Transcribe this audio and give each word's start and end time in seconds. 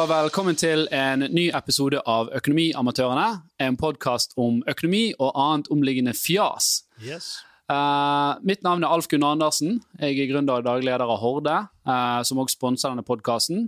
og 0.00 0.08
velkommen 0.08 0.56
til 0.56 0.86
en 0.96 1.26
ny 1.28 1.50
episode 1.52 1.98
av 2.08 2.30
Økonomiamatørene. 2.38 3.42
En 3.60 3.76
podkast 3.76 4.32
om 4.40 4.62
økonomi 4.70 5.10
og 5.18 5.34
annet 5.36 5.66
omliggende 5.74 6.14
fjas. 6.16 6.86
Yes. 7.04 7.26
Uh, 7.68 8.38
mitt 8.40 8.62
navn 8.64 8.86
er 8.86 8.94
Alf 8.94 9.10
Gunnar 9.10 9.34
Andersen. 9.36 9.82
Jeg 10.00 10.16
er 10.22 10.30
gründer 10.30 10.62
og 10.62 10.64
daglig 10.64 10.88
leder 10.88 11.04
av 11.04 11.20
Horde, 11.20 11.58
uh, 11.84 12.22
som 12.24 12.40
også 12.40 12.56
sponser 12.56 12.94
denne 12.94 13.04
podkasten. 13.04 13.66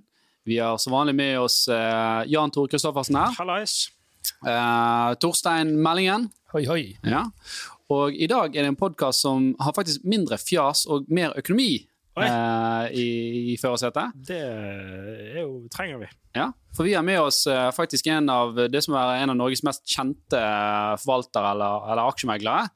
Vi 0.48 0.56
har 0.56 0.80
som 0.80 0.96
vanlig 0.96 1.18
med 1.20 1.36
oss 1.42 1.66
uh, 1.68 2.24
Jan 2.30 2.54
Tore 2.54 2.72
Kristoffersen 2.72 3.18
her. 3.20 3.36
Hallais. 3.36 3.76
Torstein 5.20 5.74
Meldingen. 5.84 6.30
Hoi, 6.54 6.64
hoi. 6.70 6.82
Ja. 7.04 7.26
Og 7.92 8.16
i 8.16 8.30
dag 8.30 8.56
er 8.56 8.64
det 8.64 8.72
en 8.72 8.80
podkast 8.80 9.26
som 9.26 9.52
har 9.60 9.76
faktisk 9.76 10.06
mindre 10.08 10.40
fjas 10.40 10.86
og 10.88 11.10
mer 11.12 11.36
økonomi 11.36 11.74
i, 12.20 13.06
i 13.52 13.54
førersetet. 13.60 14.16
Det 14.28 14.40
er 14.42 15.38
jo, 15.40 15.62
trenger 15.72 16.02
vi. 16.02 16.08
Ja, 16.36 16.50
for 16.76 16.84
vi 16.88 16.92
har 16.96 17.04
med 17.06 17.20
oss 17.22 17.44
faktisk 17.76 18.10
en 18.12 18.28
av 18.32 18.58
det 18.68 18.82
som 18.84 18.96
er 19.00 19.22
en 19.22 19.32
av 19.32 19.38
Norges 19.38 19.64
mest 19.64 19.86
kjente 19.88 20.42
forvaltere 21.00 21.54
eller, 21.54 21.86
eller 21.92 22.12
aksjemeglere. 22.12 22.68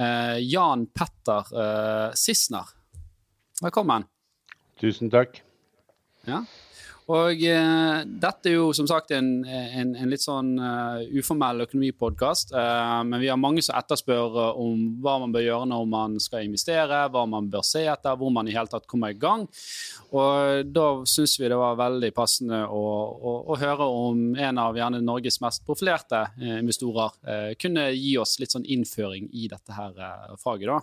Uh, 0.00 0.38
Jan 0.40 0.86
Petter 0.86 1.44
uh, 1.52 2.12
Sissener. 2.16 2.64
Velkommen. 3.60 4.06
Tusen 4.80 5.10
takk. 5.12 5.42
Ja. 6.24 6.44
Og 7.10 7.42
uh, 7.42 8.00
dette 8.06 8.50
er 8.50 8.56
jo 8.56 8.70
som 8.76 8.86
sagt 8.86 9.10
en, 9.16 9.30
en, 9.44 9.94
en 9.98 10.10
litt 10.10 10.22
sånn 10.22 10.52
uformell 11.16 11.64
økonomipodkast. 11.66 12.52
men 13.06 13.20
vi 13.20 13.28
har 13.30 13.38
mange 13.40 13.62
som 13.64 13.76
etterspør 13.78 14.36
om 14.60 14.84
hva 15.02 15.16
man 15.22 15.34
bør 15.34 15.44
gjøre 15.44 15.68
når 15.70 15.88
man 15.90 16.18
skal 16.22 16.46
investere, 16.46 17.02
hva 17.10 17.24
man 17.28 17.48
bør 17.50 17.64
se 17.66 17.82
etter, 17.88 18.18
hvor 18.18 18.30
man 18.34 18.48
i 18.48 18.54
hele 18.54 18.70
tatt 18.70 18.86
kommer 18.90 19.14
i 19.14 19.18
gang. 19.18 19.46
Og 20.16 20.70
da 20.70 20.86
syns 21.08 21.36
vi 21.40 21.50
det 21.50 21.58
var 21.58 21.78
veldig 21.78 22.12
passende 22.14 22.62
å, 22.66 22.82
å, 23.14 23.34
å, 23.52 23.58
høre 23.60 23.86
om 23.86 24.22
en 24.38 24.60
av 24.62 24.78
gjerne 24.78 25.02
Norges 25.04 25.40
mest 25.42 25.64
profilerte 25.66 26.24
investorer 26.60 27.14
uh, 27.26 27.50
kunne 27.60 27.90
gi 27.94 28.16
oss 28.20 28.38
litt 28.40 28.54
sånn 28.54 28.66
innføring 28.66 29.28
i 29.32 29.48
dette 29.50 29.74
her 29.74 29.96
eh, 29.96 30.36
faget. 30.40 30.70
da. 30.70 30.80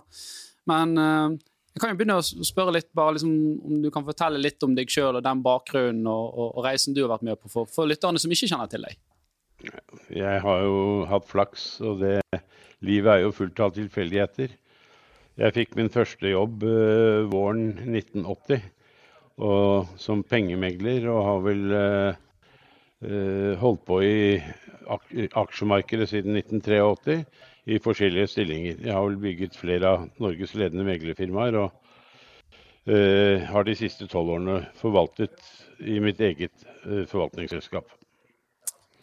Men 0.68 0.98
eh, 0.98 1.36
jeg 1.78 1.84
kan 1.84 1.92
jo 1.92 1.98
begynne 2.00 2.18
å 2.18 2.46
spørre 2.46 2.72
litt, 2.74 2.88
bare 2.96 3.14
liksom, 3.14 3.34
om 3.62 3.82
du 3.84 3.92
kan 3.94 4.02
fortelle 4.02 4.40
litt 4.42 4.64
om 4.66 4.72
deg 4.74 4.90
sjøl 4.90 5.20
og 5.20 5.22
den 5.22 5.44
bakgrunnen 5.44 6.08
og, 6.10 6.24
og, 6.34 6.48
og, 6.48 6.64
reisen 6.66 6.96
du 6.96 7.04
har 7.04 7.12
vært 7.12 7.26
med 7.28 7.38
på 7.38 7.50
for, 7.52 7.70
for 7.70 7.86
lytterne 7.86 8.18
som 8.18 8.34
ikke 8.34 8.48
kjenner 8.50 8.72
til 8.72 8.86
deg. 8.88 8.96
Jeg 10.14 10.40
har 10.42 10.64
jo 10.64 10.80
hatt 11.10 11.28
flaks, 11.30 11.68
og 11.86 12.02
det, 12.02 12.16
livet 12.82 13.12
er 13.12 13.22
jo 13.22 13.36
fullt 13.36 13.62
av 13.62 13.76
tilfeldigheter. 13.76 14.56
Jeg 15.38 15.54
fikk 15.54 15.78
min 15.78 15.92
første 15.94 16.32
jobb 16.32 16.66
uh, 16.66 17.22
våren 17.30 17.70
1980 17.86 18.64
og, 19.38 19.94
som 20.02 20.26
pengemegler, 20.26 21.06
og 21.12 21.26
har 21.28 21.44
vel 21.46 21.62
uh, 21.78 22.18
uh, 23.06 23.52
holdt 23.62 23.84
på 23.86 24.00
i 24.02 24.18
aksjemarkedet 24.88 26.10
siden 26.10 26.42
1983 26.42 27.20
i 27.68 27.78
forskjellige 27.82 28.30
stillinger. 28.32 28.80
Jeg 28.84 28.94
har 28.94 29.04
vel 29.04 29.18
bygget 29.20 29.56
flere 29.58 29.92
av 29.92 30.06
Norges 30.22 30.54
ledende 30.56 30.86
meglerfirmaer. 30.88 31.56
og 31.56 31.70
eh, 32.88 33.44
har 33.44 33.64
de 33.64 33.74
siste 33.76 34.06
tolv 34.08 34.36
årene 34.38 34.60
forvaltet 34.80 35.36
i 35.80 35.98
mitt 36.00 36.20
eget 36.20 36.64
eh, 36.86 37.04
forvaltningsselskap. 37.10 37.90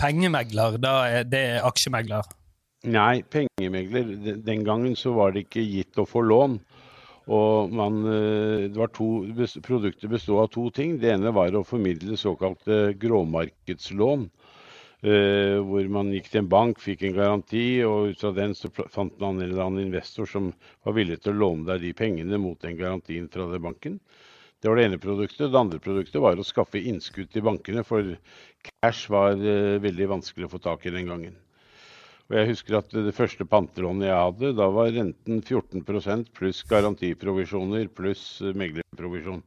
Pengemegler, 0.01 0.79
da 0.81 0.95
er 1.07 1.29
det 1.29 1.45
aksjemegler? 1.63 2.25
Nei, 2.85 3.21
pengemegler. 3.21 4.09
Den 4.45 4.65
gangen 4.65 4.95
så 4.95 5.13
var 5.15 5.31
det 5.31 5.45
ikke 5.45 5.63
gitt 5.63 6.01
å 6.01 6.07
få 6.09 6.25
lån. 6.25 6.57
Og 7.25 7.71
man, 7.73 8.03
det 8.05 8.77
var 8.77 8.91
to, 8.93 9.25
Produktet 9.65 10.11
bestod 10.11 10.43
av 10.43 10.51
to 10.53 10.67
ting. 10.69 10.99
Det 11.01 11.09
ene 11.15 11.31
var 11.33 11.55
å 11.57 11.63
formidle 11.65 12.17
såkalte 12.21 12.93
gråmarkedslån. 13.01 14.27
Uh, 15.05 15.59
hvor 15.61 15.85
man 15.93 16.07
gikk 16.15 16.31
til 16.31 16.39
en 16.41 16.47
bank, 16.49 16.79
fikk 16.81 17.03
en 17.05 17.13
garanti, 17.13 17.83
og 17.85 18.09
ut 18.09 18.21
fra 18.23 18.31
den 18.33 18.55
så 18.57 18.71
fant 18.73 19.19
man 19.21 19.37
en 19.37 19.43
eller 19.45 19.61
annen 19.67 19.83
investor 19.83 20.25
som 20.25 20.47
var 20.87 20.95
villig 20.97 21.19
til 21.21 21.35
å 21.35 21.41
låne 21.43 21.67
deg 21.67 21.83
de 21.83 21.91
pengene 21.93 22.39
mot 22.41 22.57
den 22.63 22.79
garantien 22.79 23.27
fra 23.29 23.45
den 23.51 23.61
banken. 23.61 23.99
Det 24.57 24.71
var 24.71 24.79
det 24.79 24.87
ene 24.87 24.97
produktet. 24.97 25.51
Det 25.53 25.59
andre 25.59 25.77
produktet 25.83 26.23
var 26.23 26.39
å 26.41 26.47
skaffe 26.47 26.81
innskudd 26.81 27.29
til 27.29 27.45
bankene, 27.45 27.83
for 27.85 28.15
cash 28.65 29.11
var 29.13 29.37
uh, 29.37 29.75
veldig 29.83 30.07
vanskelig 30.15 30.47
å 30.47 30.53
få 30.55 30.63
tak 30.63 30.87
i 30.89 30.95
den 30.95 31.11
gangen. 31.11 31.35
Og 32.25 32.39
jeg 32.39 32.49
husker 32.49 32.79
at 32.79 32.89
Det 32.89 33.13
første 33.13 33.45
pantelånet 33.45 34.07
jeg 34.07 34.17
hadde, 34.17 34.55
da 34.57 34.71
var 34.73 34.89
renten 34.95 35.43
14 35.43 35.85
pluss 35.85 36.63
garantiprovisjoner 36.65 37.91
pluss 37.93 38.25
meglerprovisjon. 38.57 39.43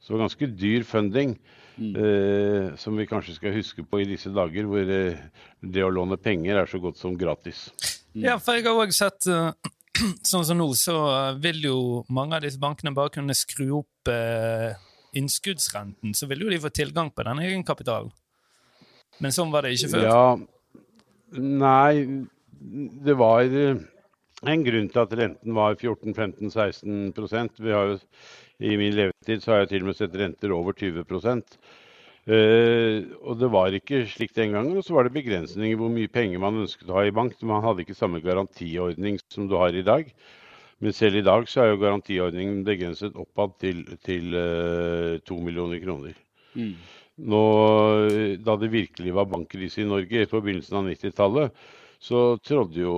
Så 0.00 0.10
det 0.10 0.16
var 0.16 0.24
ganske 0.24 0.50
dyr 0.58 0.82
funding. 0.88 1.36
Mm. 1.76 1.96
Eh, 1.96 2.74
som 2.80 2.96
vi 2.96 3.06
kanskje 3.06 3.34
skal 3.36 3.52
huske 3.52 3.84
på 3.84 4.00
i 4.00 4.08
disse 4.08 4.30
dager, 4.32 4.64
hvor 4.68 4.92
eh, 4.92 5.18
det 5.60 5.84
å 5.84 5.92
låne 5.92 6.16
penger 6.16 6.62
er 6.62 6.70
så 6.70 6.80
godt 6.80 7.00
som 7.00 7.16
gratis. 7.18 7.66
Mm. 8.14 8.22
Ja, 8.24 8.36
for 8.40 8.56
jeg 8.56 8.64
har 8.64 8.80
òg 8.80 8.94
sett 8.96 9.28
uh, 9.28 9.50
Sånn 10.30 10.44
som 10.44 10.56
nå, 10.56 10.70
så 10.76 10.96
vil 11.40 11.62
jo 11.68 11.78
mange 12.12 12.36
av 12.36 12.44
disse 12.44 12.60
bankene 12.60 12.94
bare 12.96 13.12
kunne 13.12 13.36
skru 13.36 13.78
opp 13.82 14.10
uh, 14.12 14.72
innskuddsrenten. 15.16 16.16
Så 16.16 16.28
vil 16.28 16.46
jo 16.46 16.52
de 16.52 16.60
få 16.60 16.72
tilgang 16.72 17.12
på 17.12 17.24
den 17.28 17.40
egenkapitalen. 17.44 18.12
Men 19.24 19.32
sånn 19.32 19.52
var 19.52 19.64
det 19.64 19.76
ikke 19.76 19.94
før? 19.94 20.04
Ja, 20.04 21.36
nei, 21.36 22.24
det 23.06 23.14
var 23.16 23.44
en 24.44 24.64
grunn 24.66 24.90
til 24.92 25.00
at 25.00 25.14
renten 25.16 25.56
var 25.56 25.78
14-15-16% 25.80 27.62
Vi 27.64 27.72
har 27.72 27.94
jo 27.94 27.96
i 28.58 28.76
min 28.80 28.94
levetid 28.96 29.42
så 29.42 29.52
har 29.52 29.64
jeg 29.64 29.74
til 29.74 29.84
og 29.84 29.90
med 29.90 29.98
sett 29.98 30.16
renter 30.16 30.52
over 30.56 30.76
20 30.76 31.02
uh, 31.04 31.36
og 33.22 33.38
Det 33.38 33.50
var 33.52 33.76
ikke 33.76 34.06
slik 34.08 34.34
den 34.34 34.52
gangen. 34.56 34.76
Og 34.76 34.84
så 34.84 34.94
var 34.96 35.04
det 35.04 35.16
begrensninger 35.16 35.76
hvor 35.76 35.92
mye 35.92 36.08
penger 36.08 36.40
man 36.40 36.62
ønsket 36.64 36.88
å 36.88 36.98
ha 36.98 37.06
i 37.06 37.14
bank. 37.14 37.36
Man 37.42 37.64
hadde 37.64 37.84
ikke 37.84 37.98
samme 37.98 38.22
garantiordning 38.24 39.20
som 39.28 39.48
du 39.48 39.56
har 39.60 39.76
i 39.76 39.84
dag. 39.84 40.08
Men 40.80 40.92
selv 40.92 41.16
i 41.16 41.24
dag 41.24 41.48
så 41.48 41.62
er 41.62 41.72
jo 41.72 41.80
garantiordningen 41.80 42.64
begrenset 42.64 43.16
oppad 43.16 43.56
til, 43.60 43.84
til 44.04 44.36
uh, 44.36 45.16
2 45.24 45.40
millioner 45.40 45.80
kroner. 45.80 46.16
Mm. 46.56 46.74
Nå, 47.16 47.42
da 48.44 48.56
det 48.60 48.68
virkelig 48.72 49.14
var 49.16 49.28
bankkrise 49.28 49.80
i 49.80 49.88
Norge 49.88 50.20
i 50.20 50.28
forbindelsen 50.28 50.76
av 50.76 50.88
90-tallet, 50.90 51.62
så 51.96 52.36
trådde 52.44 52.82
jo 52.82 52.96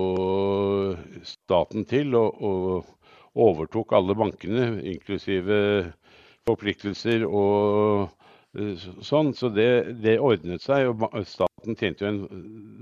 staten 1.22 1.86
til 1.86 2.16
og, 2.19 2.40
og 2.42 2.97
overtok 3.38 3.94
alle 3.97 4.16
bankene, 4.19 4.71
inklusive 4.93 5.59
forpliktelser 6.49 7.25
og 7.26 8.09
eh, 8.59 8.88
sånn. 9.04 9.32
Så 9.37 9.53
det, 9.54 9.71
det, 10.03 10.19
ordnet 10.25 10.65
seg, 10.65 10.91
og 10.91 11.16
staten 11.28 11.78
tjente 11.78 12.04
jo 12.04 12.12
en 12.12 12.21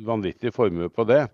vanvittig 0.06 0.54
formue 0.56 0.90
på 0.92 1.06
det. 1.08 1.24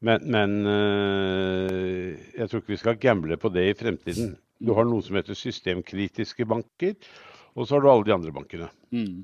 Men, 0.00 0.24
men 0.32 0.60
eh, 0.70 2.14
jeg 2.38 2.48
tror 2.48 2.62
ikke 2.62 2.74
vi 2.74 2.80
skal 2.80 3.00
gamble 3.00 3.36
på 3.40 3.52
det 3.52 3.66
i 3.68 3.76
fremtiden. 3.76 4.32
Du 4.60 4.72
har 4.76 4.88
noe 4.88 5.04
som 5.04 5.16
heter 5.16 5.36
systemkritiske 5.36 6.46
banker, 6.48 6.96
og 7.56 7.66
så 7.66 7.76
har 7.76 7.84
du 7.84 7.90
alle 7.92 8.08
de 8.08 8.16
andre 8.16 8.32
bankene. 8.34 8.70
Mm. 8.92 9.22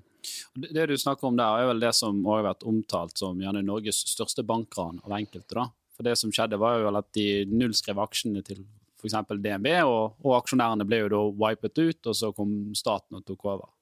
Det 0.56 0.86
du 0.90 0.96
snakker 0.98 1.28
om 1.28 1.36
der, 1.38 1.60
er 1.62 1.68
vel 1.70 1.82
det 1.82 1.92
som 1.94 2.18
har 2.26 2.44
vært 2.48 2.64
omtalt 2.66 3.20
som 3.20 3.38
gjerne 3.40 3.62
Norges 3.64 4.00
største 4.10 4.42
bankran 4.46 4.98
av 5.04 5.14
enkelte. 5.20 5.54
da. 5.54 5.68
For 5.96 6.04
det 6.04 6.16
som 6.20 6.32
skjedde, 6.34 6.58
var 6.60 6.80
jo 6.80 6.90
at 6.92 7.08
de 7.16 7.46
nullskrev 7.48 8.00
aksjene 8.02 8.42
til 8.44 8.64
f.eks. 9.06 9.32
DNB, 9.42 9.70
og, 9.86 10.16
og, 10.24 10.36
aksjonærene 10.40 10.86
ble 10.88 11.04
jo 11.04 11.10
da 11.12 11.22
wipet 11.46 11.82
ut, 11.82 12.00
og 12.06 12.18
så 12.18 12.32
kom 12.36 12.52
staten 12.76 13.20
og 13.20 13.26
tok 13.26 13.48
over. 13.54 13.72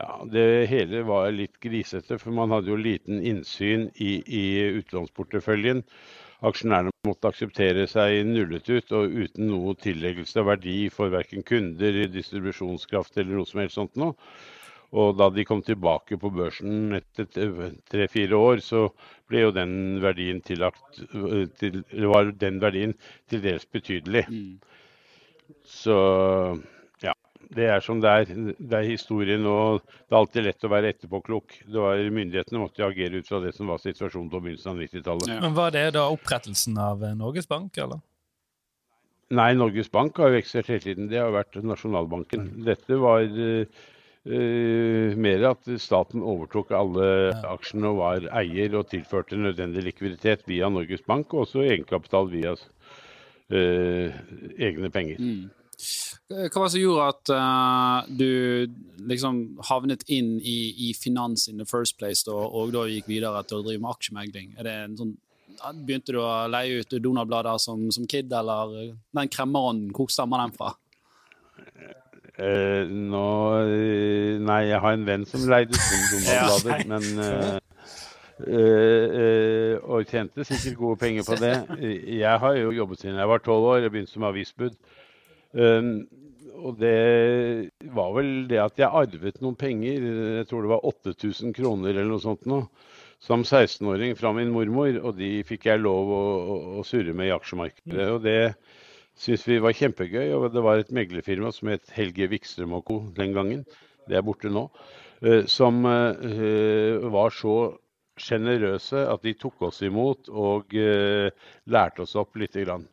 Ja, 0.00 0.22
Det 0.32 0.66
hele 0.70 1.02
var 1.04 1.28
litt 1.34 1.58
grisete, 1.60 2.16
for 2.18 2.32
man 2.32 2.52
hadde 2.54 2.72
jo 2.72 2.78
liten 2.80 3.20
innsyn 3.20 3.90
i, 4.00 4.14
i 4.24 4.44
utlånsporteføljen. 4.80 5.84
Aksjonærene 6.48 6.94
måtte 7.04 7.28
akseptere 7.28 7.84
seg 7.90 8.22
nullet 8.24 8.68
ut 8.70 8.94
og 8.96 9.12
uten 9.12 9.50
noe 9.50 9.74
tilleggelse 9.76 10.40
av 10.40 10.48
verdi 10.54 10.78
for 10.94 11.12
verken 11.12 11.44
kunder, 11.44 12.06
distribusjonskraft 12.08 13.20
eller 13.20 13.36
noe 13.36 13.50
som 13.50 13.60
helst 13.60 13.76
sånt 13.76 14.00
noe. 14.00 14.16
Og 14.90 15.14
da 15.18 15.28
de 15.30 15.44
kom 15.46 15.60
tilbake 15.62 16.18
på 16.18 16.32
børsen 16.34 16.96
etter 16.98 17.28
tre-fire 17.90 18.38
år, 18.38 18.62
så 18.64 18.88
ble 19.30 19.44
jo 19.44 19.52
den 19.54 19.72
verdien 20.02 20.40
tillagt 20.42 20.98
til, 21.60 21.84
var 22.10 22.32
den 22.40 22.58
verdien 22.62 22.96
til 23.30 23.44
dels 23.44 23.68
betydelig. 23.70 24.24
Mm. 24.26 24.58
Så 25.70 25.96
ja. 27.04 27.14
Det 27.54 27.68
er 27.70 27.84
som 27.86 28.02
det 28.02 28.10
er. 28.10 28.32
Det 28.58 28.80
er 28.80 28.88
historien, 28.88 29.46
og 29.46 29.84
det 29.86 30.10
er 30.10 30.18
alltid 30.18 30.46
lett 30.48 30.66
å 30.66 30.72
være 30.72 30.90
etterpåklok. 30.96 31.60
Det 31.70 31.86
var, 31.86 32.02
myndighetene 32.18 32.62
måtte 32.62 32.86
agere 32.86 33.22
ut 33.22 33.30
fra 33.30 33.40
det 33.44 33.54
som 33.54 33.70
var 33.70 33.78
situasjonen 33.82 34.30
på 34.32 34.42
begynnelsen 34.42 34.72
av 34.74 34.82
90-tallet. 34.82 35.30
Ja. 35.30 35.38
Men 35.46 35.54
Var 35.58 35.74
det 35.76 35.84
da 36.00 36.08
opprettelsen 36.10 36.78
av 36.82 37.06
Norges 37.18 37.46
Bank, 37.50 37.78
eller? 37.78 38.02
Nei, 39.30 39.52
Norges 39.54 39.86
Bank 39.94 40.18
har 40.18 40.34
jo 40.34 40.42
eksistert 40.42 40.72
hele 40.74 40.82
tiden. 40.82 41.06
Det 41.10 41.22
har 41.22 41.30
vært 41.30 41.54
Nasjonalbanken. 41.62 42.48
Dette 42.66 42.98
var 42.98 43.22
uh, 44.28 45.16
mer 45.16 45.46
at 45.52 45.70
staten 45.80 46.24
overtok 46.26 46.74
alle 46.76 47.06
aksjene 47.52 47.92
og 47.92 48.02
var 48.02 48.28
eier 48.42 48.76
og 48.78 48.90
tilførte 48.90 49.38
nødvendig 49.38 49.86
likviditet 49.86 50.44
via 50.50 50.68
Norges 50.72 51.04
Bank, 51.06 51.32
og 51.34 51.46
også 51.46 51.64
egenkapital 51.66 52.30
via 52.32 52.52
uh, 52.56 54.20
egne 54.58 54.92
penger. 54.92 55.22
Mm. 55.22 55.48
Hva 56.30 56.60
var 56.60 56.68
det 56.68 56.74
som 56.74 56.82
gjorde 56.82 57.06
at 57.10 57.30
uh, 57.34 58.10
du 58.12 58.70
liksom 59.10 59.40
havnet 59.66 60.04
inn 60.12 60.36
i, 60.38 60.58
i, 60.88 60.92
finans 60.94 61.48
in 61.50 61.58
the 61.58 61.66
first 61.66 61.96
place, 61.98 62.22
da, 62.26 62.36
og 62.36 62.70
da 62.76 62.84
gikk 62.86 63.08
videre 63.10 63.42
til 63.48 63.58
å 63.58 63.66
drive 63.66 63.82
med 63.82 63.90
aksjemegling? 63.96 64.52
Er 64.58 64.68
det 64.68 64.74
en 64.84 64.98
sånn, 65.00 65.16
begynte 65.82 66.14
du 66.14 66.20
å 66.22 66.46
leie 66.52 66.84
ut 66.84 66.94
Donald-blader 67.02 67.58
som, 67.58 67.88
som, 67.94 68.06
kid, 68.06 68.30
eller 68.30 68.92
den 69.16 69.32
kremmerånden, 69.32 69.90
hvor 69.96 70.12
stammer 70.12 70.44
den 70.44 70.54
fra? 70.54 70.74
Uh, 72.40 72.88
nå 72.88 73.24
Nei, 74.40 74.60
jeg 74.70 74.80
har 74.80 74.94
en 74.96 75.04
venn 75.04 75.26
som 75.28 75.44
leide 75.50 75.76
Donald-blader, 76.12 76.86
men 76.88 77.20
uh, 77.20 77.58
Uh, 78.40 79.04
uh, 79.20 79.74
og 79.84 80.08
tjente 80.08 80.44
sikkert 80.48 80.78
gode 80.78 80.96
penger 81.02 81.26
på 81.28 81.36
det. 81.40 81.54
Jeg 82.08 82.40
har 82.40 82.56
jo 82.56 82.72
jobbet 82.72 83.02
siden 83.02 83.18
jeg 83.20 83.28
var 83.28 83.42
tolv 83.44 83.66
år. 83.74 83.84
og 83.84 83.92
begynte 83.92 84.12
som 84.12 84.24
avisbud. 84.24 84.78
Um, 85.52 86.08
og 86.60 86.76
det 86.80 87.70
var 87.94 88.14
vel 88.16 88.48
det 88.48 88.60
at 88.60 88.78
jeg 88.78 88.88
arvet 88.88 89.40
noen 89.40 89.56
penger, 89.56 90.06
jeg 90.38 90.48
tror 90.48 90.64
det 90.64 90.72
var 90.72 90.84
8000 90.86 91.54
kroner 91.56 91.90
eller 91.90 92.10
noe 92.10 92.20
sånt 92.20 92.44
nå, 92.48 92.62
som 93.20 93.44
16-åring 93.44 94.16
fra 94.16 94.32
min 94.36 94.52
mormor. 94.52 94.92
Og 95.02 95.16
de 95.18 95.40
fikk 95.48 95.68
jeg 95.70 95.84
lov 95.84 96.12
å, 96.12 96.22
å, 96.40 96.58
å 96.80 96.86
surre 96.86 97.16
med 97.16 97.30
i 97.30 97.34
aksjemarkedet. 97.36 98.08
Og 98.14 98.22
det 98.24 98.38
syntes 99.20 99.44
vi 99.48 99.60
var 99.62 99.76
kjempegøy. 99.76 100.32
Og 100.38 100.48
det 100.54 100.64
var 100.64 100.80
et 100.80 100.94
meglerfirma 100.96 101.52
som 101.54 101.70
het 101.72 101.92
Helge 101.96 102.30
Wikstrøm 102.32 102.74
Co. 102.86 103.02
den 103.16 103.36
gangen. 103.36 103.66
Det 104.08 104.18
er 104.18 104.26
borte 104.26 104.50
nå. 104.52 104.66
Uh, 105.20 105.44
som 105.44 105.84
var 105.84 107.34
så 107.36 107.56
sjenerøse 108.20 109.04
at 109.08 109.24
de 109.24 109.34
tok 109.38 109.66
oss 109.68 109.80
imot 109.86 110.30
og 110.30 110.74
uh, 110.76 111.28
lærte 111.70 112.04
oss 112.04 112.16
opp 112.20 112.38
lite 112.40 112.64
grann. 112.64 112.86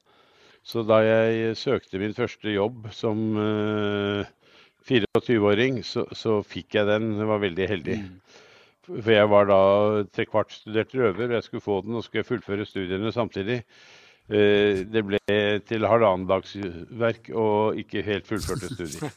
Så 0.67 0.83
da 0.83 0.99
jeg 1.03 1.55
søkte 1.55 1.99
min 2.01 2.15
første 2.15 2.51
jobb 2.51 2.89
som 2.91 3.21
uh, 3.39 4.19
eh, 4.19 4.33
24-åring, 4.87 5.79
så, 5.83 6.03
så, 6.11 6.41
fikk 6.43 6.75
jeg 6.75 6.89
den. 6.89 7.13
Jeg 7.21 7.29
var 7.29 7.39
veldig 7.43 7.67
heldig. 7.71 7.95
Mm. 8.03 8.41
For 8.87 9.13
jeg 9.13 9.29
var 9.31 9.47
da 9.47 9.61
trekvartstudert 10.15 10.95
røver, 10.95 11.29
og 11.29 11.37
jeg 11.37 11.45
skulle 11.45 11.63
få 11.63 11.79
den 11.85 11.95
og 11.99 12.03
skulle 12.03 12.27
fullføre 12.27 12.67
studiene 12.67 13.11
samtidig. 13.15 13.61
Uh, 14.27 14.83
det 14.91 15.05
ble 15.07 15.21
til 15.67 15.87
halvannendagsverk 15.87 17.31
og 17.35 17.79
ikke 17.79 18.03
helt 18.05 18.27
fullførte 18.27 18.71
studier. 18.75 19.15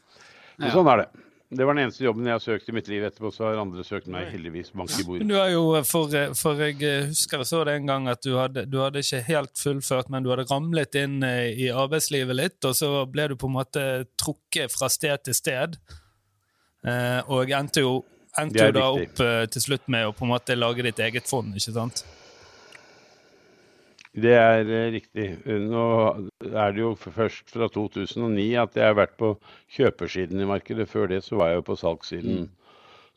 Men 0.61 0.73
sånn 0.75 0.93
er 0.93 1.05
det. 1.05 1.11
Det 1.51 1.67
var 1.67 1.75
den 1.75 1.83
eneste 1.89 2.05
jobben 2.05 2.29
jeg 2.29 2.37
har 2.37 2.43
søkt 2.45 2.69
i 2.71 2.73
mitt 2.77 2.87
liv. 2.87 3.03
Etterpå 3.09 3.33
så 3.35 3.49
har 3.49 3.57
andre 3.59 3.83
søkt 3.83 4.07
meg 4.13 4.29
heldigvis 4.31 4.71
bank 4.71 4.93
i 4.95 5.03
bordet. 5.03 5.25
Du 5.27 5.35
har 5.35 5.49
jo, 5.51 5.65
for, 5.89 6.13
for, 6.39 6.61
jeg 6.63 7.09
husker 7.09 7.43
jeg 7.43 7.49
så 7.51 7.63
det 7.67 7.75
en 7.75 7.91
gang 7.91 8.07
at 8.13 8.23
du 8.23 8.37
hadde, 8.39 8.63
du 8.71 8.77
hadde 8.79 9.03
ikke 9.03 9.19
helt 9.27 9.59
fullført, 9.59 10.13
men 10.15 10.23
du 10.23 10.31
hadde 10.31 10.47
ramlet 10.47 11.01
inn 11.01 11.19
eh, 11.27 11.49
i 11.51 11.67
arbeidslivet 11.75 12.39
litt, 12.39 12.61
og 12.63 12.77
så 12.79 12.93
ble 13.11 13.27
du 13.33 13.35
på 13.41 13.51
en 13.51 13.57
måte 13.57 13.85
trukket 14.21 14.71
fra 14.71 14.87
sted 14.95 15.27
til 15.27 15.39
sted. 15.41 15.75
Eh, 16.87 17.19
og 17.27 17.51
endte 17.51 17.83
jo, 17.83 17.99
endte 18.39 18.71
jo 18.71 18.79
da 18.79 18.87
opp 18.95 19.27
eh, 19.27 19.43
til 19.51 19.67
slutt 19.67 19.91
med 19.91 20.07
å 20.07 20.15
på 20.15 20.29
en 20.29 20.35
måte 20.37 20.55
lage 20.55 20.87
ditt 20.87 21.03
eget 21.03 21.27
fond, 21.27 21.51
ikke 21.59 21.75
sant? 21.75 22.05
Det 24.11 24.33
er 24.35 24.65
eh, 24.67 24.89
riktig. 24.97 25.27
Nå 25.47 25.85
er 26.51 26.73
det 26.75 26.83
jo 26.83 26.95
først 26.99 27.53
fra 27.53 27.69
2009 27.71 28.49
at 28.59 28.79
jeg 28.79 28.89
har 28.89 28.97
vært 28.99 29.15
på 29.21 29.37
kjøpersiden 29.77 30.43
i 30.43 30.49
markedet. 30.51 30.89
Før 30.91 31.13
det 31.13 31.23
så 31.27 31.39
var 31.39 31.53
jeg 31.53 31.61
jo 31.61 31.69
på 31.71 31.79
salgssiden. 31.79 32.41
Mm. 32.43 32.49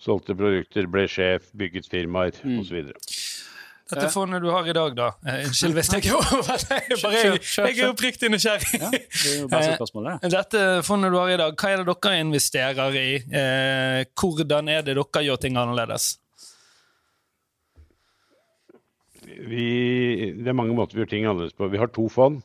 Solgte 0.04 0.36
produkter, 0.38 0.90
ble 0.92 1.08
sjef, 1.10 1.50
bygget 1.58 1.90
firmaer 1.90 2.38
mm. 2.44 2.60
osv. 2.62 2.94
Dette 3.94 4.10
fondet 4.14 4.42
du 4.42 4.48
har 4.54 4.68
i 4.68 4.74
dag, 4.74 4.94
da? 4.96 5.10
Eh, 5.28 5.44
unnskyld 5.48 5.76
hvis 5.76 5.90
jeg 5.92 6.08
er 6.08 7.68
Jeg 7.68 7.80
er 7.84 7.90
oppriktig 7.90 8.30
nysgjerrig. 8.32 8.80
Ja, 8.80 8.90
det 8.94 10.14
eh, 10.14 10.30
Dette 10.32 10.64
fondet 10.88 11.12
du 11.14 11.20
har 11.20 11.34
i 11.34 11.38
dag, 11.42 11.58
hva 11.60 11.74
er 11.74 11.84
det 11.84 11.90
dere 11.92 12.20
investerer 12.24 12.98
i? 12.98 13.10
Eh, 13.20 14.06
hvordan 14.16 14.72
er 14.72 14.86
det 14.86 14.96
dere 14.96 15.26
gjør 15.28 15.42
ting 15.42 15.60
annerledes? 15.60 16.14
Vi, 19.48 20.34
det 20.38 20.50
er 20.50 20.58
mange 20.58 20.76
måter 20.78 20.98
vi 20.98 21.04
gjør 21.04 21.12
ting 21.14 21.26
annerledes 21.28 21.56
på. 21.58 21.70
Vi 21.72 21.82
har 21.82 21.92
to 21.94 22.08
fond. 22.12 22.42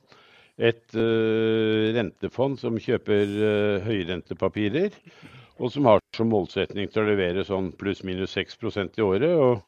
Et 0.59 0.97
uh, 0.99 1.95
rentefond 1.95 2.59
som 2.59 2.79
kjøper 2.83 3.35
uh, 3.39 3.85
høyrentepapirer, 3.87 4.97
og 5.59 5.71
som 5.71 5.87
har 5.87 6.03
som 6.17 6.31
målsetning 6.33 6.91
til 6.91 7.05
å 7.05 7.11
levere 7.13 7.47
sånn 7.47 7.71
pluss-minus 7.79 8.35
6% 8.35 8.99
i 8.99 9.05
året. 9.07 9.37
og 9.39 9.61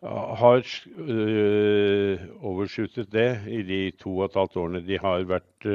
uh, 0.00 0.32
har 0.40 0.64
uh, 0.64 2.24
overskjuttet 2.40 3.12
det 3.12 3.30
i 3.52 3.60
de 3.68 3.82
to 4.00 4.14
og 4.16 4.30
et 4.30 4.40
halvt 4.40 4.56
årene 4.62 4.84
de 4.86 4.96
har 5.02 5.28
vært 5.28 5.68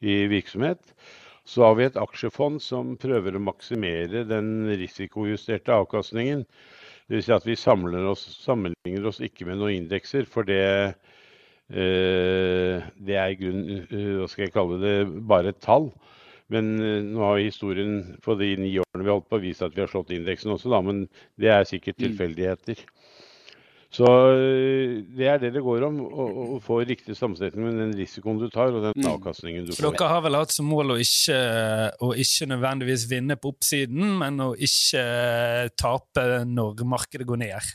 i 0.00 0.14
virksomhet. 0.30 0.94
Så 1.44 1.64
har 1.66 1.74
vi 1.74 1.88
et 1.88 1.98
aksjefond 1.98 2.62
som 2.62 2.94
prøver 3.00 3.34
å 3.34 3.42
maksimere 3.42 4.22
den 4.28 4.70
risikojusterte 4.70 5.74
avkastningen 5.74 6.44
Dvs. 7.10 7.26
Si 7.26 7.34
at 7.34 7.46
vi 7.46 7.56
oss, 8.06 8.22
sammenligner 8.44 9.08
oss 9.10 9.20
ikke 9.24 9.48
med 9.48 9.58
noen 9.58 9.80
indekser, 9.80 10.28
for 10.30 10.46
det, 10.46 10.62
eh, 11.74 12.86
det 13.02 13.16
er 13.18 13.32
i 13.32 13.38
grunnen, 13.40 13.82
eh, 13.90 14.12
hva 14.20 14.28
skal 14.30 14.46
jeg 14.46 14.54
kalle 14.54 14.78
det, 14.82 14.94
bare 15.26 15.50
et 15.50 15.60
tall. 15.64 15.90
Men 16.50 16.70
eh, 16.78 17.02
nå 17.06 17.22
har 17.22 17.42
historien 17.42 18.16
på 18.22 18.34
de 18.38 18.52
ni 18.58 18.72
årene 18.78 19.04
vi 19.04 19.10
har 19.10 19.18
holdt 19.18 19.30
på 19.30 19.42
vist 19.42 19.62
at 19.66 19.74
vi 19.74 19.82
har 19.82 19.90
slått 19.90 20.14
indeksen 20.14 20.54
også, 20.54 20.70
da, 20.70 20.80
men 20.86 21.04
det 21.38 21.50
er 21.50 21.66
sikkert 21.66 21.98
mm. 21.98 22.06
Så 23.90 24.06
eh, 24.06 25.00
det 25.18 25.26
er 25.26 25.40
det 25.42 25.50
det 25.56 25.62
går 25.66 25.82
om, 25.88 25.98
å, 26.06 26.58
få 26.62 26.78
riktig 26.86 27.16
sammensetning 27.18 27.66
med 27.66 27.78
den 27.80 27.94
risikoen 27.98 28.38
du 28.38 28.46
tar 28.52 28.70
og 28.70 28.84
den 28.86 28.94
mm. 28.94 29.08
avkastningen 29.16 29.66
du 29.66 29.72
får. 29.72 29.80
For 29.80 29.90
dere 29.90 30.10
har 30.12 30.22
vel 30.26 30.38
hatt 30.38 30.54
som 30.54 30.68
mål 30.70 30.94
å 30.94 30.98
ikke, 31.02 31.38
å 32.06 32.12
ikke 32.14 32.46
nødvendigvis 32.52 33.08
vinne 33.10 33.34
på 33.34 33.50
oppsiden, 33.50 34.12
men 34.20 34.38
å 34.44 34.52
ikke 34.54 35.04
tape 35.74 36.26
når 36.46 36.84
markedet 36.86 37.26
går 37.26 37.42
ned? 37.42 37.72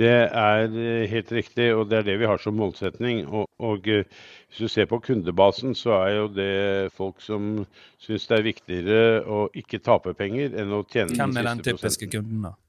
Det 0.00 0.10
er 0.10 0.64
eh, 0.80 1.04
helt 1.12 1.30
riktig, 1.34 1.68
og 1.76 1.84
det 1.90 2.00
er 2.00 2.06
det 2.08 2.16
vi 2.22 2.26
har 2.26 2.40
som 2.40 2.56
målsetning. 2.56 3.20
Og, 3.28 3.44
og, 3.60 3.86
eh, 3.86 4.08
hvis 4.48 4.64
du 4.64 4.72
ser 4.72 4.88
på 4.90 4.98
kundebasen, 5.04 5.76
så 5.78 5.92
er 6.00 6.16
jo 6.16 6.24
det 6.34 6.54
folk 6.96 7.20
som 7.22 7.66
syns 8.02 8.26
det 8.26 8.38
er 8.38 8.48
viktigere 8.48 9.22
å 9.22 9.44
ikke 9.54 9.78
tape 9.84 10.16
penger 10.18 10.56
enn 10.58 10.74
å 10.74 10.82
tjene 10.82 11.12
den 11.12 11.14
siste 11.14 11.22
prosenten. 11.22 11.36
Hvem 11.36 11.40
er 11.44 11.50
den 11.52 11.64
typiske 11.68 12.10
kunden, 12.16 12.42
da? 12.48 12.54
Ja, 12.54 12.66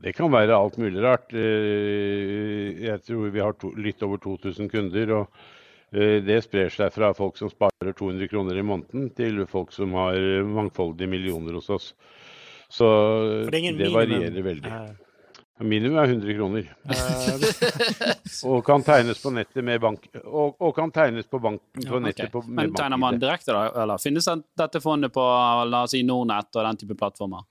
det 0.00 0.14
kan 0.16 0.32
være 0.32 0.56
alt 0.56 0.78
mulig 0.80 1.02
rart. 1.02 1.32
Eh, 1.34 2.72
jeg 2.86 3.02
tror 3.06 3.32
vi 3.34 3.42
har 3.42 3.56
to, 3.58 3.72
litt 3.76 4.02
over 4.02 4.22
2000 4.22 4.70
kunder. 4.72 5.14
og 5.18 5.44
eh, 5.92 6.18
Det 6.24 6.40
sprer 6.44 6.72
seg 6.72 6.92
fra 6.94 7.12
folk 7.16 7.38
som 7.40 7.52
sparer 7.52 7.92
200 7.92 8.30
kroner 8.32 8.58
i 8.58 8.66
måneden, 8.66 9.10
til 9.16 9.44
folk 9.50 9.72
som 9.72 9.94
har 9.98 10.18
mangfoldige 10.48 11.10
millioner 11.10 11.60
hos 11.60 11.70
oss. 11.70 11.94
Så 12.72 12.88
det, 13.52 13.64
det 13.76 13.92
varierer 13.92 14.42
veldig. 14.42 14.76
Minimum 15.62 15.98
er 15.98 16.04
100 16.04 16.34
kroner. 16.34 16.68
og 18.48 18.64
kan 18.66 18.82
tegnes 18.82 19.22
på 19.22 19.30
nettet 19.30 19.64
med 19.64 19.80
bank... 19.80 20.08
Og, 20.24 20.56
og 20.58 20.74
kan 20.76 20.90
tegnes 20.90 21.28
på, 21.30 21.38
banken 21.38 21.86
på 21.88 22.00
nettet 22.02 22.24
okay. 22.26 22.32
på, 22.32 22.42
med 22.48 22.70
Men 22.70 22.74
tegner 22.74 23.00
man 23.00 23.20
direkte, 23.20 23.54
da? 23.54 23.68
Eller 23.84 24.02
finnes 24.02 24.26
dette 24.58 24.82
fondet 24.82 25.12
på 25.14 25.22
la 25.68 25.84
oss 25.84 25.94
si 25.94 26.02
Nordnett 26.06 26.50
og 26.56 26.66
den 26.66 26.80
type 26.80 26.96
plattformer? 26.98 27.44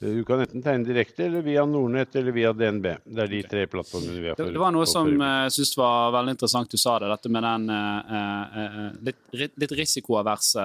Du 0.00 0.24
kan 0.24 0.40
enten 0.40 0.62
tegne 0.62 0.84
direkte 0.84 1.24
eller 1.24 1.42
via 1.42 1.66
Nordnett 1.66 2.16
eller 2.16 2.32
via 2.32 2.52
DNB. 2.52 2.86
Det 3.04 3.20
er 3.20 3.28
de 3.28 3.40
tre 3.44 3.66
plattformene 3.68 4.20
vi 4.22 4.30
har. 4.30 4.38
Det, 4.38 4.60
var 4.62 4.72
noe 4.72 4.86
som 4.88 5.10
jeg 5.12 5.18
uh, 5.20 5.48
syns 5.52 5.74
var 5.76 6.14
veldig 6.14 6.32
interessant 6.38 6.72
du 6.72 6.80
sa 6.80 6.94
det, 7.02 7.10
dette 7.12 7.32
med 7.34 7.44
den 7.44 7.66
uh, 7.68 8.14
uh, 8.56 8.78
litt, 9.04 9.52
litt 9.60 9.74
risikoaverse 9.76 10.64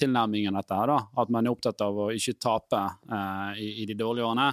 tilnærmingen 0.00 0.56
dette 0.56 0.78
her. 0.80 0.94
da, 0.94 0.96
At 1.20 1.34
man 1.36 1.44
er 1.44 1.52
opptatt 1.52 1.84
av 1.84 2.00
å 2.06 2.08
ikke 2.16 2.38
tape 2.40 2.80
i, 3.60 3.68
i, 3.82 3.86
de 3.90 3.98
dårlige 4.00 4.30
årene. 4.30 4.48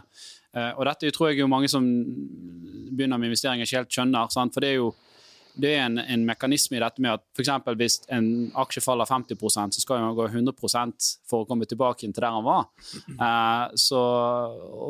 og 0.75 0.83
dette 0.89 1.13
tror 1.15 1.29
jeg 1.29 1.39
jo 1.39 1.47
mange 1.47 1.71
som 1.71 1.87
begynner 1.87 3.15
med 3.15 3.31
investeringer, 3.31 3.63
ikke 3.63 3.79
helt 3.79 3.95
skjønner. 3.95 4.27
Sant? 4.35 4.51
For 4.51 4.65
det 4.65 4.73
er 4.73 4.81
jo 4.81 4.91
det 5.59 5.71
er 5.75 5.83
en, 5.85 5.99
en, 5.99 6.23
mekanisme 6.25 6.77
i 6.77 6.81
dette 6.81 7.03
med 7.03 7.17
at 7.17 7.23
f.eks. 7.35 7.51
hvis 7.77 7.97
en 8.13 8.27
aksje 8.61 8.83
faller 8.83 9.09
50% 9.09 9.75
så 9.75 9.83
skal 9.83 9.99
den 9.99 10.15
gå 10.17 10.27
100 10.29 10.53
for 11.27 11.41
å 11.41 11.47
komme 11.49 11.67
tilbake 11.69 12.05
til 12.05 12.13
der 12.15 12.29
den 12.29 12.45
var. 12.45 12.69
Uh, 13.19 13.73
så, 13.75 14.01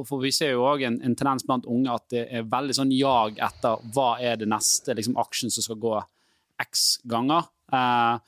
for 0.07 0.21
Vi 0.21 0.33
ser 0.35 0.53
jo 0.53 0.67
òg 0.69 0.85
en, 0.87 0.99
en, 1.01 1.17
tendens 1.17 1.47
blant 1.47 1.65
unge 1.65 1.95
at 1.95 2.07
det 2.13 2.27
er 2.29 2.47
veldig 2.49 2.77
sånn 2.77 2.93
jag 2.95 3.41
etter 3.41 3.81
hva 3.95 4.13
er 4.21 4.37
det 4.41 4.49
neste 4.51 4.95
liksom, 4.97 5.17
aksjen 5.21 5.53
som 5.53 5.65
skal 5.65 5.81
gå 5.81 5.97
x 6.61 7.01
ganger. 7.09 7.49
Uh, 7.73 8.21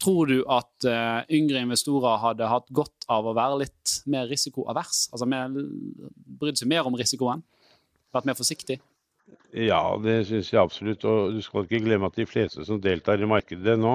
tror 0.00 0.30
du 0.30 0.38
at 0.52 0.86
uh, 0.88 1.22
yngre 1.34 1.64
investorer 1.66 2.22
hadde 2.22 2.50
hatt 2.50 2.68
godt 2.74 3.08
av 3.12 3.26
å 3.26 3.34
være 3.36 3.64
litt 3.64 3.98
mer 4.08 4.28
risikoavers? 4.30 5.08
Altså 5.12 5.28
brydd 5.28 6.62
seg 6.62 6.70
mer 6.70 6.88
om 6.88 6.96
risikoen? 6.96 7.44
Vært 8.14 8.28
mer 8.30 8.38
forsiktig? 8.38 8.78
Ja, 9.56 9.80
det 10.02 10.26
syns 10.28 10.52
jeg 10.52 10.60
absolutt. 10.60 11.04
Og 11.08 11.36
du 11.36 11.42
skal 11.44 11.64
ikke 11.64 11.82
glemme 11.86 12.10
at 12.10 12.18
de 12.18 12.26
fleste 12.28 12.64
som 12.68 12.80
deltar 12.82 13.22
i 13.22 13.28
markedet 13.28 13.76
nå, 13.80 13.94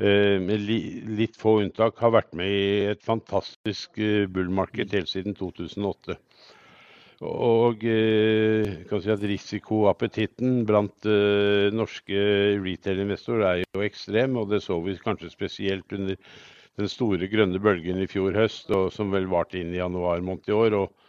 eh, 0.00 0.38
med 0.42 0.64
litt 1.18 1.36
få 1.38 1.58
unntak, 1.62 1.98
har 2.00 2.14
vært 2.14 2.32
med 2.38 2.48
i 2.48 2.86
et 2.94 3.04
fantastisk 3.04 4.00
eh, 4.00 4.24
bullmarked 4.32 4.94
helt 4.96 5.12
siden 5.12 5.36
2008. 5.38 6.16
Og 7.28 7.84
eh, 7.86 8.80
kan 8.88 9.04
si 9.04 9.12
at 9.12 9.28
risikoappetitten 9.30 10.64
blant 10.66 11.06
norske 11.76 12.24
retail-investorer 12.64 13.44
er 13.50 13.62
jo 13.62 13.84
ekstrem, 13.86 14.40
og 14.40 14.50
det 14.50 14.64
så 14.64 14.80
vi 14.82 14.96
kanskje 15.04 15.30
spesielt 15.30 15.94
under 15.94 16.18
den 16.80 16.88
store 16.88 17.28
grønne 17.28 17.60
bølgen 17.62 18.00
i 18.00 18.08
fjor 18.08 18.34
høst, 18.34 18.72
og 18.72 18.88
som 18.96 19.12
vel 19.12 19.28
varte 19.30 19.60
inn 19.60 19.74
i 19.74 19.82
januar 19.82 20.24
måned 20.24 20.48
i 20.48 20.56
år. 20.56 20.80
og 20.80 21.01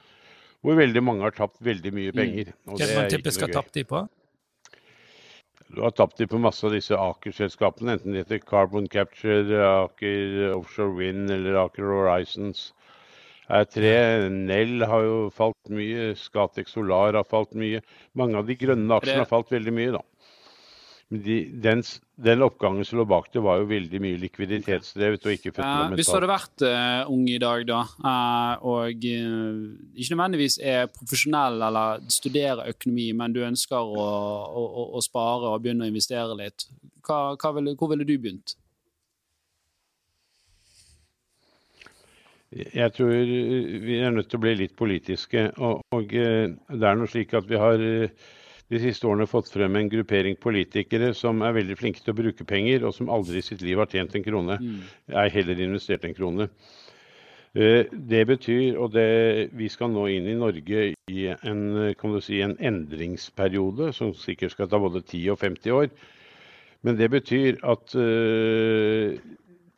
hvor 0.64 0.78
veldig 0.80 1.02
mange 1.04 1.26
har 1.28 1.36
tapt 1.36 1.60
veldig 1.64 1.92
mye 1.96 2.12
penger. 2.16 2.54
og 2.68 2.78
Hva 2.78 2.86
er 2.86 2.92
det 2.92 2.98
man 2.98 3.08
er 3.10 3.16
typisk 3.18 3.44
har 3.44 3.52
tapt 3.52 3.74
de 3.76 3.84
på? 3.88 4.04
Du 5.74 5.82
har 5.82 5.92
tapt 5.98 6.20
de 6.22 6.28
på 6.30 6.40
masse 6.40 6.64
av 6.68 6.76
disse 6.76 6.96
Aker-selskapene, 6.96 7.98
enten 7.98 8.14
det 8.14 8.24
heter 8.24 8.44
Carbon 8.46 8.88
Capture, 8.88 9.60
Aker 9.66 10.54
Offshore 10.54 10.94
Wind 11.00 11.34
eller 11.34 11.58
Aker 11.66 11.90
Horizons. 11.90 12.72
Er 13.52 13.66
tre. 13.68 13.96
Nell 14.32 14.86
har 14.88 15.04
jo 15.04 15.18
falt 15.34 15.74
mye, 15.74 16.14
Scatec 16.16 16.70
Solar 16.72 17.18
har 17.18 17.28
falt 17.28 17.58
mye. 17.60 17.82
Mange 18.16 18.40
av 18.40 18.48
de 18.48 18.56
grønne 18.56 19.02
aksjene 19.02 19.26
har 19.26 19.30
falt 19.30 19.52
veldig 19.52 19.74
mye, 19.76 19.96
da. 19.98 20.04
Den, 21.10 21.84
den 22.16 22.42
oppgangen 22.42 22.86
som 22.86 22.98
lå 22.98 23.06
bak 23.06 23.28
det, 23.34 23.42
var 23.44 23.60
jo 23.62 23.68
veldig 23.70 24.00
mye 24.02 24.18
likviditetsdrevet 24.24 25.28
og 25.28 25.36
ikke 25.36 25.52
Eh, 25.62 25.94
hvis 25.94 26.10
du 26.10 26.16
hadde 26.16 26.30
vært 26.32 26.64
uh, 26.66 27.12
ung 27.12 27.28
i 27.30 27.38
dag, 27.42 27.66
da, 27.70 27.84
uh, 28.02 28.66
og 28.66 29.06
uh, 29.06 29.60
ikke 29.94 30.16
nødvendigvis 30.16 30.58
er 30.58 30.90
profesjonell 30.90 31.62
eller 31.68 32.02
studerer 32.10 32.72
økonomi, 32.74 33.12
men 33.20 33.36
du 33.36 33.44
ønsker 33.46 33.78
å, 33.78 34.08
å, 34.10 34.66
å, 34.66 34.88
å 34.98 35.06
spare 35.06 35.54
og 35.54 35.62
begynne 35.62 35.86
å 35.86 35.94
investere 35.94 36.40
litt, 36.40 36.66
hva, 37.06 37.36
hva 37.38 37.56
ville, 37.60 37.76
hvor 37.78 37.94
ville 37.94 38.08
du 38.08 38.16
begynt? 38.18 38.58
Jeg 42.54 42.94
tror 42.94 43.14
vi 43.14 43.98
er 43.98 44.14
nødt 44.14 44.30
til 44.30 44.38
å 44.38 44.44
bli 44.46 44.54
litt 44.60 44.76
politiske. 44.78 45.48
Og, 45.58 45.82
og 45.94 46.12
det 46.14 46.86
er 46.86 46.98
noe 47.00 47.10
slik 47.10 47.34
at 47.38 47.48
vi 47.50 47.58
har 47.58 47.82
de 48.74 48.82
siste 48.82 49.08
årene 49.08 49.30
fått 49.30 49.52
frem 49.54 49.76
en 49.80 49.90
gruppering 49.92 50.38
politikere 50.42 51.14
som 51.18 51.42
er 51.46 51.56
veldig 51.60 51.78
flinke 51.80 52.02
til 52.04 52.14
å 52.14 52.18
bruke 52.18 52.48
penger, 52.50 52.86
og 52.88 52.96
som 52.98 53.12
aldri 53.14 53.40
i 53.40 53.46
sitt 53.46 53.62
liv 53.66 53.80
har 53.82 53.92
tjent 53.92 54.16
en 54.18 54.26
krone. 54.26 54.58
Er 55.14 55.30
heller 55.34 55.62
investert 55.62 56.06
en 56.08 56.16
krone. 56.18 56.50
Eh, 57.56 57.86
Det 57.92 58.24
betyr, 58.28 58.78
og 58.82 58.94
det, 58.94 59.50
vi 59.54 59.70
skal 59.70 59.92
nå 59.94 60.08
inn 60.10 60.28
i 60.28 60.36
Norge 60.40 60.94
i 61.08 61.28
en, 61.30 61.94
kan 62.00 62.14
du 62.16 62.22
si, 62.22 62.42
en 62.42 62.58
endringsperiode 62.58 63.94
som 63.94 64.14
sikkert 64.18 64.56
skal 64.56 64.70
ta 64.70 64.80
både 64.82 65.04
10 65.06 65.30
og 65.36 65.40
50 65.40 65.72
år. 65.72 65.90
Men 66.84 66.98
det 66.98 67.10
betyr 67.14 67.62
at 67.64 67.94
uh, 67.96 69.16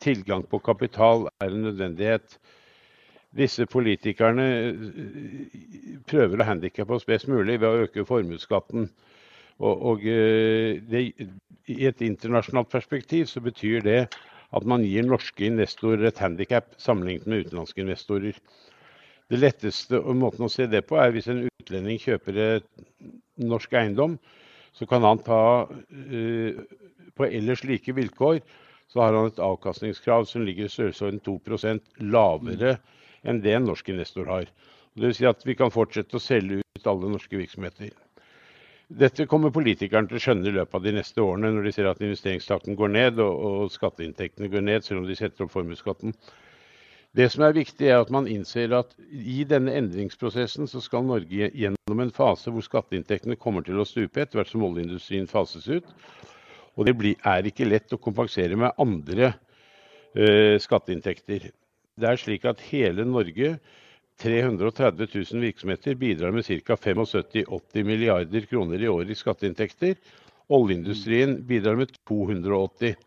tilgang 0.02 0.42
på 0.50 0.58
kapital 0.58 1.28
er 1.40 1.52
en 1.52 1.62
nødvendighet. 1.68 2.38
Disse 3.36 3.66
politikerne 3.68 4.46
eh, 4.60 5.98
prøver 6.08 6.40
å 6.40 6.48
handikappe 6.48 6.96
oss 6.96 7.08
best 7.08 7.28
mulig 7.28 7.58
ved 7.60 7.68
å 7.68 7.84
øke 7.86 8.06
formuesskatten. 8.08 8.88
Og, 9.58 9.82
og 9.90 10.06
eh, 10.08 10.80
det, 10.88 11.02
I 11.68 11.90
et 11.90 12.04
internasjonalt 12.04 12.70
perspektiv 12.72 13.28
så 13.30 13.42
betyr 13.44 13.84
det 13.84 14.00
at 14.56 14.64
man 14.68 14.84
gir 14.86 15.04
norske 15.04 15.46
investorer 15.46 16.06
et 16.08 16.22
handikap 16.22 16.72
sammenlignet 16.80 17.26
med 17.26 17.46
utenlandske 17.46 17.82
investorer. 17.82 18.36
Det 19.26 19.40
letteste 19.40 20.00
måten 20.14 20.46
å 20.46 20.52
se 20.52 20.68
det 20.70 20.84
på 20.86 20.98
er 21.02 21.12
hvis 21.14 21.28
en 21.32 21.46
utlending 21.48 21.98
kjøper 21.98 22.42
et 22.44 22.68
norsk 23.42 23.72
eiendom, 23.74 24.18
så 24.76 24.86
kan 24.88 25.04
han 25.04 25.22
ta 25.24 25.40
eh, 25.90 26.60
på 27.16 27.26
ellers 27.26 27.64
like 27.64 27.94
vilkår, 27.96 28.40
så 28.92 29.02
har 29.02 29.16
han 29.16 29.32
et 29.32 29.42
avkastningskrav 29.42 30.28
som 30.30 30.44
ligger 30.46 30.68
i 30.68 30.72
størrelsesorden 30.72 31.22
2% 31.26 32.04
lavere 32.12 32.76
enn 33.26 33.42
det 33.44 33.54
en 33.56 33.68
norsk 33.68 33.88
investor 33.92 34.30
har. 34.30 34.50
Dvs. 34.96 35.18
si 35.18 35.28
at 35.28 35.44
vi 35.44 35.56
kan 35.58 35.72
fortsette 35.74 36.16
å 36.16 36.22
selge 36.22 36.62
ut 36.62 36.88
alle 36.88 37.10
norske 37.12 37.36
virksomheter. 37.36 37.92
Dette 38.86 39.26
kommer 39.26 39.50
politikerne 39.50 40.06
til 40.06 40.20
å 40.20 40.22
skjønne 40.22 40.46
i 40.46 40.54
løpet 40.54 40.78
av 40.78 40.84
de 40.84 40.92
neste 40.94 41.22
årene, 41.22 41.50
når 41.52 41.64
de 41.66 41.72
ser 41.74 41.88
at 41.90 42.02
investeringstakten 42.06 42.76
går 42.78 42.92
ned 42.94 43.22
og, 43.22 43.40
og 43.46 43.72
skatteinntektene 43.74 44.50
går 44.52 44.62
ned, 44.62 44.86
selv 44.86 45.02
om 45.02 45.08
de 45.08 45.16
setter 45.18 45.44
opp 45.44 45.54
formuesskatten. 45.56 46.14
Det 47.16 47.26
som 47.32 47.42
er 47.46 47.56
viktig, 47.56 47.88
er 47.88 48.02
at 48.04 48.12
man 48.12 48.28
innser 48.30 48.74
at 48.76 48.92
i 49.10 49.40
denne 49.48 49.72
endringsprosessen 49.74 50.68
så 50.70 50.82
skal 50.84 51.06
Norge 51.08 51.48
gjennom 51.48 52.02
en 52.04 52.12
fase 52.14 52.52
hvor 52.52 52.62
skatteinntektene 52.62 53.38
kommer 53.40 53.64
til 53.66 53.80
å 53.80 53.88
stupe 53.88 54.22
etter 54.22 54.38
hvert 54.38 54.52
som 54.52 54.64
oljeindustrien 54.68 55.26
fases 55.30 55.66
ut. 55.66 55.88
Og 56.76 56.86
det 56.86 56.92
blir, 56.98 57.16
er 57.24 57.48
ikke 57.48 57.66
lett 57.66 57.94
å 57.96 57.98
kompensere 57.98 58.58
med 58.60 58.76
andre 58.78 59.32
eh, 59.32 60.60
skatteinntekter. 60.60 61.48
Det 61.96 62.08
er 62.10 62.18
slik 62.20 62.42
at 62.44 62.60
hele 62.68 63.06
Norge, 63.08 63.54
330 64.20 65.06
000 65.14 65.44
virksomheter, 65.46 65.94
bidrar 65.96 66.34
med 66.34 66.44
ca. 66.44 66.74
75-80 66.76 67.86
milliarder 67.88 68.44
kroner 68.50 68.82
i 68.84 68.88
året 68.88 69.14
i 69.14 69.16
skatteinntekter. 69.16 69.94
Oljeindustrien 70.52 71.38
bidrar 71.48 71.78
med 71.80 71.94
280. 72.04 73.00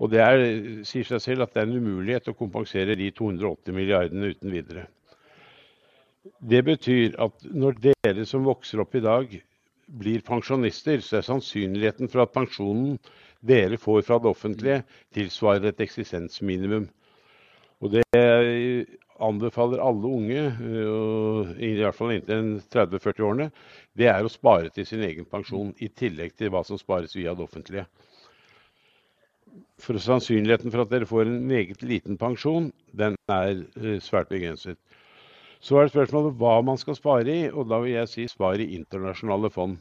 Og 0.00 0.10
det 0.14 0.22
er, 0.24 0.46
sier 0.88 1.10
seg 1.10 1.20
selv 1.26 1.44
at 1.44 1.52
det 1.52 1.60
er 1.60 1.68
en 1.68 1.76
umulighet 1.76 2.32
å 2.32 2.36
kompensere 2.38 2.96
de 2.96 3.10
280 3.12 3.76
milliardene 3.76 4.32
uten 4.32 4.56
videre. 4.56 4.86
Det 6.40 6.64
betyr 6.64 7.20
at 7.20 7.46
når 7.52 7.80
dere 7.90 8.24
som 8.24 8.48
vokser 8.48 8.80
opp 8.80 8.96
i 8.96 9.04
dag 9.04 9.38
blir 9.92 10.24
pensjonister, 10.24 11.04
så 11.04 11.20
er 11.20 11.28
sannsynligheten 11.28 12.08
for 12.08 12.24
at 12.24 12.32
pensjonen 12.32 12.96
dere 13.44 13.76
får 13.76 14.06
fra 14.08 14.22
det 14.24 14.32
offentlige, 14.32 14.82
tilsvarer 15.12 15.68
et 15.68 15.84
eksistensminimum. 15.84 16.88
Og 17.84 17.92
det 17.92 18.04
anbefaler 19.20 19.82
alle 19.82 20.08
unge, 20.08 20.42
øh, 20.60 21.50
i 21.60 21.74
hvert 21.78 21.94
fall 21.94 22.14
inntil 22.16 22.56
30-40-årene, 22.72 23.50
det 23.98 24.08
er 24.10 24.24
å 24.24 24.32
spare 24.32 24.72
til 24.74 24.86
sin 24.88 25.04
egen 25.06 25.28
pensjon, 25.28 25.74
i 25.78 25.88
tillegg 25.88 26.34
til 26.38 26.50
hva 26.50 26.64
som 26.66 26.80
spares 26.80 27.14
via 27.16 27.34
det 27.36 27.44
offentlige. 27.44 27.86
For 29.78 30.00
sannsynligheten 30.00 30.72
for 30.72 30.82
at 30.82 30.90
dere 30.90 31.06
får 31.06 31.28
en 31.28 31.46
meget 31.46 31.82
liten 31.82 32.18
pensjon, 32.18 32.72
den 32.96 33.18
er 33.30 33.62
øh, 33.76 33.98
svært 34.02 34.32
begrenset. 34.32 34.78
Så 35.64 35.78
er 35.78 35.86
det 35.86 35.94
spørsmålet 35.94 36.36
hva 36.40 36.58
man 36.64 36.80
skal 36.80 36.96
spare 36.98 37.30
i, 37.30 37.48
og 37.52 37.70
da 37.70 37.78
vil 37.84 37.94
jeg 37.94 38.10
si 38.10 38.28
spare 38.28 38.64
i 38.64 38.74
internasjonale 38.76 39.50
fond. 39.52 39.78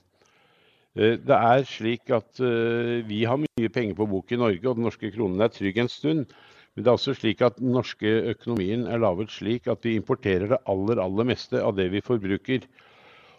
Eh, 0.95 1.17
Det 1.17 1.35
er 1.39 1.65
slik 1.67 2.11
at 2.13 2.39
eh, 2.39 3.01
vi 3.07 3.23
har 3.25 3.41
mye 3.41 3.69
penger 3.73 3.97
på 3.97 4.07
bok 4.07 4.31
i 4.31 4.39
Norge, 4.39 4.67
og 4.69 4.75
den 4.77 4.85
norske 4.87 5.11
kronen 5.11 5.41
er 5.41 5.51
trygg 5.51 5.81
en 5.81 5.89
stund. 5.89 6.27
Men 6.73 6.85
det 6.85 6.89
er 6.89 6.97
også 6.97 7.13
slik 7.17 7.41
at 7.45 7.59
den 7.59 7.73
norske 7.75 8.09
økonomien 8.33 8.87
er 8.89 9.01
laget 9.01 9.33
slik 9.33 9.69
at 9.69 9.85
vi 9.85 9.93
importerer 9.99 10.49
det 10.55 10.61
aller, 10.69 11.01
aller 11.01 11.29
meste 11.29 11.61
av 11.61 11.75
det 11.77 11.91
vi 11.93 12.01
forbruker. 12.01 12.65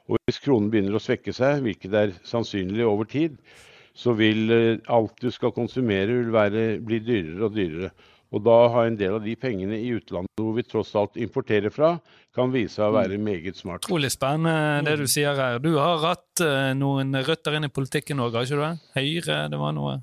Og 0.06 0.20
hvis 0.28 0.38
kronen 0.44 0.70
begynner 0.70 0.94
å 0.94 1.02
svekke 1.02 1.34
seg, 1.34 1.64
hvilket 1.64 1.96
er 1.98 2.14
sannsynlig 2.28 2.86
over 2.86 3.08
tid, 3.10 3.38
så 3.94 4.14
vil 4.18 4.50
eh, 4.52 4.82
alt 4.92 5.18
du 5.22 5.30
skal 5.34 5.54
konsumere 5.54 6.20
vil 6.20 6.34
være, 6.34 6.64
bli 6.84 7.00
dyrere 7.02 7.48
og 7.48 7.56
dyrere. 7.56 7.90
Og 8.34 8.42
da 8.42 8.54
har 8.74 8.88
en 8.88 8.96
del 8.98 9.14
av 9.14 9.22
de 9.22 9.34
pengene 9.38 9.76
i 9.78 9.92
utlandet 9.94 10.42
hvor 10.42 10.56
vi 10.56 10.64
tross 10.66 10.90
alt 10.98 11.18
importerer 11.20 11.70
fra, 11.74 11.92
kan 12.34 12.50
vise 12.54 12.76
seg 12.76 12.88
å 12.88 12.96
være 12.96 13.18
meget 13.22 13.58
smart. 13.58 13.86
Utrolig 13.86 14.10
spennende 14.10 14.82
det 14.86 14.96
du 14.98 15.06
sier 15.10 15.38
her. 15.38 15.60
Du 15.62 15.76
har 15.78 16.02
hatt 16.02 16.42
eh, 16.42 16.72
noen 16.78 17.14
røtter 17.26 17.58
inn 17.58 17.66
i 17.66 17.74
politikken 17.74 18.22
òg, 18.22 18.34
har 18.34 18.46
ikke 18.46 18.58
du 18.58 18.66
det? 18.66 18.74
Høyre, 18.98 19.38
det 19.50 19.62
var 19.62 19.78
noe 19.78 20.00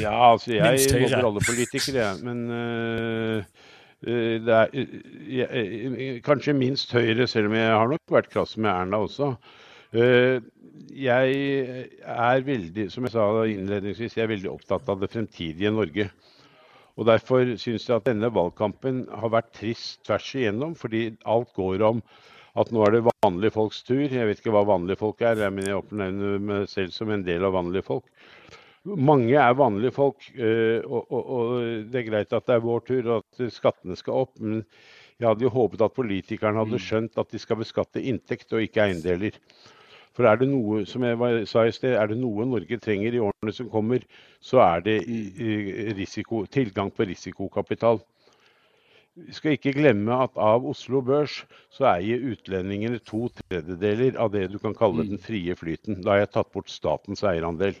Ja, 0.00 0.32
altså 0.32 0.52
jeg 0.54 1.12
alle 1.16 1.42
politikere, 1.46 2.02
jeg. 2.02 2.20
Men 2.26 2.50
øh, 2.50 3.44
det 4.46 4.54
er 4.54 4.66
jeg, 5.28 5.48
øh, 5.54 6.20
kanskje 6.26 6.56
minst 6.56 6.92
Høyre, 6.92 7.26
selv 7.26 7.50
om 7.50 7.56
jeg 7.58 7.72
har 7.72 7.88
nok 7.92 8.16
vært 8.18 8.30
krass 8.32 8.56
med 8.56 8.70
Erna 8.70 9.02
også. 9.06 9.34
Jeg 10.96 11.36
er 12.02 12.40
veldig, 12.44 12.90
som 12.92 13.06
jeg 13.06 13.14
sa 13.14 13.26
innledningsvis, 13.48 14.16
jeg 14.16 14.26
er 14.26 14.32
veldig 14.34 14.50
opptatt 14.50 14.88
av 14.92 15.00
det 15.00 15.10
fremtidige 15.12 15.72
Norge. 15.72 16.10
Og 16.96 17.06
Derfor 17.08 17.44
syns 17.60 17.88
jeg 17.88 17.96
at 17.96 18.06
denne 18.08 18.30
valgkampen 18.32 19.04
har 19.20 19.32
vært 19.32 19.52
trist 19.56 20.00
tvers 20.08 20.28
igjennom, 20.34 20.74
fordi 20.76 21.10
alt 21.28 21.52
går 21.56 21.84
om 21.84 22.00
at 22.56 22.70
nå 22.72 22.84
er 22.86 22.94
det 22.94 23.02
vanlige 23.08 23.52
folks 23.52 23.82
tur. 23.84 24.06
Jeg 24.08 24.28
vet 24.28 24.40
ikke 24.40 24.54
hva 24.54 24.64
vanlige 24.68 25.00
folk 25.02 25.20
er, 25.20 25.42
men 25.52 25.68
jeg 25.68 25.76
oppnevner 25.76 26.40
meg 26.40 26.70
selv 26.72 26.94
som 26.96 27.12
en 27.12 27.24
del 27.26 27.44
av 27.44 27.52
vanlige 27.56 27.84
folk. 27.84 28.06
Mange 28.86 29.34
er 29.34 29.56
vanlige 29.58 29.90
folk, 29.94 30.28
eh, 30.38 30.78
og, 30.84 31.08
og, 31.10 31.30
og 31.36 31.54
det 31.90 32.00
er 32.00 32.06
greit 32.06 32.34
at 32.36 32.46
det 32.46 32.54
er 32.54 32.62
vår 32.62 32.84
tur 32.86 33.08
og 33.08 33.24
at 33.24 33.48
skattene 33.50 33.96
skal 33.98 34.20
opp. 34.22 34.36
Men 34.38 34.60
jeg 35.18 35.26
hadde 35.26 35.46
jo 35.46 35.54
håpet 35.54 35.82
at 35.82 35.96
politikerne 35.96 36.62
hadde 36.62 36.82
skjønt 36.82 37.18
at 37.18 37.32
de 37.32 37.40
skal 37.42 37.58
beskatte 37.58 38.02
inntekt 38.02 38.52
og 38.54 38.62
ikke 38.62 38.84
eiendeler. 38.84 39.38
For 40.16 40.28
er 40.28 40.38
det 40.40 40.48
noe, 40.48 40.84
som 40.88 41.04
jeg 41.04 41.48
sa 41.50 41.66
i 41.68 41.72
sted, 41.74 41.96
er 41.98 42.08
det 42.08 42.16
noe 42.20 42.46
Norge 42.48 42.78
trenger 42.80 43.16
i 43.16 43.20
årene 43.20 43.52
som 43.52 43.68
kommer, 43.72 44.04
så 44.40 44.62
er 44.64 44.84
det 44.86 44.98
risiko, 45.98 46.46
tilgang 46.48 46.88
på 46.94 47.04
risikokapital. 47.10 48.00
Vi 49.16 49.32
skal 49.32 49.56
ikke 49.56 49.74
glemme 49.76 50.16
at 50.24 50.34
av 50.40 50.64
Oslo 50.68 51.02
Børs 51.04 51.42
så 51.72 51.86
eier 51.94 52.24
utlendingene 52.32 53.00
to 53.04 53.26
tredjedeler 53.40 54.16
av 54.20 54.32
det 54.34 54.46
du 54.52 54.58
kan 54.60 54.76
kalle 54.76 55.04
den 55.08 55.20
frie 55.20 55.56
flyten. 55.56 56.02
Da 56.04 56.14
har 56.14 56.24
jeg 56.24 56.32
tatt 56.36 56.52
bort 56.52 56.72
statens 56.72 57.24
eierandel. 57.24 57.76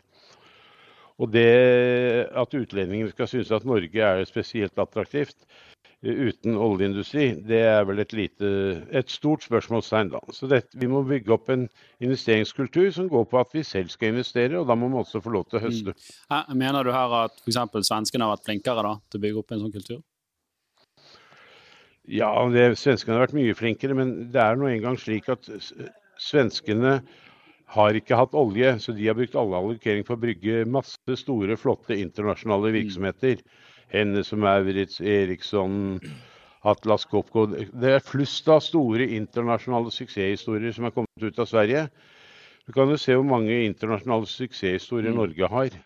Og 1.16 1.30
det 1.32 1.46
at 2.36 2.54
utlendinger 2.54 3.08
skal 3.14 3.28
synes 3.30 3.50
at 3.54 3.64
Norge 3.64 4.02
er 4.02 4.24
spesielt 4.28 4.76
attraktivt, 4.78 5.46
uten 6.04 6.56
oljeindustri, 6.60 7.30
det 7.48 7.62
er 7.66 7.84
vel 7.88 8.02
et, 8.02 8.12
lite, 8.14 8.48
et 8.94 9.10
stort 9.10 9.46
spørsmålstegn. 9.46 10.10
da. 10.12 10.20
Så 10.32 10.46
det, 10.46 10.66
Vi 10.74 10.86
må 10.86 11.02
bygge 11.02 11.32
opp 11.32 11.48
en 11.50 11.66
investeringskultur 12.00 12.90
som 12.92 13.08
går 13.08 13.24
på 13.24 13.40
at 13.40 13.54
vi 13.54 13.62
selv 13.62 13.88
skal 13.88 14.12
investere, 14.12 14.60
og 14.60 14.68
da 14.68 14.74
må 14.74 14.88
vi 14.92 15.00
også 15.00 15.22
få 15.24 15.32
lov 15.32 15.48
til 15.48 15.58
å 15.58 15.64
høste. 15.64 15.96
Mm. 16.30 16.58
Mener 16.60 16.84
du 16.84 16.92
her 16.92 17.16
at 17.24 17.40
f.eks. 17.40 17.88
svenskene 17.88 18.28
har 18.28 18.36
vært 18.36 18.46
flinkere 18.50 18.84
da, 18.84 18.94
til 19.10 19.18
å 19.18 19.24
bygge 19.24 19.42
opp 19.42 19.56
en 19.56 19.64
sånn 19.64 19.74
kultur? 19.74 20.02
Ja, 22.06 22.30
det, 22.52 22.68
svenskene 22.78 23.16
har 23.16 23.26
vært 23.26 23.38
mye 23.38 23.56
flinkere, 23.58 23.96
men 23.98 24.16
det 24.30 24.42
er 24.42 24.58
nå 24.60 24.68
engang 24.70 25.00
slik 25.00 25.30
at 25.32 25.48
svenskene 26.22 27.00
har 27.74 27.98
ikke 27.98 28.18
hatt 28.18 28.34
olje, 28.38 28.76
så 28.82 28.94
de 28.94 29.08
har 29.08 29.16
brukt 29.18 29.34
alle 29.38 29.58
allokeringer 29.58 30.06
for 30.06 30.16
å 30.16 30.22
brygge 30.22 30.62
masse 30.70 31.18
store, 31.18 31.58
flotte 31.58 31.96
internasjonale 31.98 32.70
mm. 32.70 32.76
virksomheter. 32.80 33.42
Mm. 33.94 34.22
som 34.24 34.40
Maurits, 34.42 35.00
Eriksson, 35.00 36.00
Atlas 36.62 37.04
Copco. 37.06 37.46
Det 37.46 37.92
er 37.94 38.02
flust 38.02 38.48
av 38.48 38.60
store 38.60 39.06
internasjonale 39.14 39.92
suksesshistorier 39.94 40.74
som 40.74 40.88
er 40.88 40.94
kommet 40.94 41.22
ut 41.22 41.38
av 41.38 41.46
Sverige. 41.46 41.86
Du 42.66 42.72
kan 42.74 42.90
jo 42.90 42.98
se 42.98 43.14
hvor 43.14 43.26
mange 43.26 43.54
internasjonale 43.64 44.26
suksesshistorier 44.26 45.14
mm. 45.14 45.20
Norge 45.20 45.50
har. 45.52 45.76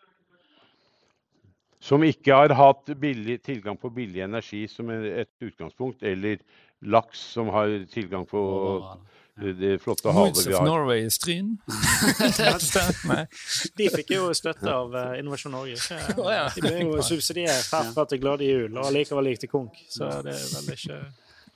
Som 1.80 2.04
ikke 2.04 2.36
har 2.36 2.52
hatt 2.56 2.88
billig, 3.00 3.42
tilgang 3.44 3.76
på 3.80 3.92
billig 3.92 4.24
energi 4.24 4.66
som 4.68 4.90
et 4.92 5.30
utgangspunkt, 5.40 6.02
eller 6.02 6.40
laks 6.80 7.20
som 7.36 7.48
har 7.52 7.72
tilgang 7.92 8.26
på 8.28 8.40
det 9.40 9.78
flotte 9.82 10.12
havet 10.14 10.46
vi 10.46 10.52
har. 10.52 10.60
of 10.60 10.68
Norway 10.68 11.06
i 11.06 11.10
Stryn. 11.10 11.56
de 13.78 13.88
fikk 13.94 14.10
jo 14.16 14.28
støtte 14.36 14.72
av 14.72 14.94
uh, 14.94 15.18
Innovasjon 15.18 15.52
Norge. 15.56 15.76
De 16.18 16.64
ble 16.64 16.76
jo 16.84 17.00
subsidiert 17.06 17.72
herfra 17.72 18.06
til 18.10 18.22
glade 18.22 18.46
jul, 18.46 18.70
og 18.76 18.86
allikevel 18.90 19.32
gikk 19.32 19.46
til 19.46 19.52
konk. 19.56 19.82
Så 19.88 20.04
det 20.26 20.36
er 20.36 20.46
veldig 20.58 20.78
ikke 20.78 21.02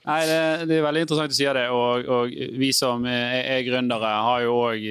Nei, 0.05 0.19
det, 0.29 0.65
det, 0.69 0.75
er 0.77 0.83
veldig 0.85 1.01
interessant 1.01 1.33
å 1.33 1.35
si 1.35 1.45
det. 1.57 1.63
Og, 1.73 2.09
og 2.13 2.33
vi 2.61 2.67
som 2.77 3.07
er, 3.09 3.39
er 3.55 3.63
gründere, 3.65 4.11
har 4.27 4.43
jo 4.43 4.51
òg 4.67 4.83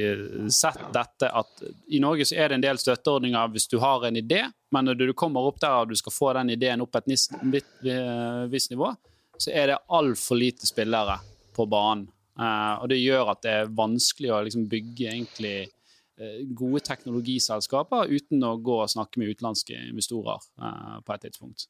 sett 0.50 0.80
dette 0.94 1.28
at 1.30 1.62
i 1.94 2.00
Norge 2.02 2.26
så 2.26 2.34
er 2.34 2.50
det 2.50 2.58
en 2.58 2.64
del 2.64 2.80
støtteordninger 2.82 3.52
hvis 3.54 3.68
du 3.70 3.76
har 3.82 4.08
en 4.08 4.18
idé, 4.18 4.42
men 4.74 4.90
når 4.90 4.98
du 4.98 5.12
kommer 5.14 5.46
opp 5.46 5.60
der 5.62 5.84
og 5.84 5.92
du 5.92 5.96
skal 5.98 6.14
få 6.14 6.32
den 6.40 6.50
ideen 6.56 6.82
opp 6.82 6.98
et 6.98 7.12
visst 7.12 8.70
nivå, 8.74 8.90
så 9.38 9.54
er 9.54 9.70
det 9.70 9.78
altfor 9.94 10.40
lite 10.40 10.66
spillere 10.66 11.20
på 11.54 11.68
banen. 11.70 12.08
Uh, 12.35 12.83
og 12.83 12.91
det 12.91 12.99
gjør 12.99 13.31
at 13.31 13.45
det 13.47 13.53
er 13.61 13.75
vanskelig 13.79 14.33
å 14.35 14.41
liksom, 14.43 14.67
bygge 14.71 15.07
egentlig 15.12 15.55
uh, 16.19 16.41
gode 16.59 16.83
teknologiselskaper 16.88 18.11
uten 18.11 18.43
å 18.43 18.57
gå 18.59 18.81
og 18.83 18.91
snakke 18.91 19.23
med 19.23 19.31
utenlandske 19.31 19.76
investorer 19.93 20.43
uh, 20.59 20.99
på 21.07 21.14
et 21.14 21.29
tidspunkt. 21.29 21.69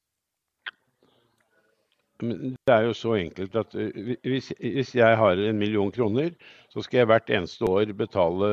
Det 2.25 2.73
er 2.73 2.87
jo 2.87 2.95
så 2.97 3.17
enkelt 3.19 3.57
at 3.61 3.75
hvis, 3.75 4.55
hvis, 4.57 4.95
jeg 4.97 5.19
har 5.21 5.37
en 5.37 5.59
million 5.61 5.91
kroner, 5.93 6.31
så 6.73 6.81
skal 6.81 7.03
jeg 7.03 7.11
hvert 7.11 7.33
eneste 7.37 7.67
år 7.69 7.91
betale 7.99 8.49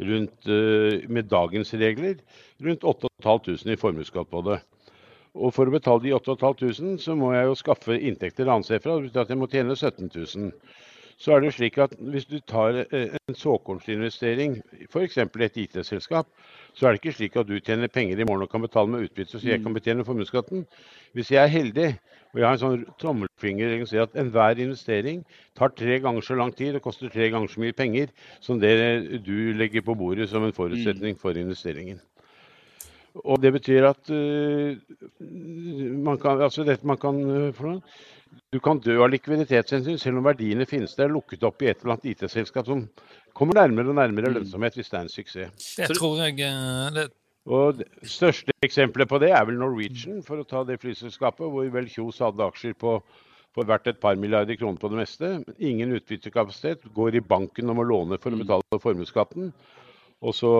rundt, 0.00 0.48
med 1.12 1.28
dagens 1.30 1.70
regler, 1.76 2.16
rundt 2.64 2.82
8500 2.82 3.76
i 3.76 3.78
formuesskatt 3.78 4.32
på 4.32 4.42
det. 4.48 4.56
Og 5.36 5.52
for 5.52 5.68
å 5.68 5.76
betale 5.76 6.02
de 6.02 6.16
8500, 6.16 6.96
så 7.04 7.14
må 7.14 7.34
jeg 7.36 7.46
jo 7.50 7.60
skaffe 7.60 8.00
inntekter 8.00 8.48
annensteds 8.48 8.82
fra. 8.82 8.96
Det 8.98 9.12
betyr 9.12 9.22
at 9.26 9.32
jeg 9.34 9.40
må 9.42 9.50
tjene 9.52 9.76
17 9.76 10.10
000 10.16 10.50
så 11.16 11.32
er 11.32 11.40
det 11.40 11.54
slik 11.56 11.78
at 11.80 11.94
hvis 12.12 12.26
du 12.28 12.36
tar 12.44 12.82
eh, 12.84 13.14
en 13.16 13.34
såkornsinvestering, 13.34 14.58
f.eks. 14.90 15.18
et 15.18 15.56
IT-selskap, 15.62 16.28
så 16.76 16.86
er 16.86 16.92
det 16.92 17.00
ikke 17.00 17.16
slik 17.16 17.38
at 17.40 17.48
du 17.48 17.56
tjener 17.58 17.88
penger 17.88 18.20
i 18.20 18.26
morgen 18.28 18.44
og 18.44 18.50
kan 18.52 18.60
betale 18.60 18.92
med 18.92 19.06
utbytte, 19.06 19.40
så 19.40 19.48
jeg 19.48 19.62
kan 19.62 19.72
mm. 19.72 19.78
betjene 19.78 20.04
formuesskatten. 20.04 20.66
Hvis 21.16 21.30
jeg 21.32 21.42
er 21.42 21.52
heldig, 21.52 21.86
og 22.34 22.40
jeg 22.40 22.46
har 22.46 22.58
en 22.58 22.60
sånn 22.60 22.82
tommelfinger 23.00 23.78
og 23.78 23.88
si 23.88 24.00
at 24.02 24.18
enhver 24.20 24.60
investering 24.60 25.22
tar 25.56 25.72
tre 25.72 25.96
ganger 26.04 26.26
så 26.26 26.36
lang 26.36 26.52
tid 26.52 26.76
og 26.76 26.84
koster 26.84 27.08
tre 27.12 27.30
ganger 27.32 27.48
så 27.48 27.62
mye 27.64 27.76
penger 27.76 28.12
som 28.44 28.60
det 28.60 28.74
du 29.24 29.54
legger 29.56 29.86
på 29.86 29.96
bordet 29.96 30.28
som 30.28 30.44
en 30.44 30.52
forutsetning 30.52 31.16
mm. 31.16 31.22
for 31.22 31.40
investeringen. 31.40 32.02
Og 33.24 33.40
det 33.40 33.54
betyr 33.54 33.86
at 33.88 34.10
uh, 34.12 34.76
man 36.04 36.20
kan, 36.20 36.42
altså 36.44 36.66
dette 36.68 36.84
man 36.84 37.00
kan 37.00 37.22
uh, 37.24 37.80
du 38.52 38.58
kan 38.62 38.80
dø 38.82 38.96
av 39.02 39.10
likviditetshensyn 39.12 40.00
selv 40.00 40.20
om 40.20 40.26
verdiene 40.26 40.66
finnes 40.68 40.96
der 40.98 41.12
lukket 41.12 41.44
opp 41.46 41.62
i 41.62 41.70
et 41.70 41.82
eller 41.82 41.96
annet 41.96 42.08
IT-selskap 42.12 42.66
som 42.68 42.86
kommer 43.36 43.58
nærmere 43.60 43.92
og 43.92 43.98
nærmere 43.98 44.30
mm. 44.32 44.38
lønnsomhet 44.38 44.78
hvis 44.78 44.90
det 44.92 44.98
er 44.98 45.06
en 45.06 45.12
suksess. 45.12 45.70
Det 45.76 45.96
tror 45.98 46.20
jeg 46.24 46.40
eh, 46.46 46.90
det... 46.96 47.06
Og 47.46 47.78
det 47.78 47.86
største 48.10 48.54
eksempelet 48.66 49.06
på 49.06 49.20
det 49.22 49.30
er 49.30 49.44
vel 49.46 49.60
Norwegian, 49.60 50.18
for 50.26 50.42
å 50.42 50.46
ta 50.48 50.64
det 50.66 50.80
flyselskapet, 50.82 51.46
hvor 51.46 51.68
vel 51.70 51.86
Kjos 51.92 52.18
hadde 52.24 52.42
aksjer 52.42 52.74
på, 52.74 52.96
for 53.54 53.68
verdt 53.68 53.86
et 53.92 54.00
par 54.02 54.18
milliarder 54.18 54.58
kroner 54.58 54.80
på 54.82 54.90
det 54.90 54.98
meste. 54.98 55.30
Ingen 55.62 55.94
utbyttekapasitet. 55.94 56.88
Går 56.96 57.20
i 57.20 57.22
banken 57.22 57.70
om 57.70 57.80
å 57.80 57.86
låne 57.86 58.18
for 58.18 58.34
å 58.34 58.40
mm. 58.40 58.42
betale 58.42 58.80
formuesskatten. 58.82 59.52
Og 60.26 60.34
så 60.34 60.50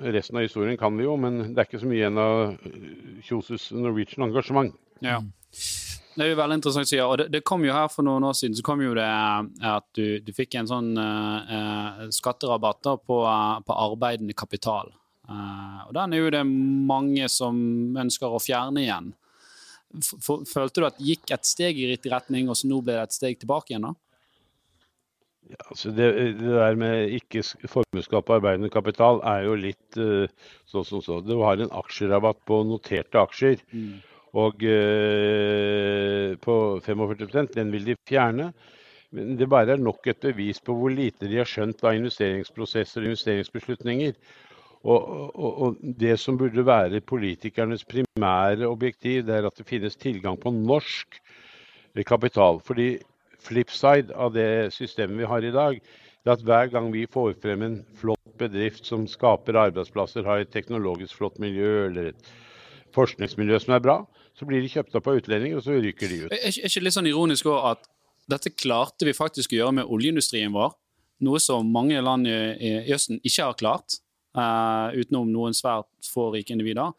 Resten 0.00 0.38
av 0.38 0.46
historien 0.46 0.78
kan 0.80 0.96
vi 0.96 1.04
jo, 1.04 1.18
men 1.20 1.50
det 1.50 1.60
er 1.60 1.68
ikke 1.68 1.82
så 1.82 1.90
mye 1.90 2.00
igjen 2.00 2.22
av 2.22 2.56
Kjoses 3.26 3.68
Norwegian-engasjement. 3.76 4.72
Ja. 5.04 5.20
Det 6.10 6.24
er 6.24 6.32
jo 6.32 6.38
veldig 6.40 6.56
interessant 6.58 6.88
å 6.88 6.90
si, 6.90 6.98
og 7.02 7.12
det, 7.20 7.28
det, 7.30 7.42
kom 7.46 7.62
jo 7.64 7.74
her 7.74 7.90
For 7.92 8.06
noen 8.06 8.26
år 8.26 8.34
siden 8.38 8.56
så 8.58 8.64
kom 8.66 8.82
jo 8.82 8.96
det 8.98 9.06
eh, 9.06 9.68
at 9.70 9.86
du, 9.96 10.18
du 10.24 10.32
fikk 10.34 10.56
en 10.58 10.70
sånn 10.70 10.90
uh, 10.98 12.08
skatterabatt 12.14 12.90
på, 13.06 13.20
på, 13.66 13.76
arbeidende 13.76 14.34
kapital. 14.34 14.90
Uh, 15.30 15.86
og 15.86 15.94
Den 15.94 16.14
er 16.16 16.24
jo 16.24 16.34
det 16.34 16.44
mange 16.44 17.30
som 17.30 17.56
ønsker 18.02 18.34
å 18.34 18.42
fjerne 18.42 18.82
igjen. 18.82 19.12
Følte 20.10 20.82
du 20.82 20.86
at 20.86 20.98
det 20.98 21.08
gikk 21.12 21.34
et 21.34 21.46
steg 21.46 21.78
i 21.78 21.88
riktig 21.90 22.12
retning, 22.12 22.50
og 22.50 22.58
så 22.58 22.70
nå 22.70 22.82
ble 22.82 22.98
det 22.98 23.08
et 23.08 23.18
steg 23.18 23.40
tilbake 23.42 23.74
igjen? 23.74 23.90
da? 23.90 23.94
Ja, 25.50 25.62
altså 25.64 25.90
det, 25.94 26.12
det, 26.38 26.52
der 26.54 26.76
med 26.78 27.14
ikke 27.16 27.42
formuesskatt 27.70 28.26
på 28.26 28.36
arbeidende 28.36 28.70
kapital 28.70 29.18
er 29.26 29.46
jo 29.48 29.56
litt 29.58 29.98
uh, 29.98 30.26
sånn 30.70 30.86
som 30.86 31.02
så. 31.06 31.22
Du 31.22 31.36
har 31.42 31.62
en 31.62 31.74
aksjerabatt 31.80 32.42
på 32.50 32.64
noterte 32.66 33.22
aksjer. 33.22 33.62
Mm 33.70 33.98
og 34.38 34.62
eh, 34.62 35.59
på 36.36 36.80
45% 36.84 37.54
Den 37.54 37.72
vil 37.72 37.86
de 37.90 37.96
fjerne. 38.08 38.52
Men 39.10 39.34
det 39.38 39.48
bare 39.50 39.74
er 39.74 39.82
nok 39.82 40.06
et 40.06 40.20
bevis 40.22 40.60
på 40.62 40.74
hvor 40.78 40.92
lite 40.94 41.26
de 41.26 41.40
har 41.40 41.48
skjønt 41.48 41.82
av 41.82 41.96
investeringsprosesser 41.98 43.02
og 43.02 43.10
investeringsbeslutninger. 43.10 44.14
Og, 44.80 45.08
og, 45.34 45.50
og, 45.62 45.80
det 45.80 46.14
som 46.22 46.38
burde 46.40 46.64
være 46.64 47.02
politikernes 47.04 47.84
primære 47.84 48.68
objektiv, 48.68 49.26
det 49.26 49.34
er 49.36 49.48
at 49.48 49.58
det 49.58 49.66
finnes 49.68 49.98
tilgang 50.00 50.38
på 50.40 50.52
norsk 50.54 51.18
kapital. 52.06 52.60
Fordi 52.64 52.94
flipside 53.40 54.14
av 54.14 54.32
det 54.32 54.70
systemet 54.72 55.20
vi 55.20 55.28
har 55.28 55.44
i 55.44 55.52
dag, 55.52 55.82
det 56.20 56.30
er 56.30 56.36
at 56.36 56.46
hver 56.46 56.70
gang 56.72 56.88
vi 56.92 57.06
får 57.10 57.34
frem 57.42 57.62
en 57.66 57.76
flott 57.96 58.36
bedrift 58.40 58.86
som 58.86 59.06
skaper 59.08 59.58
arbeidsplasser, 59.58 60.24
har 60.24 60.40
et 60.40 60.52
teknologisk 60.52 61.16
flott 61.16 61.38
miljø 61.40 61.86
eller 61.88 62.12
et 62.12 62.32
forskningsmiljø 62.94 63.58
som 63.60 63.74
er 63.76 63.84
bra, 63.84 63.98
så 64.40 64.46
blir 64.48 64.64
de 64.64 64.70
kjøpt 64.72 64.94
opp 64.96 65.08
av 65.10 65.18
utlendinger, 65.20 65.58
og 65.60 65.66
så 65.66 65.76
ryker 65.76 66.08
de 66.08 66.22
ut. 66.24 66.32
Er 66.32 66.48
ikke 66.48 66.80
litt 66.80 66.96
sånn 66.96 67.08
ironisk 67.10 67.50
også 67.50 67.74
at 67.74 67.90
dette 68.30 68.52
klarte 68.54 69.04
vi 69.04 69.16
faktisk 69.16 69.52
å 69.52 69.58
gjøre 69.58 69.76
med 69.80 69.90
oljeindustrien 69.92 70.54
vår, 70.54 70.72
noe 71.26 71.40
som 71.42 71.68
mange 71.68 72.00
land 72.00 72.28
i 72.30 72.72
Østen 72.94 73.20
ikke 73.20 73.50
har 73.50 73.58
klart, 73.60 73.98
uh, 74.38 74.88
utenom 74.96 75.28
noen 75.28 75.56
svært 75.56 75.90
få 76.08 76.30
rike 76.32 76.54
individer. 76.54 76.94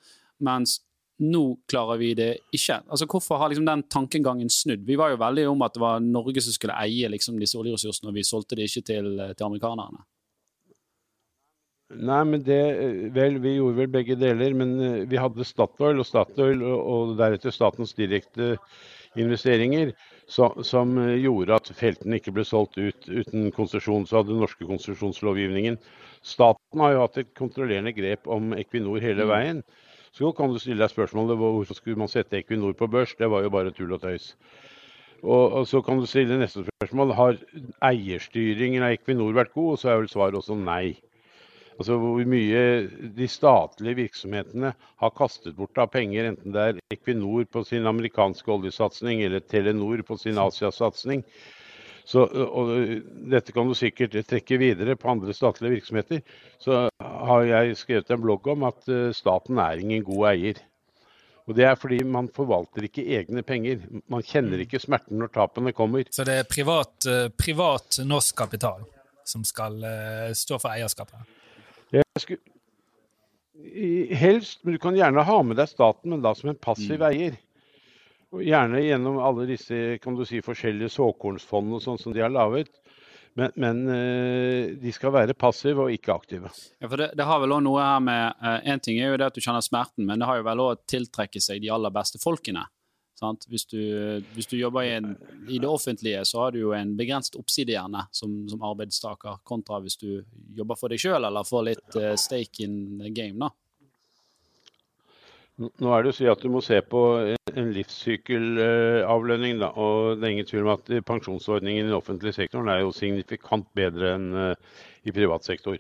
Mens 0.45 0.80
nå 1.21 1.41
klarer 1.69 1.99
vi 2.01 2.12
det 2.17 2.30
ikke. 2.54 2.80
Altså 2.89 3.08
Hvorfor 3.10 3.41
har 3.41 3.51
liksom 3.51 3.65
den 3.65 3.84
tankegangen 3.89 4.49
snudd? 4.49 4.86
Vi 4.86 4.97
var 4.97 5.13
jo 5.13 5.21
veldig 5.21 5.47
om 5.51 5.65
at 5.65 5.75
det 5.75 5.84
var 5.84 6.01
Norge 6.01 6.41
som 6.41 6.54
skulle 6.54 6.77
eie 6.82 7.10
liksom 7.13 7.38
disse 7.41 7.58
oljeressursene, 7.58 8.10
og 8.10 8.17
vi 8.17 8.25
solgte 8.25 8.58
det 8.58 8.69
ikke 8.69 8.86
til, 8.89 9.12
til 9.34 9.47
amerikanerne. 9.47 10.06
Nei, 11.91 12.21
men 12.23 12.43
det 12.45 12.62
Vel, 13.15 13.38
vi 13.43 13.58
gjorde 13.58 13.82
vel 13.82 13.91
begge 13.91 14.15
deler. 14.19 14.56
Men 14.56 14.73
eh, 14.80 15.04
vi 15.10 15.19
hadde 15.19 15.47
Statoil 15.47 15.99
og 15.99 16.08
Statoil, 16.08 16.63
og 16.63 17.17
deretter 17.19 17.54
statens 17.54 17.93
direkte 17.97 18.56
investeringer, 19.19 19.91
som 20.27 20.95
eh, 21.01 21.17
gjorde 21.19 21.58
at 21.58 21.71
feltene 21.75 22.19
ikke 22.19 22.34
ble 22.38 22.45
solgt 22.47 22.80
ut 22.80 23.10
uten 23.10 23.51
konsesjon. 23.56 24.08
Så 24.08 24.21
hadde 24.21 24.32
den 24.34 24.43
norske 24.43 24.67
konsesjonslovgivningen. 24.67 25.80
Staten 26.23 26.84
har 26.84 26.95
jo 26.95 27.06
hatt 27.06 27.21
et 27.21 27.32
kontrollerende 27.38 27.95
grep 27.97 28.30
om 28.32 28.54
Equinor 28.56 29.04
hele 29.04 29.27
mm. 29.27 29.32
veien. 29.34 29.63
Så 30.15 30.32
kan 30.36 30.51
du 30.51 30.60
stille 30.60 30.84
deg 30.84 30.91
spørsmålet 30.91 31.39
hvorfor 31.39 31.75
skulle 31.77 31.99
man 31.99 32.12
sette 32.12 32.39
Equinor 32.39 32.75
på 32.75 32.89
børs? 32.91 33.15
Det 33.19 33.30
var 33.32 33.43
jo 33.43 33.51
bare 33.54 33.71
tull 33.75 33.95
og 33.95 34.04
tøys. 34.04 34.34
Og, 35.21 35.54
og 35.62 35.67
så 35.69 35.82
kan 35.86 35.99
du 36.01 36.08
stille 36.10 36.39
neste 36.39 36.65
spørsmål. 36.65 37.13
Har 37.15 37.39
eierstyringen 37.88 38.84
av 38.84 38.95
Equinor 38.95 39.36
vært 39.38 39.54
god? 39.56 39.75
Og 39.75 39.80
så 39.80 39.91
er 39.91 40.01
vel 40.01 40.12
svaret 40.12 40.39
også 40.39 40.58
nei. 40.58 40.97
Altså 41.82 41.96
hvor 41.98 42.20
mye 42.30 42.60
de 43.17 43.28
statlige 43.32 43.98
virksomhetene 44.04 44.70
har 45.02 45.13
kastet 45.17 45.56
bort 45.58 45.80
av 45.82 45.89
penger, 45.89 46.28
enten 46.30 46.54
det 46.54 46.65
er 46.67 46.82
Equinor 46.94 47.48
på 47.50 47.63
sin 47.65 47.89
amerikanske 47.89 48.54
oljesatsing 48.54 49.24
eller 49.26 49.41
Telenor 49.41 50.04
på 50.06 50.20
sin 50.22 50.38
Asiasatsing. 50.38 51.26
Så, 52.06 52.28
og 52.28 52.70
dette 53.32 53.54
kan 53.56 53.70
du 53.70 53.74
sikkert 53.78 54.13
trekke 54.30 54.60
videre 54.62 54.98
på 55.00 55.10
andre 55.10 55.34
statlige 55.34 55.80
virksomheter. 55.80 56.22
Så 56.62 56.84
har 57.02 57.50
jeg 57.50 57.78
skrevet 57.82 58.13
en 58.13 58.22
blogg 58.28 58.52
om 58.54 58.67
at 58.70 58.89
eh, 58.91 59.10
staten 59.15 59.62
er 59.62 59.82
ingen 59.82 60.06
god 60.06 60.28
eier. 60.36 60.62
Og 61.50 61.58
Det 61.58 61.65
er 61.65 61.78
fordi 61.82 62.04
man 62.06 62.30
forvalter 62.30 62.86
ikke 62.86 63.08
egne 63.17 63.41
penger. 63.41 63.82
Man 64.12 64.22
kjenner 64.22 64.60
mm. 64.60 64.65
ikke 64.67 64.86
smerten 64.86 65.17
når 65.17 65.34
tapene 65.34 65.74
kommer. 65.74 66.06
Så 66.13 66.26
det 66.28 66.38
er 66.44 66.50
privat, 66.50 66.94
uh, 67.10 67.28
privat 67.34 68.04
norsk 68.06 68.38
kapital 68.38 68.86
som 69.26 69.44
skal 69.48 69.82
uh, 69.82 70.30
stå 70.38 70.62
for 70.62 70.74
eierskapet? 70.76 71.26
Skulle, 72.19 72.41
helst, 74.15 74.63
men 74.63 74.73
du 74.75 74.80
kan 74.82 74.95
gjerne 74.95 75.23
ha 75.25 75.38
med 75.43 75.60
deg 75.60 75.69
staten, 75.69 76.12
men 76.13 76.23
da 76.23 76.34
som 76.38 76.51
en 76.51 76.60
passiv 76.60 76.99
mm. 76.99 77.08
eier. 77.10 77.39
Og 78.32 78.43
gjerne 78.47 78.80
gjennom 78.80 79.19
alle 79.19 79.47
disse 79.49 79.97
kan 80.04 80.15
du 80.15 80.23
si, 80.27 80.39
forskjellige 80.43 80.93
såkornsfond 80.93 81.75
og 81.75 81.84
sånn 81.84 81.99
som 81.99 82.15
de 82.15 82.23
har 82.23 82.32
laget. 82.32 82.71
Men, 83.39 83.51
men, 83.56 83.82
eh, 83.88 84.71
de 84.80 84.91
skal 84.91 85.13
være 85.15 85.36
passive 85.39 85.86
og 85.86 85.93
ikke 85.95 86.15
aktive. 86.15 86.51
Ja, 86.82 86.89
for 86.89 86.99
det, 86.99 87.12
det 87.15 87.27
har 87.27 87.39
vel 87.43 87.56
også 87.56 87.63
noe 87.63 87.84
her 87.86 88.01
med 88.04 88.47
Én 88.67 88.80
uh, 88.80 88.84
ting 88.84 88.99
er 88.99 89.13
jo 89.13 89.19
det 89.21 89.30
at 89.32 89.38
du 89.38 89.43
kjenner 89.43 89.63
smerten, 89.63 90.04
men 90.08 90.19
det 90.19 90.27
har 90.27 90.41
jo 90.41 90.47
vel 90.47 90.63
òg 90.63 90.84
tiltrekke 90.91 91.43
seg 91.43 91.62
de 91.63 91.71
aller 91.71 91.93
beste 91.95 92.19
folkene. 92.23 92.65
Hvis 93.22 93.68
du, 93.70 93.78
hvis, 94.34 94.48
du, 94.50 94.56
jobber 94.58 94.82
i, 94.82 94.96
en, 94.98 95.12
i, 95.48 95.60
det 95.62 95.70
offentlige, 95.70 96.24
så 96.26 96.40
har 96.42 96.56
du 96.56 96.64
jo 96.64 96.72
en 96.74 96.96
begrenset 96.98 97.38
oppside 97.38 97.76
gjerne 97.76 98.08
som, 98.12 98.34
som 98.50 98.64
arbeidstaker, 98.66 99.44
kontra 99.46 99.78
hvis 99.84 100.00
du 100.02 100.24
jobber 100.58 100.80
for 100.80 100.90
deg 100.90 101.04
sjøl 101.04 101.30
eller 101.30 101.46
får 101.46 101.68
litt 101.68 102.00
uh, 102.00 102.16
stake 102.18 102.66
in 102.66 102.98
the 102.98 103.14
game. 103.14 103.38
da. 103.38 103.52
Nå 105.62 105.92
er 105.94 106.02
det 106.02 106.10
jo 106.10 106.18
si 106.18 106.30
at 106.30 106.42
du 106.42 106.50
må 106.50 106.62
se 106.66 106.80
på 106.82 107.02
en 107.54 107.74
livssykkelavlønning. 107.76 109.60
da, 109.62 109.70
og 109.78 110.18
Det 110.18 110.26
er 110.26 110.34
ingen 110.34 110.50
tvil 110.50 110.66
om 110.66 110.74
at 110.74 110.90
pensjonsordningen 111.06 111.86
i 111.86 111.90
den 111.90 111.98
offentlige 111.98 112.40
sektoren 112.40 112.72
er 112.72 112.82
jo 112.82 112.96
signifikant 112.96 113.68
bedre 113.78 114.16
enn 114.16 114.32
eh, 114.34 114.80
i 115.06 115.14
privat 115.14 115.46
sektor. 115.46 115.78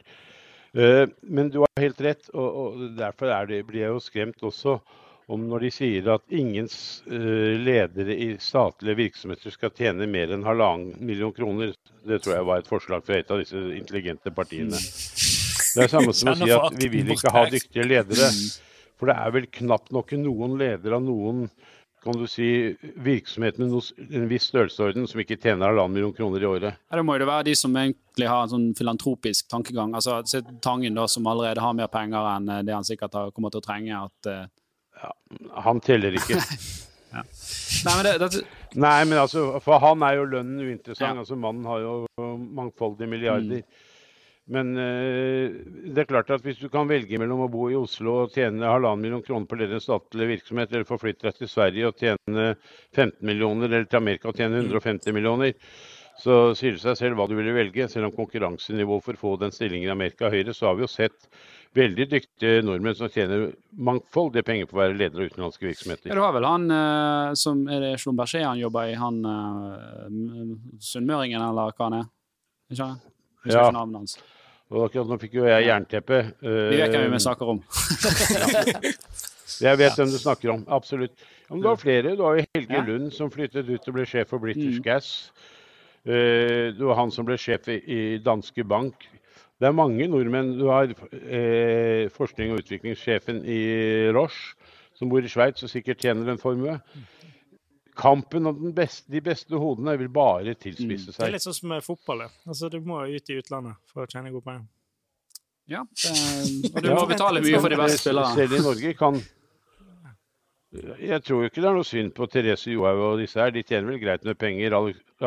Eh, 0.73 1.05
men 1.23 1.49
du 1.49 1.61
har 1.63 1.81
helt 1.81 2.01
rett, 2.01 2.29
og 2.35 2.91
derfor 2.99 3.33
det, 3.49 3.63
blir 3.65 3.87
jeg 3.87 3.95
jo 3.95 4.03
skremt 4.03 4.45
også 4.45 4.77
om 5.31 5.45
når 5.47 5.65
de 5.65 5.71
sier 5.73 6.07
at 6.13 6.23
ingen 6.35 6.67
eh, 6.67 7.53
ledere 7.61 8.15
i 8.15 8.29
statlige 8.41 8.99
virksomheter 8.99 9.53
skal 9.53 9.73
tjene 9.77 10.07
mer 10.09 10.33
enn 10.35 10.45
halvannen 10.47 10.97
million 10.99 11.33
kroner. 11.35 11.73
Det 12.07 12.21
tror 12.23 12.37
jeg 12.37 12.47
var 12.49 12.61
et 12.61 12.69
forslag 12.69 13.05
fra 13.07 13.19
et 13.19 13.31
av 13.31 13.41
disse 13.41 13.61
intelligente 13.77 14.33
partiene. 14.35 14.75
Det 14.75 15.85
er 15.85 15.91
samme 15.91 16.13
som 16.15 16.33
å 16.33 16.37
si 16.39 16.51
at 16.51 16.77
vi 16.79 16.91
vil 16.91 17.13
ikke 17.15 17.31
ha 17.33 17.45
dyktige 17.51 17.87
ledere. 17.87 18.31
For 18.99 19.09
det 19.09 19.17
er 19.17 19.35
vel 19.37 19.47
knapt 19.61 19.93
nok 19.95 20.11
noen 20.19 20.57
leder 20.59 20.97
av 20.97 21.05
noen 21.05 21.47
kan 22.01 22.17
du 22.17 22.25
si, 22.25 22.75
virksomhet 22.97 23.59
med 23.61 23.75
en 23.77 24.23
viss 24.29 24.47
størrelsesorden 24.49 25.05
som 25.09 25.19
ikke 25.21 25.37
tjener 25.37 25.69
halvannen 25.69 25.93
million 25.93 26.13
kroner 26.17 26.41
i 26.41 26.47
året. 26.49 26.79
Ja, 26.89 26.97
det 26.97 27.03
må 27.05 27.13
jo 27.13 27.27
være 27.29 27.45
de 27.45 27.53
som 27.57 27.75
egentlig 27.77 28.25
har 28.25 28.47
en 28.47 28.53
sånn 28.55 28.71
filantropisk 28.77 29.51
tankegang. 29.53 29.93
Altså 29.93 30.41
Tangen, 30.65 30.97
da, 30.97 31.05
som 31.05 31.29
allerede 31.29 31.61
har 31.61 31.77
mer 31.77 31.91
penger 31.93 32.25
enn 32.31 32.49
eh, 32.49 32.63
det 32.65 32.73
han 32.73 32.87
sikkert 32.87 33.19
kommer 33.35 33.53
til 33.53 33.61
å 33.61 33.67
trenge. 33.67 34.01
at... 34.01 34.33
Ja, 35.01 35.11
han 35.67 35.81
teller 35.83 36.17
ikke. 36.17 36.39
ja. 37.15 37.23
Nei, 37.85 37.93
men 37.95 38.07
det, 38.07 38.17
det... 38.23 38.43
Nei, 38.79 38.97
men 39.05 39.21
altså, 39.21 39.47
for 39.63 39.81
han 39.83 40.03
er 40.07 40.19
jo 40.19 40.27
lønnen 40.31 40.61
uinteressant. 40.63 41.15
Ja. 41.15 41.23
Altså, 41.25 41.37
Mannen 41.39 41.67
har 41.67 41.81
jo 41.83 41.95
mangfoldige 42.61 43.09
milliarder. 43.11 43.65
Mm. 43.65 43.87
Men 44.51 44.73
eh, 44.79 45.53
det 45.93 46.03
er 46.03 46.09
klart 46.09 46.31
at 46.33 46.43
hvis 46.43 46.59
du 46.59 46.67
kan 46.71 46.89
velge 46.89 47.19
mellom 47.21 47.45
å 47.45 47.49
bo 47.51 47.69
i 47.71 47.77
Oslo 47.77 48.23
og 48.23 48.35
tjene 48.35 48.67
halvannen 48.67 49.03
million 49.05 49.23
kroner 49.23 49.47
på 49.47 49.59
deres 49.59 49.85
statlig 49.87 50.27
virksomhet, 50.33 50.73
eller 50.73 50.87
forflytte 50.89 51.29
deg 51.29 51.37
til 51.37 51.51
Sverige 51.51 51.91
og 51.91 52.01
tjene 52.01 52.47
15 52.95 53.21
millioner, 53.27 53.69
eller 53.69 53.87
til 53.87 54.01
Amerika 54.01 54.31
og 54.31 54.41
tjene 54.41 54.63
150 54.65 55.15
millioner, 55.15 55.55
så 56.19 56.41
sier 56.57 56.75
det 56.75 56.83
seg 56.83 56.97
selv 56.99 57.19
hva 57.19 57.29
du 57.29 57.37
ville 57.37 57.55
velge. 57.55 57.87
Selv 57.89 58.09
om 58.09 58.15
konkurransenivået 58.17 59.05
for 59.05 59.17
å 59.17 59.21
få 59.21 59.33
den 59.41 59.55
stillingen 59.55 59.87
i 59.87 59.93
Amerika 59.93 60.27
er 60.27 60.35
høyere, 60.35 60.57
så 60.57 60.69
har 60.69 60.77
vi 60.77 60.85
jo 60.85 60.91
sett 60.91 61.29
veldig 61.75 62.07
dyktige 62.11 62.63
nordmenn 62.65 62.95
som 62.97 63.11
tjener 63.11 63.49
mangfoldige 63.71 64.43
penger 64.47 64.67
på 64.67 64.75
å 64.75 64.81
være 64.81 64.97
leder 64.99 65.21
av 65.21 65.31
utenlandske 65.31 65.69
virksomheter. 65.69 66.11
Ja, 66.11 66.17
du 66.17 66.23
har 66.25 66.35
vel 66.35 66.47
han 66.47 66.67
uh, 66.67 67.31
som 67.39 67.63
er 67.71 67.85
det 67.85 67.93
Schlumberger 68.01 68.49
han 68.49 68.59
jobber 68.59 68.91
i, 68.91 68.97
han 68.99 69.21
uh, 69.23 70.51
sunnmøringen, 70.83 71.39
eller 71.39 71.71
hva 71.71 71.87
han 71.87 71.97
er? 72.01 72.11
Ikke 72.71 72.81
sant? 72.83 73.09
Husker 73.45 73.63
ja. 73.63 73.71
navnet 73.73 74.03
hans. 74.03 74.17
Og 74.71 74.85
akkurat 74.85 75.09
nå 75.09 75.17
fikk 75.19 75.33
jo 75.39 75.47
jeg 75.49 75.67
jernteppe. 75.67 76.19
Vi 76.39 76.77
vet 76.79 76.93
hvem 76.93 77.09
vi 77.09 77.17
eh, 77.17 77.23
snakker 77.25 77.49
om. 77.55 77.63
Jeg 79.61 79.77
vet 79.77 79.97
hvem 79.99 80.09
du 80.09 80.17
snakker 80.17 80.49
om, 80.53 80.61
absolutt. 80.73 81.11
Ja, 81.19 81.51
men 81.51 81.61
du 81.61 81.67
har 81.67 81.77
flere. 81.77 82.15
Du 82.17 82.23
har 82.25 82.39
jo 82.39 82.45
Helge 82.55 82.77
ja. 82.77 82.83
Lund 82.87 83.11
som 83.13 83.29
flyttet 83.29 83.67
ut 83.67 83.89
og 83.91 83.97
ble 83.97 84.05
sjef 84.09 84.31
for 84.31 84.41
British 84.41 84.79
mm. 84.79 84.85
Gas. 84.85 85.09
Uh, 86.07 86.71
du 86.73 86.87
har 86.87 86.97
han 86.97 87.11
som 87.13 87.27
ble 87.27 87.37
sjef 87.37 87.67
i, 87.69 87.77
i 87.83 88.01
Danske 88.23 88.65
Bank. 88.65 89.05
Det 89.61 89.69
er 89.69 89.77
mange 89.77 90.07
nordmenn. 90.09 90.55
Du 90.57 90.67
har 90.73 90.89
eh, 90.89 92.09
forskning- 92.13 92.55
og 92.55 92.63
utviklingssjefen 92.63 93.43
i 93.45 93.61
Roche, 94.15 94.55
som 94.97 95.09
bor 95.11 95.21
i 95.21 95.29
Sveits 95.29 95.65
og 95.65 95.69
sikkert 95.69 96.01
tjener 96.01 96.33
en 96.33 96.41
formue 96.41 96.79
kampen 98.01 98.47
om 98.47 98.73
beste, 98.75 99.11
de 99.11 99.21
beste 99.23 99.57
hodene 99.59 99.95
vil 99.99 100.09
bare 100.13 100.55
tilspisse 100.59 101.11
seg. 101.11 101.21
Det 101.21 101.27
er 101.27 101.35
litt 101.35 101.45
sånn 101.45 101.57
som 101.57 101.73
med 101.73 101.85
fotball. 101.85 102.25
Altså, 102.47 102.69
du 102.71 102.79
må 102.85 103.03
ut 103.09 103.29
i 103.31 103.37
utlandet 103.41 103.77
for 103.91 104.05
å 104.05 104.09
tjene 104.09 104.31
gode 104.33 104.47
penger. 104.47 104.65
Ja, 105.71 105.83
og 106.73 106.81
du 106.81 106.89
må 106.89 107.05
betale 107.09 107.43
mye 107.43 107.61
for 107.61 107.71
de 107.71 107.79
beste 107.79 108.01
spillerne. 108.01 108.33
Selv 108.39 108.57
i 108.57 108.63
Norge 108.65 108.95
kan 108.97 109.21
Jeg 110.71 111.19
tror 111.27 111.45
ikke 111.45 111.61
det 111.61 111.67
er 111.69 111.75
noe 111.77 111.87
synd 111.87 112.13
på 112.15 112.27
Therese 112.31 112.71
Johaug 112.71 113.05
og 113.11 113.21
disse 113.21 113.39
her. 113.39 113.53
De 113.55 113.63
tjener 113.63 113.91
vel 113.91 114.01
greit 114.01 114.25
med 114.27 114.39
penger, 114.39 114.75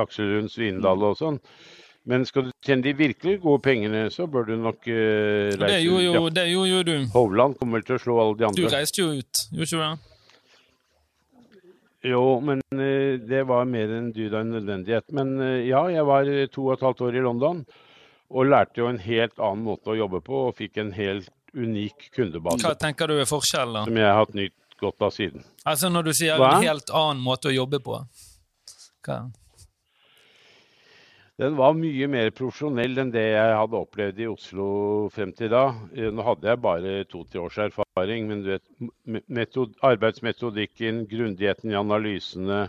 Aksel 0.00 0.30
Lund 0.32 0.52
Svindal 0.52 1.04
og 1.04 1.18
sånn. 1.20 1.40
Men 2.04 2.26
skal 2.28 2.50
du 2.50 2.50
tjene 2.64 2.84
de 2.84 2.92
virkelig 2.96 3.38
gode 3.40 3.62
pengene, 3.64 4.08
så 4.12 4.26
bør 4.28 4.50
du 4.50 4.56
nok 4.60 4.82
uh, 4.84 5.54
reise 5.56 5.60
det 5.62 5.78
gjorde 5.86 6.02
jo, 6.04 6.24
det 6.36 6.48
gjorde 6.50 6.72
jo 6.72 6.82
du. 6.84 6.96
Hovland 7.14 7.56
kommer 7.56 7.84
til 7.86 7.96
å 7.96 8.02
slå 8.02 8.18
alle 8.20 8.36
de 8.40 8.48
andre. 8.50 8.60
Du 8.60 8.74
reiste 8.74 9.00
jo 9.00 9.14
ut, 9.14 9.46
gjorde 9.54 9.70
ikke 9.70 9.78
du 9.78 9.84
det? 9.86 10.10
Jo, 12.04 12.24
men 12.44 12.60
eh, 12.76 13.14
det 13.24 13.46
var 13.48 13.64
mer 13.64 13.88
en 13.96 14.10
dyd 14.12 14.34
av 14.34 14.42
en 14.44 14.50
nødvendighet. 14.52 15.06
Men 15.16 15.38
eh, 15.40 15.62
ja, 15.70 15.86
jeg 15.88 16.04
var 16.04 16.28
to 16.52 16.66
og 16.66 16.74
et 16.74 16.84
halvt 16.84 17.00
år 17.06 17.16
i 17.16 17.22
London 17.24 17.62
og 18.34 18.50
lærte 18.50 18.82
jo 18.82 18.90
en 18.90 19.00
helt 19.00 19.38
annen 19.38 19.64
måte 19.64 19.94
å 19.94 19.96
jobbe 19.96 20.20
på 20.26 20.42
og 20.50 20.58
fikk 20.58 20.82
en 20.82 20.92
helt 20.96 21.30
unik 21.54 22.10
kundebase. 22.16 22.60
Hva 22.66 22.74
tenker 22.76 23.08
du 23.08 23.16
er 23.16 23.28
forskjellen? 23.30 23.88
Som 23.88 24.00
jeg 24.00 24.10
har 24.10 24.20
hatt 24.20 24.36
nytt 24.36 24.76
godt 24.82 25.06
av 25.06 25.14
siden. 25.16 25.46
Altså 25.64 25.88
når 25.88 26.10
du 26.10 26.12
sier 26.18 26.36
Hva? 26.40 26.58
en 26.58 26.66
helt 26.66 26.92
annen 26.92 27.24
måte 27.24 27.48
å 27.48 27.54
jobbe 27.54 27.80
på? 27.84 28.02
Hva? 29.06 29.18
Den 31.40 31.56
var 31.58 31.72
mye 31.74 32.06
mer 32.06 32.28
profesjonell 32.30 33.00
enn 33.02 33.08
det 33.10 33.24
jeg 33.24 33.54
hadde 33.58 33.78
opplevd 33.80 34.20
i 34.22 34.26
Oslo 34.30 34.66
frem 35.10 35.32
til 35.34 35.50
da. 35.50 35.64
Eh, 35.96 36.12
nå 36.14 36.22
hadde 36.22 36.46
jeg 36.46 36.60
bare 36.62 36.92
to-tre 37.10 37.40
års 37.42 37.56
erfaring, 37.64 38.28
men 38.30 38.44
du 38.44 38.52
vet, 38.52 39.58
arbeidsmetodikken, 39.82 41.02
grundigheten 41.10 41.74
i 41.74 41.78
analysene, 41.80 42.60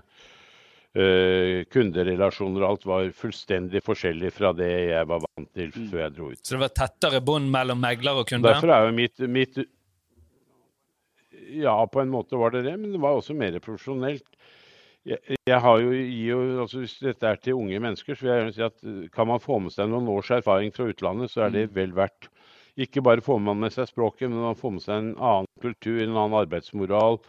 øh, 0.98 1.60
kunderelasjoner 1.70 2.66
og 2.66 2.72
alt 2.72 2.90
var 2.90 3.14
fullstendig 3.20 3.84
forskjellig 3.86 4.34
fra 4.34 4.50
det 4.58 4.72
jeg 4.72 5.12
var 5.14 5.22
vant 5.28 5.52
til 5.54 5.70
mm. 5.70 5.88
før 5.92 6.02
jeg 6.08 6.18
dro 6.18 6.32
ut. 6.34 6.42
Så 6.42 6.58
det 6.58 6.64
var 6.66 6.76
tettere 6.82 7.22
bånd 7.22 7.54
mellom 7.54 7.86
megler 7.86 8.24
og 8.24 8.26
kunde? 8.32 8.50
Derfor 8.50 8.74
er 8.74 8.90
jo 8.90 8.98
mitt, 8.98 9.28
mitt 9.30 9.62
Ja, 11.54 11.78
på 11.86 12.02
en 12.02 12.10
måte 12.10 12.40
var 12.42 12.50
det 12.56 12.66
det, 12.66 12.80
men 12.82 12.96
det 12.96 13.00
var 13.04 13.14
også 13.14 13.38
mer 13.38 13.60
profesjonelt. 13.62 14.26
Jeg, 15.06 15.38
jeg 15.46 15.62
har 15.62 15.82
jo, 15.84 15.92
jo, 15.94 16.38
altså 16.64 16.82
Hvis 16.82 16.96
dette 16.98 17.30
er 17.30 17.38
til 17.38 17.60
unge 17.60 17.80
mennesker, 17.80 18.18
så 18.18 18.26
vil 18.26 18.34
jeg 18.34 18.56
si 18.56 18.64
at 18.66 18.86
eh, 18.90 19.04
kan 19.14 19.30
man 19.30 19.44
få 19.44 19.60
med 19.62 19.74
seg 19.76 19.92
noen 19.92 20.10
års 20.10 20.32
erfaring 20.34 20.74
fra 20.74 20.88
utlandet, 20.90 21.30
så 21.32 21.46
er 21.46 21.54
det 21.54 21.68
mm. 21.70 21.76
vel 21.78 21.96
verdt. 21.98 22.30
Ikke 22.76 23.04
bare 23.06 23.24
får 23.24 23.40
man 23.40 23.60
med 23.62 23.72
seg 23.72 23.88
språket, 23.88 24.28
men 24.28 24.42
man 24.44 24.58
får 24.60 24.74
med 24.76 24.84
seg 24.84 24.98
en 24.98 25.12
annen 25.16 25.52
kultur, 25.64 26.00
en 26.02 26.16
annen 26.16 26.40
arbeidsmoral. 26.42 27.22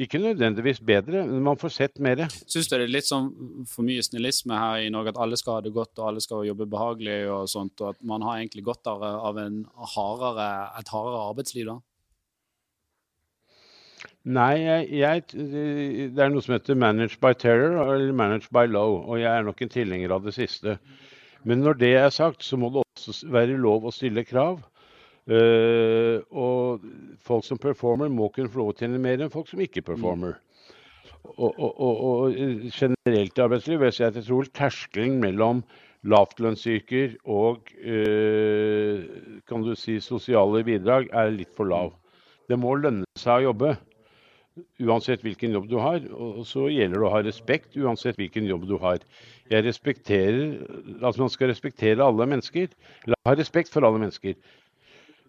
Ikke 0.00 0.20
nødvendigvis 0.22 0.80
bedre, 0.86 1.26
men 1.26 1.42
man 1.44 1.58
får 1.60 1.74
sett 1.74 2.00
mer. 2.00 2.22
Syns 2.48 2.70
du 2.70 2.76
det 2.76 2.86
er 2.86 2.92
litt 2.94 3.08
sånn 3.08 3.28
for 3.68 3.84
mye 3.84 4.02
snillisme 4.06 4.56
her 4.56 4.86
i 4.86 4.90
Norge, 4.92 5.12
at 5.12 5.20
alle 5.20 5.36
skal 5.38 5.58
ha 5.58 5.64
det 5.66 5.74
godt 5.76 6.00
og 6.00 6.08
alle 6.08 6.24
skal 6.24 6.46
jobbe 6.48 6.68
behagelig 6.72 7.18
og 7.28 7.50
sånt, 7.52 7.82
og 7.82 7.92
at 7.92 8.00
man 8.06 8.24
har 8.24 8.38
egentlig 8.38 8.64
godt 8.70 8.88
av, 8.88 9.04
av 9.04 9.40
hardere, 9.94 10.48
et 10.80 10.94
hardere 10.94 11.24
arbeidsliv 11.28 11.68
da? 11.68 11.76
Nei, 14.28 14.60
jeg, 14.60 14.88
jeg, 15.00 15.22
det 16.12 16.20
er 16.20 16.28
noe 16.28 16.44
som 16.44 16.52
heter 16.52 16.76
'managed 16.76 17.22
by 17.22 17.32
terror' 17.32 17.78
eller 17.80 18.12
'managed 18.12 18.50
by 18.52 18.66
law'. 18.68 19.00
Og 19.08 19.20
jeg 19.20 19.32
er 19.32 19.42
nok 19.42 19.62
en 19.62 19.72
tilhenger 19.72 20.12
av 20.12 20.24
det 20.24 20.34
siste. 20.34 20.78
Men 21.44 21.64
når 21.64 21.78
det 21.80 21.94
er 21.96 22.10
sagt, 22.10 22.44
så 22.44 22.56
må 22.56 22.68
det 22.68 22.82
også 22.84 23.30
være 23.32 23.56
lov 23.56 23.86
å 23.86 23.94
stille 23.94 24.24
krav. 24.24 24.60
Uh, 25.30 26.20
og 26.32 26.84
folk 27.22 27.44
som 27.44 27.58
performer, 27.58 28.08
må 28.08 28.28
kunne 28.28 28.50
få 28.50 28.58
lov 28.58 28.72
å 28.74 28.76
tjene 28.76 28.98
mer 28.98 29.20
enn 29.20 29.32
folk 29.32 29.48
som 29.48 29.60
ikke 29.60 29.82
performer. 29.82 30.36
Og, 31.24 31.54
og, 31.58 31.80
og, 31.80 32.00
og 32.04 32.34
generelt 32.72 33.38
i 33.38 33.44
arbeidslivet 33.44 33.80
vil 33.80 33.88
jeg 33.88 33.94
si 33.94 34.04
at 34.04 34.16
jeg 34.16 34.26
tror 34.26 34.48
terskelen 34.52 35.20
mellom 35.20 35.62
lavtlønnsyrker 36.04 37.14
og 37.28 37.72
uh, 37.84 39.00
kan 39.48 39.64
du 39.64 39.72
si 39.76 40.00
sosiale 40.00 40.64
bidrag 40.64 41.08
er 41.12 41.32
litt 41.32 41.54
for 41.56 41.68
lav. 41.72 41.94
Det 42.48 42.58
må 42.58 42.74
lønne 42.74 43.06
seg 43.16 43.44
å 43.44 43.52
jobbe 43.52 43.78
uansett 44.82 45.22
hvilken 45.24 45.52
jobb 45.56 45.68
du 45.70 45.76
har. 45.80 46.00
Og 46.12 46.42
så 46.48 46.66
gjelder 46.72 46.98
det 46.98 47.06
å 47.06 47.12
ha 47.14 47.22
respekt 47.24 47.76
uansett 47.80 48.18
hvilken 48.20 48.48
jobb 48.48 48.66
du 48.68 48.76
har. 48.82 48.98
Jeg 49.50 49.64
respekterer 49.66 50.60
Altså 51.02 51.24
man 51.24 51.30
skal 51.32 51.50
respektere 51.52 52.04
alle 52.04 52.26
mennesker. 52.30 52.68
Eller 53.06 53.16
ha 53.26 53.34
respekt 53.38 53.72
for 53.72 53.86
alle 53.86 53.98
mennesker. 54.02 54.34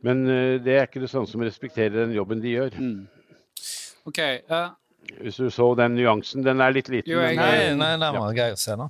Men 0.01 0.23
uh, 0.25 0.57
det 0.63 0.77
er 0.77 0.87
ikke 0.87 1.03
det 1.03 1.11
samme 1.11 1.29
som 1.29 1.41
å 1.43 1.45
respektere 1.47 1.93
den 1.93 2.15
jobben 2.17 2.41
de 2.41 2.55
gjør. 2.55 2.77
Mm. 2.81 3.03
OK. 4.09 4.19
Uh, 4.49 4.71
Hvis 5.21 5.37
du 5.37 5.49
så 5.53 5.67
den 5.77 5.95
nyansen. 5.97 6.41
Den 6.45 6.61
er 6.61 6.73
litt 6.73 6.89
liten. 6.89 7.11
Jo, 7.11 7.19
jeg- 7.21 7.35
men, 7.37 7.45
Nei, 7.45 7.67
eh, 7.67 7.75
nei, 7.77 7.91
den 8.01 8.17
var 8.17 8.33
grei 8.33 8.49
å 8.55 8.57
se, 8.57 8.75
da. 8.79 8.89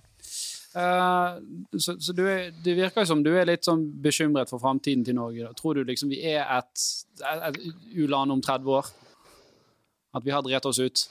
uh, 0.80 1.39
så 1.76 1.98
så 2.00 2.15
du 2.15 2.24
er, 2.28 2.52
det 2.63 2.78
virker 2.78 3.06
som 3.06 3.24
du 3.24 3.34
er 3.36 3.46
litt 3.50 3.67
sånn 3.67 3.84
bekymret 4.02 4.50
for 4.50 4.60
framtiden 4.63 5.04
til 5.06 5.15
Norge. 5.15 5.44
Da. 5.50 5.52
Tror 5.60 5.76
du 5.76 5.84
liksom 5.84 6.10
vi 6.10 6.22
er 6.32 6.46
et, 6.60 6.86
et, 7.20 7.44
et 7.50 7.60
u-land 8.00 8.32
om 8.32 8.41
30 8.41 8.72
år? 8.80 8.91
At 10.13 10.26
vi 10.26 10.34
har 10.34 10.43
drept 10.45 10.67
oss 10.67 10.80
ut? 10.80 11.06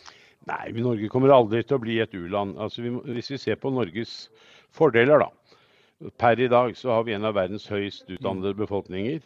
Nei, 0.48 0.70
men 0.72 0.86
Norge 0.86 1.08
kommer 1.12 1.32
aldri 1.34 1.60
til 1.64 1.76
å 1.76 1.82
bli 1.82 1.98
et 2.00 2.14
u-land. 2.16 2.56
Altså, 2.60 2.82
hvis 3.08 3.30
vi 3.34 3.38
ser 3.40 3.58
på 3.60 3.72
Norges 3.72 4.30
fordeler, 4.76 5.20
da. 5.20 6.10
Per 6.20 6.40
i 6.40 6.48
dag 6.48 6.72
så 6.78 6.94
har 6.94 7.04
vi 7.04 7.12
en 7.12 7.26
av 7.28 7.36
verdens 7.36 7.66
høyest 7.68 8.08
utdannede 8.08 8.54
befolkninger. 8.56 9.20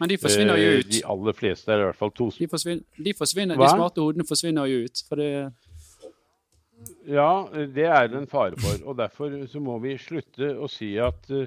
Men 0.00 0.10
de 0.10 0.16
forsvinner 0.18 0.58
jo 0.58 0.70
Eh, 0.70 0.78
ut. 0.80 0.88
De 0.90 1.02
aller 1.04 1.36
fleste 1.36 1.70
er 1.70 1.82
i 1.82 1.84
hvert 1.84 2.00
fall 2.00 2.10
to 2.10 2.30
De 2.34 2.48
forsvinner, 2.48 2.82
de, 2.96 3.12
forsvinner, 3.14 3.60
de 3.60 3.68
smarte 3.68 4.02
hodene 4.02 4.26
forsvinner 4.26 4.66
jo 4.66 4.88
ut. 4.88 5.04
For 5.08 5.20
det, 5.20 5.52
Ja, 7.06 7.46
det 7.52 7.84
er 7.84 8.08
det 8.08 8.18
en 8.18 8.26
fare 8.26 8.56
for. 8.60 8.80
Og 8.88 8.96
derfor 8.96 9.30
så 9.46 9.60
må 9.60 9.78
vi 9.80 9.96
slutte 10.00 10.54
å 10.58 10.68
si 10.68 10.96
at 10.98 11.28
uh, 11.30 11.46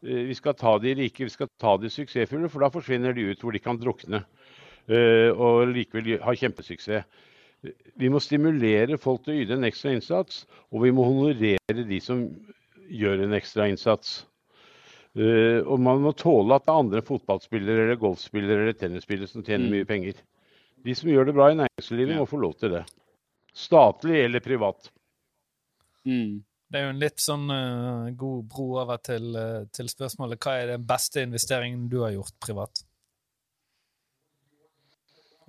vi 0.00 0.34
skal 0.36 0.54
ta 0.54 0.78
de 0.78 0.94
rike, 0.94 1.24
vi 1.24 1.32
skal 1.32 1.48
ta 1.58 1.76
de 1.76 1.90
suksessfulle, 1.92 2.48
for 2.48 2.60
da 2.60 2.70
forsvinner 2.72 3.16
de 3.16 3.26
ut 3.32 3.42
hvor 3.42 3.52
de 3.52 3.60
kan 3.60 3.80
drukne. 3.80 4.22
Eh, 4.88 5.28
og 5.34 5.68
likevel 5.74 6.16
ha 6.24 6.34
kjempesuksess. 6.36 7.04
Vi 8.00 8.08
må 8.08 8.20
stimulere 8.24 8.96
folk 8.96 9.26
til 9.26 9.34
å 9.34 9.42
yte 9.42 9.58
en 9.58 9.68
ekstra 9.68 9.92
innsats, 9.92 10.46
og 10.72 10.86
vi 10.86 10.94
må 10.96 11.04
honorere 11.04 11.84
de 11.84 11.98
som 12.00 12.22
gjør 12.88 13.26
en 13.26 13.36
ekstra 13.36 13.68
innsats. 13.68 14.22
Eh, 15.18 15.60
og 15.66 15.80
man 15.82 16.00
må 16.04 16.14
tåle 16.14 16.54
at 16.54 16.64
det 16.64 16.72
er 16.72 16.84
andre 16.84 17.02
fotballspillere 17.04 17.84
eller 17.84 18.00
golfspillere 18.00 18.64
eller 18.64 18.78
tennisspillere 18.78 19.28
som 19.28 19.42
tjener 19.42 19.66
Mm. 19.66 19.72
mye 19.74 19.88
penger. 19.88 20.14
De 20.84 20.94
som 20.94 21.10
gjør 21.10 21.26
det 21.26 21.34
bra 21.34 21.50
i 21.50 21.58
næringslivet, 21.58 22.16
må 22.16 22.26
få 22.26 22.40
lov 22.40 22.54
til 22.54 22.70
det. 22.70 22.84
Statlig 23.52 24.24
eller 24.24 24.40
privat. 24.40 24.90
mm. 26.06 26.42
Det 26.70 26.78
er 26.78 26.84
jo 26.84 26.90
en 26.94 27.00
litt 27.02 27.18
sånn 27.18 27.50
uh, 27.50 28.10
god 28.14 28.44
bro 28.46 28.78
over 28.78 28.96
til, 29.02 29.34
uh, 29.34 29.66
til 29.74 29.88
spørsmålet 29.90 30.38
hva 30.38 30.52
er 30.54 30.66
den 30.76 30.84
beste 30.86 31.24
investeringen 31.26 31.88
du 31.90 31.98
har 32.04 32.12
gjort 32.14 32.36
privat? 32.38 32.84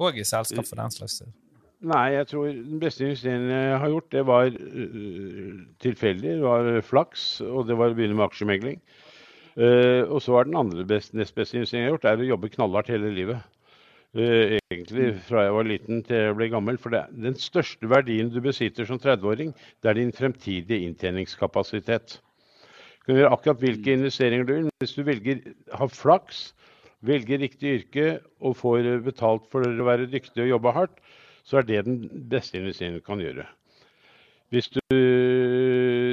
Og 0.01 0.17
i 0.17 0.25
selskap 0.25 0.65
for 0.67 0.81
den 0.81 0.93
slags. 0.93 1.21
Nei, 1.81 2.11
jeg 2.13 2.27
tror 2.29 2.49
den 2.53 2.81
beste 2.81 3.07
investeringen 3.07 3.49
jeg 3.49 3.77
har 3.81 3.89
gjort, 3.89 4.11
det 4.13 4.21
var 4.29 4.51
uh, 4.53 5.53
tilfeldig. 5.81 6.35
Det 6.37 6.43
var 6.43 6.69
flaks, 6.85 7.23
og 7.41 7.65
det 7.69 7.77
var 7.79 7.93
å 7.93 7.97
begynne 7.97 8.17
med 8.19 8.27
aksjemegling. 8.27 8.77
Uh, 9.57 10.05
og 10.05 10.21
så 10.23 10.37
er 10.37 10.47
den 10.47 10.59
andre 10.59 10.85
best, 10.87 11.15
nest 11.17 11.35
beste 11.35 11.57
investeringen 11.57 11.87
jeg 11.87 11.89
har 11.89 11.95
gjort, 11.95 12.05
det 12.05 12.11
er 12.11 12.23
å 12.23 12.29
jobbe 12.35 12.51
knallhardt 12.53 12.93
hele 12.93 13.09
livet. 13.15 13.41
Uh, 14.13 14.59
egentlig 14.69 15.09
fra 15.25 15.47
jeg 15.47 15.55
var 15.55 15.67
liten 15.71 16.03
til 16.05 16.21
jeg 16.27 16.37
ble 16.37 16.51
gammel. 16.53 16.77
For 16.81 16.93
det, 16.93 17.03
den 17.25 17.37
største 17.41 17.89
verdien 17.89 18.29
du 18.29 18.37
besitter 18.45 18.85
som 18.87 19.01
30-åring, 19.01 19.55
det 19.81 19.91
er 19.91 19.97
din 19.97 20.13
fremtidige 20.15 20.85
inntjeningskapasitet. 20.85 22.19
Du 23.01 23.09
kan 23.09 23.23
gjøre 23.23 23.33
akkurat 23.33 23.65
hvilke 23.65 23.97
investeringer 23.97 24.45
du 24.45 24.53
vil, 24.53 24.65
men 24.69 24.83
hvis 24.83 24.93
du 24.93 25.01
velger 25.07 25.41
har 25.73 25.89
flaks, 25.89 26.51
velger 27.05 27.41
riktig 27.41 27.73
yrke 27.79 28.05
og 28.41 28.57
får 28.59 28.89
betalt 29.05 29.47
for 29.51 29.65
å 29.65 29.87
være 29.87 30.09
dyktig 30.11 30.43
og 30.45 30.53
jobbe 30.55 30.75
hardt, 30.75 31.01
så 31.43 31.59
er 31.59 31.67
det 31.67 31.85
den 31.87 31.97
beste 32.29 32.59
investeringen 32.59 33.01
du 33.01 33.05
kan 33.05 33.21
gjøre. 33.21 33.47
Hvis 34.51 34.67
du 34.67 34.81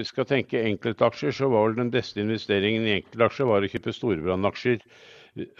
skal 0.06 0.28
tenke 0.30 0.62
enkeltaksjer, 0.62 1.34
så 1.34 1.48
var 1.50 1.66
vel 1.66 1.80
den 1.80 1.90
beste 1.90 2.22
investeringen 2.22 2.86
i 2.86 2.94
enkeltaksjer 3.00 3.48
var 3.50 3.66
å 3.66 3.70
kjøpe 3.70 3.94
Storebrand-aksjer 3.96 4.84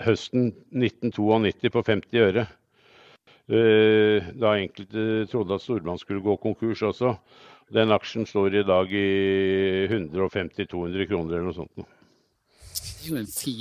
høsten 0.07 0.53
1992 0.71 1.73
på 1.75 1.83
50 1.91 2.23
øre. 2.23 2.47
Eh, 3.49 4.31
Da 4.39 4.55
enkelte 4.55 5.27
trodde 5.31 5.59
at 5.59 5.65
Storebrand 5.65 6.01
skulle 6.01 6.23
gå 6.23 6.37
konkurs 6.37 6.83
også. 6.87 7.17
Den 7.75 7.93
aksjen 7.93 8.27
står 8.27 8.61
i 8.61 8.65
dag 8.65 8.93
i 8.93 9.09
150-200 9.91 11.09
kroner 11.09 11.35
eller 11.35 11.49
noe 11.51 11.57
sånt. 11.57 11.73
Det 11.79 11.85
er 11.85 11.85
jo 11.85 11.87
en 11.87 11.89
fin 11.89 12.68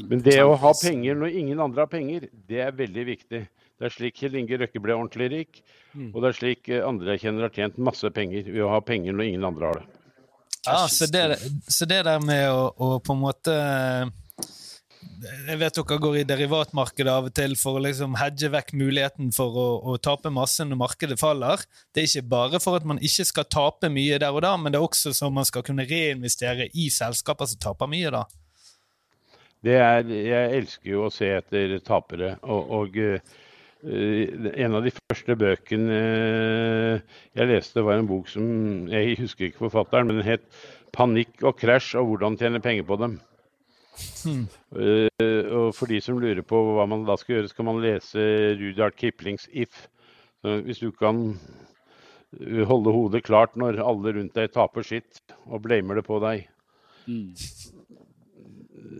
Men 0.09 0.23
det 0.25 0.39
å 0.43 0.55
ha 0.59 0.73
penger 0.75 1.15
når 1.15 1.37
ingen 1.39 1.61
andre 1.63 1.85
har 1.85 1.91
penger, 1.91 2.27
det 2.49 2.59
er 2.65 2.75
veldig 2.75 3.05
viktig. 3.13 3.41
Det 3.77 3.85
er 3.85 3.93
slik 3.93 4.15
Kjell 4.17 4.35
Inge 4.39 4.57
Røkke 4.63 4.81
ble 4.81 4.95
ordentlig 4.97 5.29
rik, 5.33 5.63
Mm. 5.97 6.11
og 6.13 6.21
det 6.21 6.27
er 6.29 6.35
slik 6.37 6.67
eh, 6.69 6.83
andre 6.85 7.15
jeg 7.15 7.21
kjenner 7.23 7.47
har 7.47 7.53
tjent 7.55 7.77
masse 7.81 8.09
penger 8.13 8.43
ved 8.51 8.61
å 8.61 8.67
ha 8.69 8.77
penger 8.85 9.15
når 9.17 9.29
ingen 9.31 9.45
andre 9.47 9.65
har 9.65 9.79
det. 9.79 9.85
Ja, 10.67 10.83
så 10.91 11.07
det, 11.09 11.23
så 11.73 11.87
det 11.89 12.03
der 12.05 12.19
med 12.21 12.43
å, 12.51 12.67
å 12.75 12.89
på 12.99 13.15
en 13.15 13.21
måte 13.23 13.53
Jeg 15.47 15.57
vet 15.57 15.77
dere 15.79 15.97
går 16.03 16.17
i 16.19 16.25
derivatmarkedet 16.27 17.09
av 17.09 17.29
og 17.29 17.33
til 17.33 17.55
for 17.57 17.79
å 17.79 17.81
liksom 17.81 18.17
hedge 18.19 18.49
vekk 18.53 18.73
muligheten 18.77 19.31
for 19.33 19.57
å, 19.57 19.67
å 19.89 19.95
tape 19.97 20.29
masse 20.33 20.65
når 20.67 20.77
markedet 20.83 21.17
faller. 21.17 21.63
Det 21.95 22.03
er 22.03 22.09
ikke 22.11 22.29
bare 22.35 22.59
for 22.61 22.77
at 22.77 22.85
man 22.85 22.99
ikke 23.01 23.25
skal 23.25 23.47
tape 23.49 23.89
mye 23.89 24.19
der 24.21 24.35
og 24.35 24.43
da, 24.45 24.53
men 24.59 24.75
det 24.75 24.77
er 24.77 24.85
også 24.85 25.15
så 25.17 25.31
man 25.33 25.47
skal 25.47 25.65
kunne 25.65 25.87
reinvestere 25.89 26.67
i 26.77 26.89
selskaper 26.93 27.49
som 27.49 27.63
taper 27.63 27.89
mye, 27.89 28.11
da. 28.13 28.25
Det 29.65 29.75
er, 29.81 30.07
jeg 30.11 30.55
elsker 30.59 30.91
jo 30.91 31.05
å 31.07 31.13
se 31.13 31.29
etter 31.39 31.77
tapere. 31.85 32.35
Og, 32.45 32.73
og 32.77 32.97
uh, 33.01 33.37
en 33.85 34.77
av 34.77 34.85
de 34.85 34.93
første 34.95 35.35
bøkene 35.37 35.97
eh, 35.97 37.17
jeg 37.37 37.49
leste, 37.51 37.83
var 37.85 37.99
en 37.99 38.07
bok 38.09 38.25
som 38.31 38.87
Jeg 38.89 39.19
husker 39.19 39.47
ikke 39.47 39.67
forfatteren, 39.67 40.09
men 40.09 40.17
den 40.17 40.25
het 40.25 40.47
'Panikk 40.91 41.43
og 41.45 41.59
krasj 41.59 41.99
og 41.99 42.07
hvordan 42.09 42.37
tjene 42.39 42.63
penger 42.63 42.87
på 42.87 42.97
dem'. 42.97 43.19
Eh, 44.77 45.45
og 45.53 45.75
for 45.77 45.89
de 45.89 46.01
som 46.01 46.17
lurer 46.19 46.41
på 46.41 46.57
hva 46.75 46.87
man 46.89 47.05
da 47.05 47.15
skal 47.17 47.37
gjøre, 47.37 47.51
skal 47.53 47.65
man 47.69 47.81
lese 47.81 48.17
Rudyard 48.57 48.97
Kiplings 48.97 49.47
'If'. 49.53 49.87
Så 50.41 50.61
hvis 50.65 50.81
du 50.81 50.91
kan 50.91 51.37
holde 52.67 52.91
hodet 52.91 53.23
klart 53.23 53.55
når 53.55 53.79
alle 53.79 54.13
rundt 54.17 54.35
deg 54.35 54.51
taper 54.51 54.83
sitt 54.83 55.21
og 55.45 55.61
blamer 55.63 56.01
det 56.01 56.05
på 56.05 56.19
deg. 56.19 56.47
Mm. 57.07 57.31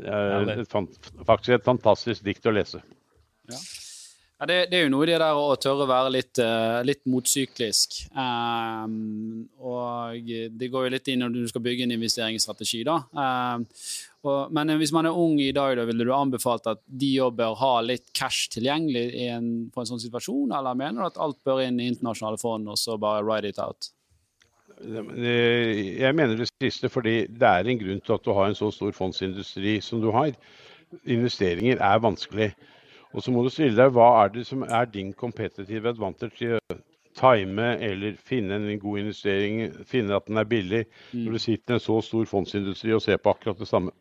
Er 0.05 0.63
faktisk 0.67 1.57
et 1.57 1.67
fantastisk 1.67 2.25
dikt 2.25 2.47
å 2.47 2.55
lese. 2.55 2.81
Ja, 4.37 4.45
det, 4.45 4.57
det 4.69 4.77
er 4.77 4.83
jo 4.85 4.91
noe 4.93 5.05
i 5.07 5.09
det 5.09 5.17
der 5.17 5.39
å 5.39 5.55
tørre 5.57 5.87
å 5.87 5.89
være 5.89 6.11
litt, 6.13 6.37
uh, 6.37 6.83
litt 6.85 7.01
motsyklisk. 7.09 7.95
Um, 8.13 9.47
og 9.57 10.27
det 10.53 10.69
går 10.69 10.85
jo 10.85 10.91
litt 10.93 11.09
inn 11.09 11.23
når 11.25 11.33
du 11.33 11.39
skal 11.49 11.63
bygge 11.65 11.87
en 11.87 11.95
investeringsstrategi, 11.95 12.83
da. 12.85 12.99
Um, 13.17 13.65
og, 14.27 14.53
men 14.53 14.75
hvis 14.77 14.93
man 14.93 15.09
er 15.09 15.17
ung 15.17 15.39
i 15.41 15.49
dag, 15.55 15.73
da, 15.79 15.87
ville 15.89 16.05
du 16.05 16.13
anbefalt 16.13 16.69
at 16.69 16.83
de 16.85 17.15
òg 17.25 17.33
bør 17.39 17.57
ha 17.63 17.73
litt 17.81 18.11
cash 18.17 18.51
tilgjengelig 18.53 19.07
i 19.17 19.25
en, 19.33 19.51
på 19.73 19.81
en 19.81 19.89
sånn 19.89 20.03
situasjon, 20.05 20.53
eller 20.53 20.77
mener 20.77 21.01
du 21.01 21.09
at 21.09 21.21
alt 21.23 21.41
bør 21.47 21.63
inn 21.65 21.81
i 21.81 21.89
internasjonale 21.89 22.37
fond, 22.41 22.69
og 22.69 22.77
så 22.77 22.99
bare 23.01 23.25
ride 23.25 23.55
it 23.55 23.61
out? 23.63 23.89
Eh, 24.81 25.97
Jeg 25.99 26.15
mener 26.15 26.37
det 26.37 26.49
siste 26.61 26.89
fordi 26.89 27.25
det 27.27 27.47
er 27.47 27.65
en 27.67 27.79
grunn 27.79 28.01
til 28.01 28.13
at 28.13 28.25
du 28.25 28.33
har 28.33 28.47
en 28.47 28.55
så 28.57 28.71
stor 28.71 28.91
fondsindustri 28.91 29.79
som 29.81 30.01
du 30.01 30.11
har. 30.11 30.31
Investeringer 31.05 31.81
er 31.81 31.99
vanskelig. 32.03 32.51
Og 33.13 33.23
så 33.23 33.31
må 33.31 33.43
du 33.43 33.49
stille 33.49 33.75
deg 33.77 33.93
hva 33.95 34.09
er 34.23 34.29
det 34.35 34.45
som 34.47 34.63
er 34.63 34.85
din 34.85 35.13
competitive 35.13 35.89
advantage 35.89 36.35
til 36.37 36.57
å 36.59 36.77
time 37.17 37.71
eller 37.81 38.17
finne 38.21 38.59
en 38.59 38.79
god 38.79 38.99
investering, 38.99 39.71
finne 39.89 40.13
at 40.15 40.27
den 40.27 40.37
er 40.37 40.45
billig, 40.45 40.83
når 41.13 41.31
du 41.33 41.39
sitter 41.41 41.73
i 41.73 41.77
en 41.79 41.81
så 41.81 41.97
stor 42.05 42.27
fondsindustri 42.29 42.93
og 42.93 43.01
ser 43.01 43.17
på 43.17 43.33
akkurat 43.33 43.57
det 43.57 43.67
samme. 43.67 43.91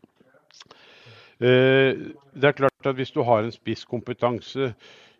Eh, 1.41 1.97
Det 2.37 2.45
er 2.45 2.51
klart 2.51 2.85
at 2.85 2.95
hvis 2.95 3.11
du 3.11 3.23
har 3.23 3.41
en 3.41 3.51
spisskompetanse 3.51 4.73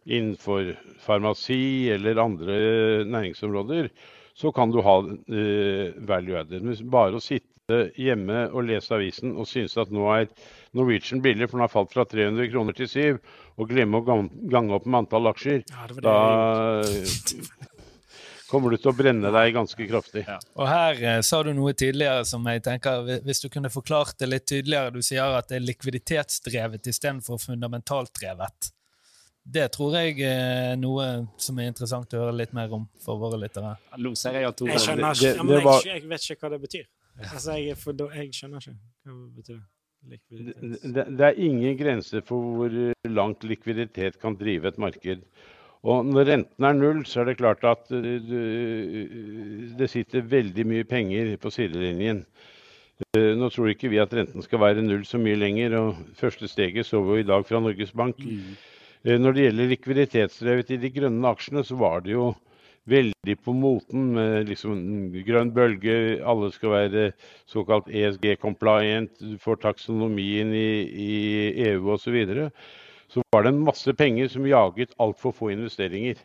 innenfor 0.06 0.76
farmasi 1.02 1.89
eller 1.89 2.22
andre 2.22 3.06
næringsområder, 3.06 3.89
så 4.38 4.52
kan 4.54 4.71
du 4.71 4.82
ha 4.86 5.00
eh, 5.02 5.95
value 6.08 6.38
added. 6.38 6.65
Men 6.65 6.78
bare 6.93 7.17
å 7.17 7.23
sitte 7.23 7.88
hjemme 8.00 8.45
og 8.54 8.67
lese 8.69 8.93
avisen 8.95 9.34
og 9.36 9.50
synes 9.50 9.76
at 9.82 9.89
nå 9.91 10.06
er 10.13 10.28
Norwegian 10.78 11.23
billig, 11.23 11.50
for 11.50 11.58
den 11.58 11.65
har 11.65 11.73
falt 11.73 11.95
fra 11.95 12.06
300 12.08 12.52
kroner 12.54 12.78
til 12.78 12.91
7, 12.91 13.17
og 13.58 13.71
glemme 13.71 14.00
å 14.00 14.06
gange 14.06 14.78
opp 14.78 14.86
med 14.86 15.02
antall 15.04 15.32
aksjer, 15.34 15.65
Ja, 15.71 15.89
det 15.89 15.97
det 15.97 16.06
da 16.06 17.65
kommer 18.47 18.71
du 18.71 18.78
til 18.80 18.93
å 18.93 18.95
brenne 18.95 19.32
deg 19.34 19.56
ganske 19.58 19.89
kraftig. 19.89 20.23
Og 20.56 20.69
her 20.69 21.02
eh, 21.02 21.19
sa 21.26 21.41
du 21.43 21.52
noe 21.58 21.73
tidligere 21.78 22.23
som 22.30 22.45
jeg 22.47 22.63
tenker, 22.69 23.10
hvis 23.26 23.43
du 23.43 23.50
kunne 23.52 23.73
forklart 23.73 24.21
det 24.21 24.32
litt 24.32 24.47
tydeligere. 24.47 24.93
Du 24.95 25.02
sier 25.04 25.36
at 25.39 25.50
det 25.52 25.60
er 25.60 25.67
likviditetsdrevet 25.67 26.88
istedenfor 26.93 27.41
fundamentalt 27.41 28.13
drevet. 28.21 28.71
Det 29.48 29.64
tror 29.72 29.96
jeg 29.96 30.20
er 30.28 30.76
noe 30.80 31.06
som 31.40 31.60
er 31.62 31.70
interessant 31.72 32.12
å 32.18 32.26
høre 32.26 32.36
litt 32.36 32.54
mer 32.56 32.74
om 32.76 32.84
for 33.04 33.20
våre 33.22 33.40
lyttere. 33.40 33.78
Jeg 33.96 34.44
at 34.50 34.64
Jeg 34.68 34.84
skjønner 34.84 35.16
ikke, 35.16 35.32
ja, 35.32 35.44
men 35.48 35.62
jeg, 35.62 35.86
jeg 35.88 36.10
vet 36.12 36.26
ikke 36.28 36.44
hva 36.44 36.52
det 36.52 36.62
betyr. 36.66 36.86
Altså, 37.32 37.56
jeg, 37.56 37.78
for, 37.80 37.96
da- 37.98 38.12
jeg 38.14 38.34
skjønner 38.36 38.66
ikke 38.66 38.76
hva 38.76 39.16
det 39.16 39.36
betyr. 39.40 39.62
Det, 40.08 41.06
det 41.20 41.26
er 41.26 41.40
ingen 41.42 41.78
grense 41.80 42.22
for 42.28 42.44
hvor 42.60 42.76
langt 43.10 43.44
likviditet 43.48 44.20
kan 44.22 44.36
drive 44.40 44.70
et 44.70 44.78
marked. 44.80 45.24
Og 45.88 46.06
når 46.06 46.28
renten 46.32 46.68
er 46.68 46.76
null, 46.76 47.02
så 47.08 47.22
er 47.22 47.32
det 47.32 47.38
klart 47.40 47.64
at 47.68 47.90
uh, 47.94 48.06
det 49.80 49.90
sitter 49.92 50.26
veldig 50.28 50.66
mye 50.68 50.88
penger 50.88 51.36
på 51.42 51.52
sidelinjen. 51.54 52.24
Uh, 53.16 53.34
Nå 53.38 53.50
tror 53.54 53.72
ikke 53.72 53.92
vi 53.94 54.00
at 54.02 54.14
renten 54.16 54.44
skal 54.46 54.62
være 54.64 54.84
null 54.86 55.06
så 55.08 55.20
mye 55.22 55.38
lenger, 55.40 55.78
og 55.80 56.02
første 56.18 56.50
steget 56.52 56.88
så 56.90 57.02
vi 57.06 57.22
i 57.22 57.28
dag 57.28 57.46
fra 57.48 57.62
Norges 57.64 57.94
Bank. 57.96 58.20
Uh, 58.26 58.56
Når 59.08 59.36
det 59.36 59.43
gjelder 59.46 59.70
likviditetsdrevet 59.72 60.72
i 60.76 60.78
de 60.82 60.89
grønne 60.91 61.30
aksjene, 61.32 61.62
så 61.63 61.78
var 61.80 62.02
det 62.04 62.12
jo 62.12 62.34
veldig 62.91 63.36
på 63.43 63.54
moten 63.56 64.10
med 64.15 64.50
liksom 64.50 64.82
grønn 65.28 65.54
bølge. 65.56 65.96
Alle 66.28 66.50
skal 66.52 66.74
være 66.74 67.04
såkalt 67.48 67.88
ESG-compliant, 67.88 69.24
får 69.43 69.62
taksonomien 69.63 70.52
i, 70.52 70.67
i 70.88 71.13
EU 71.70 71.93
osv. 71.93 72.04
Så, 72.04 72.15
videre. 72.15 72.50
så 73.08 73.24
var 73.32 73.46
det 73.46 73.54
en 73.54 73.63
masse 73.63 73.93
penger 73.96 74.28
som 74.34 74.48
jaget 74.48 74.96
altfor 75.00 75.36
få 75.36 75.54
investeringer. 75.56 76.20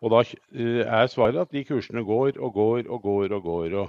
Og 0.00 0.14
da 0.14 0.24
eh, 0.24 0.80
er 0.80 1.12
svaret 1.12 1.42
at 1.42 1.52
de 1.52 1.66
kursene 1.68 2.04
går 2.04 2.40
og 2.40 2.54
går 2.56 2.88
og 2.88 3.02
går 3.04 3.36
og 3.36 3.42
går. 3.44 3.76
og 3.82 3.88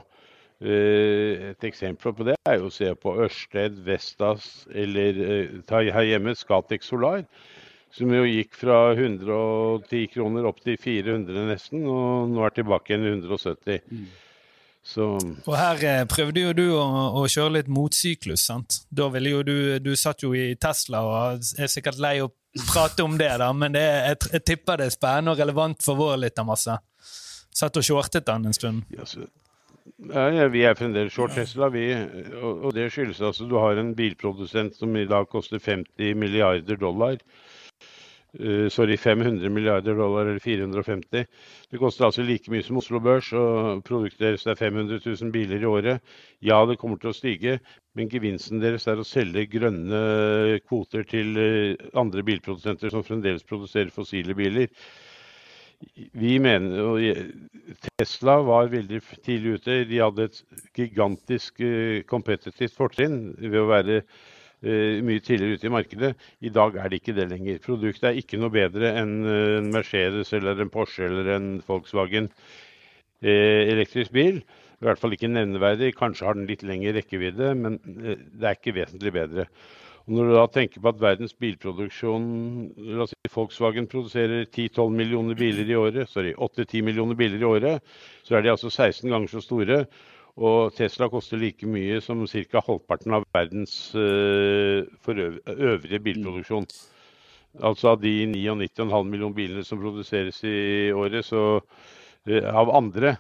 uh, 0.67 1.50
Et 1.52 1.63
eksempel 1.63 2.12
på 2.13 2.28
det 2.28 2.36
er 2.43 2.60
jo 2.60 2.67
å 2.67 2.76
se 2.76 2.91
på 2.95 3.15
Ørsted, 3.24 3.80
Vestas 3.88 4.67
eller 4.76 5.24
her 5.71 6.08
hjemme 6.12 6.36
Scatec 6.36 6.84
Solar 6.84 7.24
som 7.95 8.12
jo 8.15 8.25
gikk 8.25 8.56
fra 8.56 8.80
110 8.95 10.08
kroner 10.13 10.47
opp 10.47 10.62
til 10.63 10.77
400 10.80 11.47
nesten, 11.49 11.86
og 11.88 12.32
nå 12.32 12.43
er 12.45 12.54
tilbake 12.56 12.93
igjen 12.93 13.08
i 13.08 13.15
170. 13.17 13.82
Mm. 13.91 14.12
Så. 14.82 15.06
Og 15.45 15.54
her 15.54 15.84
eh, 15.86 16.04
prøvde 16.10 16.41
jo 16.41 16.54
du 16.58 16.63
å, 16.73 16.84
å, 17.19 17.27
kjøre 17.30 17.60
litt 17.60 17.67
motsyklus, 17.69 18.47
sant? 18.47 18.80
Da 18.89 19.12
ville 19.13 19.30
jo 19.30 19.43
du 19.45 19.58
Du 19.77 19.91
satt 19.93 20.23
jo 20.25 20.32
i 20.34 20.56
Tesla 20.58 21.04
og 21.06 21.51
er 21.62 21.69
sikkert 21.69 22.01
lei 22.01 22.15
å 22.23 22.32
prate 22.71 23.06
om 23.06 23.13
det, 23.19 23.30
da, 23.39 23.51
men 23.54 23.75
det, 23.77 23.84
jeg, 23.84 24.17
jeg, 24.34 24.43
tipper 24.49 24.82
det 24.82 24.89
er 24.89 24.95
spennende 24.95 25.36
og 25.36 25.43
relevant 25.43 25.86
for 25.86 25.99
vår 25.99 26.17
lyttermasse. 26.23 26.80
Satt 27.54 27.77
og 27.77 27.86
shortet 27.86 28.25
den 28.25 28.49
en 28.49 28.58
stund. 28.58 28.82
Ja, 28.95 29.06
så, 29.06 29.27
ja, 30.10 30.47
vi 30.49 30.65
er 30.65 30.75
fremdeles 30.80 31.13
short 31.13 31.38
Tesla, 31.38 31.69
vi. 31.71 31.86
Og, 32.41 32.65
og 32.65 32.75
det 32.75 32.89
skyldes 32.91 33.21
altså 33.21 33.45
du 33.47 33.56
har 33.62 33.77
en 33.77 33.93
bilprodusent 33.95 34.82
som 34.82 34.97
i 34.97 35.06
dag 35.06 35.30
koster 35.30 35.62
50 35.62 36.17
milliarder 36.17 36.82
dollar 36.82 37.21
sorry, 38.70 38.96
500 38.98 39.50
milliarder 39.50 39.96
dollar 39.96 40.26
eller 40.26 40.39
450. 40.39 41.26
Det 41.72 41.80
koster 41.80 42.06
altså 42.06 42.24
like 42.24 42.52
mye 42.52 42.63
som 42.63 42.80
Oslo 42.80 43.02
Børs, 43.04 43.34
og 43.36 43.84
produktet 43.84 44.24
deres 44.24 44.46
er 44.48 44.56
500 44.56 45.02
000 45.04 45.34
biler 45.34 45.62
i 45.62 45.67
året. 45.67 46.02
Ja, 46.39 46.62
det 46.65 46.80
kommer 46.80 47.00
til 47.02 47.12
å 47.12 47.15
stige, 47.17 47.58
men 47.96 48.10
gevinsten 48.12 48.63
deres 48.63 48.88
er 48.88 49.02
å 49.02 49.08
selge 49.08 49.50
grønne 49.52 50.02
kvoter 50.63 51.04
til 51.04 51.36
uh, 51.36 51.88
andre 52.00 52.24
bilprodusenter 52.24 52.94
som 52.94 53.04
fremdeles 53.04 53.44
produserer 53.44 53.91
fossile 53.91 54.36
biler. 54.38 54.72
Vi 56.13 56.36
mener, 56.39 56.84
og 56.86 57.80
Tesla 57.98 58.38
var 58.46 58.70
veldig 58.72 59.00
tidlig 59.26 59.58
ute. 59.58 59.80
De 59.89 59.98
hadde 59.98 60.28
et 60.30 60.44
gigantisk 60.78 61.58
kompetitivt 62.08 62.78
fortrinn 62.78 63.34
ved 63.41 63.58
å 63.63 63.72
være 63.72 64.04
Eh, 64.04 64.39
mye 64.62 65.21
tidligere 65.26 65.58
ute 65.58 65.67
i 65.67 65.74
markedet. 65.74 66.12
I 66.45 66.52
dag 66.54 66.76
er 66.78 66.89
det 66.89 67.02
ikke 67.02 67.15
det 67.17 67.28
lenger. 67.32 67.62
Produktet 67.63 68.10
er 68.12 68.19
ikke 68.19 68.39
noe 68.41 68.54
bedre 68.54 68.93
enn 69.02 69.15
eh, 69.26 69.58
en 69.60 69.71
Mercedes 69.74 70.34
eller 70.38 70.62
en 70.62 70.71
Porsche 70.74 71.08
eller 71.08 71.32
en 71.36 71.47
Volkswagen 71.67 72.30
eh, 73.24 73.71
elektrisk 73.74 74.13
bil. 74.13 74.41
I 74.82 74.88
hvert 74.88 75.02
fall 75.02 75.13
ikke 75.17 75.30
nevneverdig. 75.30 75.93
Kanskje 75.97 76.28
har 76.28 76.38
den 76.38 76.50
litt 76.50 76.65
lengre 76.65 76.95
rekkevidde, 76.97 77.54
men 77.58 77.78
det 77.86 78.47
er 78.47 78.58
ikke 78.58 78.74
vesentlig 78.78 79.13
bedre. 79.13 79.47
Og 80.08 80.15
når 80.17 80.30
du 80.30 80.34
da 80.34 80.45
tenker 80.50 80.82
på 80.82 80.89
at 80.89 81.02
verdens 81.02 81.36
bilproduksjon 81.38 82.24
la 82.97 83.06
oss 83.06 83.13
si 83.13 83.34
Volkswagen 83.34 83.89
produserer 83.89 84.47
10-12 84.47 84.95
millioner 84.97 85.38
biler 85.38 85.69
i 85.69 85.78
året, 85.78 86.10
sorry, 86.10 86.34
8-10 86.34 86.88
millioner 86.88 87.17
biler 87.19 87.41
i 87.41 87.50
året, 87.50 87.93
så 88.26 88.38
er 88.38 88.45
de 88.45 88.54
altså 88.54 88.71
16 88.74 89.06
ganger 89.12 89.30
så 89.30 89.43
store. 89.45 89.84
Og 90.41 90.73
Tesla 90.73 91.06
koster 91.12 91.38
like 91.38 91.67
mye 91.69 91.99
som 92.01 92.23
ca. 92.25 92.63
halvparten 92.65 93.13
av 93.13 93.27
verdens 93.34 93.93
uh, 93.93 94.82
øvrige 95.06 95.99
bilproduksjon. 95.99 96.65
Altså 97.62 97.91
av 97.91 98.01
de 98.01 98.25
99,5 98.32 99.04
millioner 99.04 99.36
bilene 99.36 99.63
som 99.67 99.80
produseres 99.80 100.41
i 100.43 100.89
året, 100.91 101.25
så 101.25 101.60
uh, 101.60 102.49
av 102.49 102.73
andre, 102.73 103.17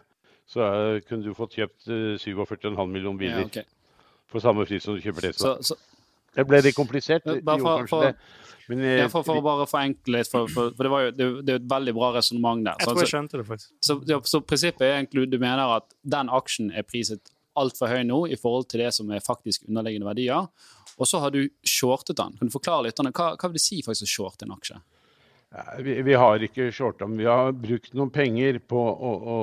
så 0.49 0.65
uh, 0.65 1.01
kunne 1.05 1.27
du 1.27 1.37
fått 1.37 1.59
kjøpt 1.59 1.91
47,5 2.25 2.85
millioner 2.87 3.19
biler. 3.19 3.45
Ja, 3.45 3.45
okay. 3.45 3.69
For 4.31 4.41
samme 4.41 4.65
pris 4.65 4.83
som 4.83 4.95
du 4.95 5.03
kjøper 5.03 5.29
Tesla. 5.29 5.57
Så, 5.61 5.75
så... 5.75 6.01
Det 6.31 6.45
ble 6.47 6.61
litt 6.63 6.77
komplisert? 6.77 7.25
For, 7.27 7.87
for, 7.91 8.13
men, 8.71 8.85
ja, 8.87 9.09
for, 9.11 9.25
for, 9.27 9.41
å 9.41 9.43
bare 9.45 9.67
forenkle 9.69 10.15
litt, 10.15 10.29
for, 10.31 10.47
for, 10.51 10.71
for 10.77 10.87
det, 10.87 10.91
jo, 10.91 11.11
det, 11.11 11.27
det, 11.41 11.53
er 11.53 11.59
jo 11.59 11.61
et 11.63 11.69
veldig 11.73 11.93
bra 11.97 12.11
resonnement 12.15 12.63
der. 12.65 12.79
Jeg 12.79 12.89
tror 12.89 13.03
jeg 13.03 13.11
skjønte 13.11 13.41
det 13.41 13.45
faktisk. 13.49 13.73
Så, 13.83 13.97
så, 14.07 14.19
så, 14.31 14.41
prinsippet 14.47 14.87
er 14.87 14.97
egentlig 14.99 15.27
du 15.31 15.37
mener 15.41 15.75
at 15.77 15.91
den 16.15 16.31
aksjen 16.31 16.71
er 16.71 16.87
priset 16.87 17.33
altfor 17.59 17.91
høy 17.91 18.05
nå 18.07 18.21
i 18.31 18.39
forhold 18.39 18.69
til 18.71 18.85
det 18.85 18.93
som 18.95 19.11
er 19.11 19.23
faktisk 19.25 19.67
underliggende 19.67 20.07
verdier, 20.07 20.47
og 20.95 21.09
så 21.09 21.19
har 21.23 21.33
du 21.35 21.43
shortet 21.67 22.19
den. 22.19 22.37
Kan 22.39 22.49
du 22.49 22.53
forklare 22.53 22.87
litt? 22.87 22.99
Hva, 23.11 23.33
hva 23.35 23.49
vil 23.49 23.57
det 23.57 23.63
si 23.63 23.81
faktisk 23.83 24.07
å 24.07 24.13
shorte 24.15 24.47
en 24.47 24.55
aksje? 24.55 24.79
Vi, 25.83 25.97
vi, 26.07 26.13
har 26.15 26.43
ikke 26.45 26.69
shorta, 26.71 27.07
men 27.09 27.19
vi 27.19 27.27
har 27.27 27.51
brukt 27.51 27.91
noen 27.97 28.11
penger 28.13 28.61
på 28.71 28.79
å, 28.79 29.09
å 29.19 29.39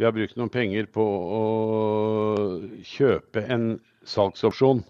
vi 0.00 0.06
har 0.08 0.14
brukt 0.16 0.34
noen 0.40 0.50
penger 0.50 0.88
på 0.90 1.04
å 1.04 1.42
kjøpe 2.88 3.44
en 3.46 3.76
salgsopsjon 4.08 4.82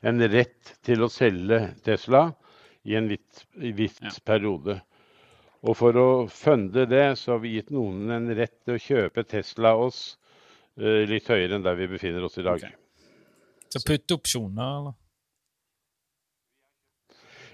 en 0.00 0.28
rett 0.30 0.74
til 0.86 1.02
å 1.02 1.10
selge 1.10 1.60
Tesla 1.84 2.28
i 2.88 2.94
en 2.98 3.08
viss 3.10 3.98
ja. 4.02 4.12
periode. 4.24 4.78
Og 5.66 5.74
for 5.76 5.98
å 5.98 6.08
funde 6.30 6.86
det, 6.86 7.16
så 7.18 7.34
har 7.34 7.42
vi 7.42 7.56
gitt 7.56 7.72
noen 7.74 8.12
en 8.14 8.30
rett 8.38 8.54
til 8.62 8.76
å 8.76 8.82
kjøpe 8.82 9.24
Tesla 9.26 9.74
oss 9.78 10.16
uh, 10.78 11.02
litt 11.08 11.26
høyere 11.26 11.58
enn 11.58 11.66
der 11.66 11.78
vi 11.80 11.90
befinner 11.90 12.24
oss 12.24 12.38
i 12.38 12.46
dag. 12.46 12.62
Okay. 12.62 12.78
Så 13.74 13.82
putteopsjoner, 13.84 14.78
eller? 14.78 14.96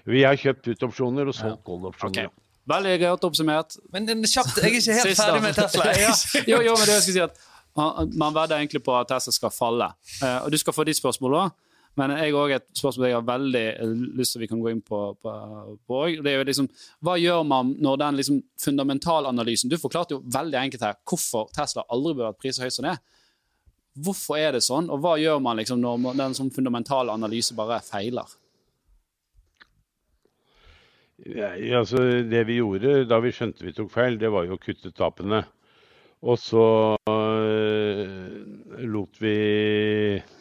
Vi 0.05 0.21
har 0.21 0.37
kjøpt 0.37 0.61
puttopsjoner 0.67 1.31
og 1.31 1.33
solgt 1.33 1.57
ja. 1.57 1.63
call-opsjoner. 1.65 2.29
Okay. 2.29 2.41
Veldig 2.69 2.93
godt 3.01 3.25
oppsummert. 3.25 3.75
Men 3.93 4.07
kjapt, 4.25 4.57
jeg 4.61 4.69
er 4.69 4.79
ikke 4.79 4.97
helt 4.99 5.17
ferdig 5.17 5.41
med 5.41 5.57
Tesla. 5.57 5.89
ja. 6.05 6.13
jo, 6.45 6.61
jo, 6.65 6.77
men 6.77 6.85
det 6.85 6.95
jeg 6.99 7.05
skal 7.07 7.15
si 7.17 7.23
at 7.25 7.43
man, 7.75 8.13
man 8.13 8.37
vedder 8.37 8.61
egentlig 8.61 8.81
på 8.85 8.93
at 8.97 9.09
Tesla 9.09 9.33
skal 9.33 9.53
falle. 9.53 9.89
Uh, 10.21 10.45
og 10.45 10.53
du 10.53 10.61
skal 10.61 10.77
få 10.77 10.85
de 10.85 10.93
spørsmålene 10.97 11.47
òg. 11.47 11.64
Men 11.95 12.11
jeg 12.19 12.33
også 12.35 12.57
et 12.57 12.65
spørsmål 12.75 13.07
jeg 13.07 13.15
har 13.15 13.27
veldig 13.27 13.65
lyst 14.19 14.35
til 14.35 14.43
vi 14.43 14.49
kan 14.51 14.61
gå 14.63 14.71
inn 14.73 14.81
på. 14.83 15.01
på, 15.21 15.33
på 15.87 15.99
det 16.19 16.31
er 16.31 16.41
jo 16.41 16.47
liksom, 16.49 16.67
Hva 17.05 17.15
gjør 17.19 17.43
man 17.47 17.71
når 17.79 17.99
den 18.01 18.19
liksom 18.19 18.41
fundamentalanalysen 18.61 19.71
Du 19.71 19.77
forklarte 19.79 20.17
jo 20.17 20.23
veldig 20.35 20.59
enkelt 20.59 20.83
her 20.83 20.97
hvorfor 21.07 21.47
Tesla 21.55 21.85
aldri 21.89 22.17
bør 22.17 22.33
vært 22.33 22.41
priset 22.43 22.65
høyt 22.65 22.75
som 22.75 22.89
det. 22.89 22.97
Hvorfor 24.05 24.39
er 24.41 24.57
det 24.57 24.65
sånn, 24.65 24.89
og 24.91 24.99
hva 24.99 25.13
gjør 25.21 25.39
man 25.39 25.55
liksom 25.61 25.79
når 25.79 26.17
den 26.19 26.35
sånn 26.35 26.51
fundamentale 26.51 27.13
analyse 27.15 27.55
bare 27.55 27.79
feiler? 27.85 28.27
Ja, 31.23 31.53
altså 31.79 32.01
Det 32.27 32.41
vi 32.49 32.59
gjorde 32.59 33.05
da 33.07 33.21
vi 33.23 33.31
skjønte 33.31 33.63
vi 33.63 33.71
tok 33.77 33.93
feil, 33.93 34.19
det 34.19 34.33
var 34.35 34.49
jo 34.49 34.57
å 34.57 34.59
kutte 34.59 34.91
tapene. 34.91 35.45
Og 36.27 36.35
så 36.41 36.65
øh, 37.07 38.09
lot 38.83 39.21
vi 39.23 39.37
Eh, 40.19 40.34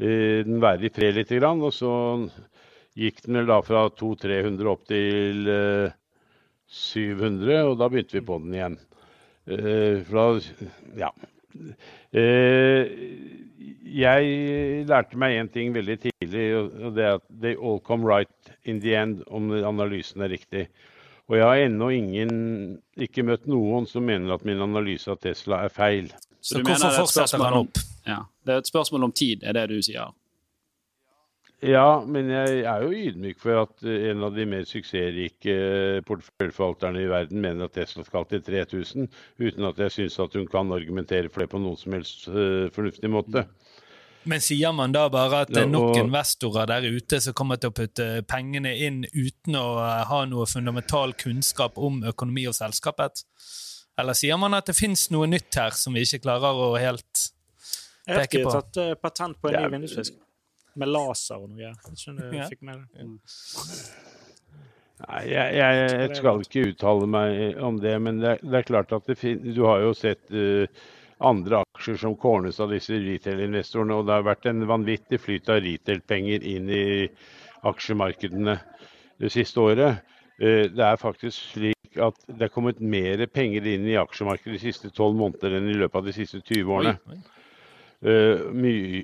den 0.00 0.60
være 0.62 0.88
i 0.88 0.92
fred 0.94 1.18
litt. 1.18 1.32
Og 1.44 1.72
så 1.76 1.92
gikk 2.98 3.22
den 3.26 3.40
vel 3.40 3.50
da 3.50 3.60
fra 3.64 3.86
200-300 4.00 4.70
opp 4.70 4.86
til 4.88 5.50
700, 6.70 7.52
eh, 7.54 7.66
og 7.66 7.76
da 7.80 7.90
begynte 7.90 8.18
vi 8.18 8.26
på 8.26 8.38
den 8.44 8.56
igjen. 8.56 8.78
For 10.06 10.14
da 10.14 10.24
ja. 11.00 11.10
Jeg 13.90 14.86
lærte 14.86 15.18
meg 15.18 15.38
én 15.40 15.50
ting 15.50 15.72
veldig 15.74 15.96
tidlig, 16.04 16.44
og 16.54 16.94
det 16.94 17.04
er 17.06 17.18
at 17.18 17.26
they 17.42 17.56
all 17.56 17.80
come 17.82 18.06
right 18.06 18.52
in 18.62 18.78
the 18.80 18.94
end, 18.94 19.24
om 19.26 19.50
analysen 19.50 20.22
er 20.22 20.30
riktig. 20.36 20.68
Og 21.30 21.36
jeg 21.38 21.46
har 21.46 21.64
ennå 21.64 21.90
ikke 23.06 23.22
møtt 23.26 23.46
noen 23.50 23.86
som 23.86 24.06
mener 24.06 24.34
at 24.34 24.46
min 24.46 24.62
analyse 24.62 25.10
av 25.10 25.20
Tesla 25.22 25.64
er 25.66 25.74
feil. 25.74 26.10
Så, 26.40 26.56
så 26.56 26.64
hvorfor 26.64 26.96
fortsetter 27.02 27.44
han 27.44 27.58
opp? 27.64 27.82
Ja, 28.08 28.24
Det 28.46 28.54
er 28.54 28.62
et 28.62 28.70
spørsmål 28.70 29.10
om 29.10 29.12
tid, 29.12 29.44
er 29.44 29.56
det 29.56 29.68
du 29.70 29.78
sier? 29.84 30.14
Ja, 31.60 32.00
men 32.08 32.30
jeg 32.32 32.62
er 32.64 32.84
jo 32.86 32.92
ydmyk 32.96 33.40
for 33.42 33.66
at 33.66 33.82
en 33.84 34.24
av 34.24 34.32
de 34.32 34.46
mer 34.48 34.64
suksessrike 34.64 35.56
porteføljeforvalterne 36.08 37.02
i 37.02 37.10
verden 37.10 37.42
mener 37.44 37.68
at 37.68 37.74
Tesla 37.76 38.04
skal 38.06 38.24
til 38.30 38.40
3000, 38.46 39.10
uten 39.42 39.68
at 39.68 39.82
jeg 39.84 39.92
syns 39.98 40.16
at 40.24 40.38
hun 40.38 40.48
kan 40.48 40.72
argumentere 40.72 41.28
for 41.28 41.44
det 41.44 41.50
på 41.52 41.60
noen 41.60 41.76
som 41.76 41.98
helst 41.98 42.30
uh, 42.32 42.70
fornuftig 42.72 43.12
måte. 43.12 43.44
Men 44.24 44.40
sier 44.44 44.72
man 44.76 44.92
da 44.92 45.06
bare 45.12 45.44
at 45.44 45.52
det 45.52 45.66
er 45.66 45.68
nok 45.68 45.98
investorer 46.00 46.68
der 46.68 46.88
ute 46.96 47.20
som 47.24 47.36
kommer 47.36 47.60
til 47.60 47.72
å 47.72 47.76
putte 47.76 48.08
pengene 48.28 48.72
inn 48.80 49.02
uten 49.12 49.56
å 49.56 49.66
ha 50.08 50.24
noe 50.28 50.48
fundamental 50.48 51.12
kunnskap 51.12 51.76
om 51.80 52.00
økonomi 52.08 52.46
og 52.48 52.56
selskapet? 52.56 53.24
Eller 54.00 54.16
sier 54.16 54.38
man 54.40 54.56
at 54.56 54.70
det 54.70 54.76
fins 54.78 55.08
noe 55.12 55.28
nytt 55.28 55.56
her 55.60 55.76
som 55.76 55.96
vi 55.96 56.06
ikke 56.06 56.22
klarer 56.24 56.56
å 56.56 56.70
helt 56.80 57.24
peke 58.06 58.40
på? 58.40 58.40
Jeg 58.40 58.46
har 58.46 58.60
tatt 58.60 58.80
uh, 58.80 58.92
patent 59.00 59.40
på 59.40 59.50
en 59.50 59.58
ny 59.58 59.72
vindusfisk. 59.76 60.16
Med 60.80 60.88
laser 60.88 61.42
og 61.42 61.50
noe. 61.50 61.60
Jeg 61.66 61.74
om 61.74 62.48
fikk 62.48 62.62
med 62.64 62.86
det. 62.94 63.08
Nei, 65.00 65.20
jeg, 65.30 65.52
jeg, 65.56 65.76
jeg, 65.96 66.16
skal 66.18 66.42
ikke 66.44 66.64
uttale 66.74 67.06
meg 67.08 67.60
om 67.64 67.78
det, 67.80 67.92
men 68.04 68.18
det, 68.20 68.34
det 68.44 68.58
er 68.58 68.66
klart 68.68 68.92
at 68.92 69.06
du 69.08 69.62
har 69.64 69.80
jo 69.86 69.94
sett 69.96 70.26
uh, 70.32 70.68
andre 71.24 71.62
aksjer 71.64 71.96
som 72.02 72.16
kornes 72.20 72.60
av 72.60 72.72
disse 72.72 72.98
retail-investorene, 73.00 73.96
og 73.96 74.08
det 74.08 74.18
har 74.18 74.28
vært 74.28 74.48
en 74.50 74.64
vanvittig 74.68 75.20
flyt 75.22 75.48
av 75.52 75.62
retail-penger 75.64 76.44
inn 76.52 76.68
i 76.68 76.84
aksjemarkedene 77.68 78.58
det 79.20 79.32
siste 79.32 79.64
året. 79.64 80.04
Uh, 80.36 80.68
det 80.68 80.84
er 80.84 81.00
faktisk 81.00 81.54
slik 81.54 81.79
at 81.98 82.16
det 82.28 82.46
er 82.46 82.52
kommet 82.54 82.80
mer 82.80 83.22
penger 83.32 83.66
inn 83.66 83.88
i 83.88 83.98
aksjemarkedet 83.98 84.56
de 84.56 84.62
siste 84.62 84.90
tolv 84.94 85.16
måneder 85.18 85.56
enn 85.58 85.70
i 85.72 85.76
løpet 85.80 85.98
av 85.98 86.06
de 86.06 86.14
siste 86.14 86.40
20 86.44 86.74
årene. 86.76 86.96
Oi, 87.10 87.18
oi. 87.18 87.36
Uh, 88.00 88.46
mye, 88.56 89.02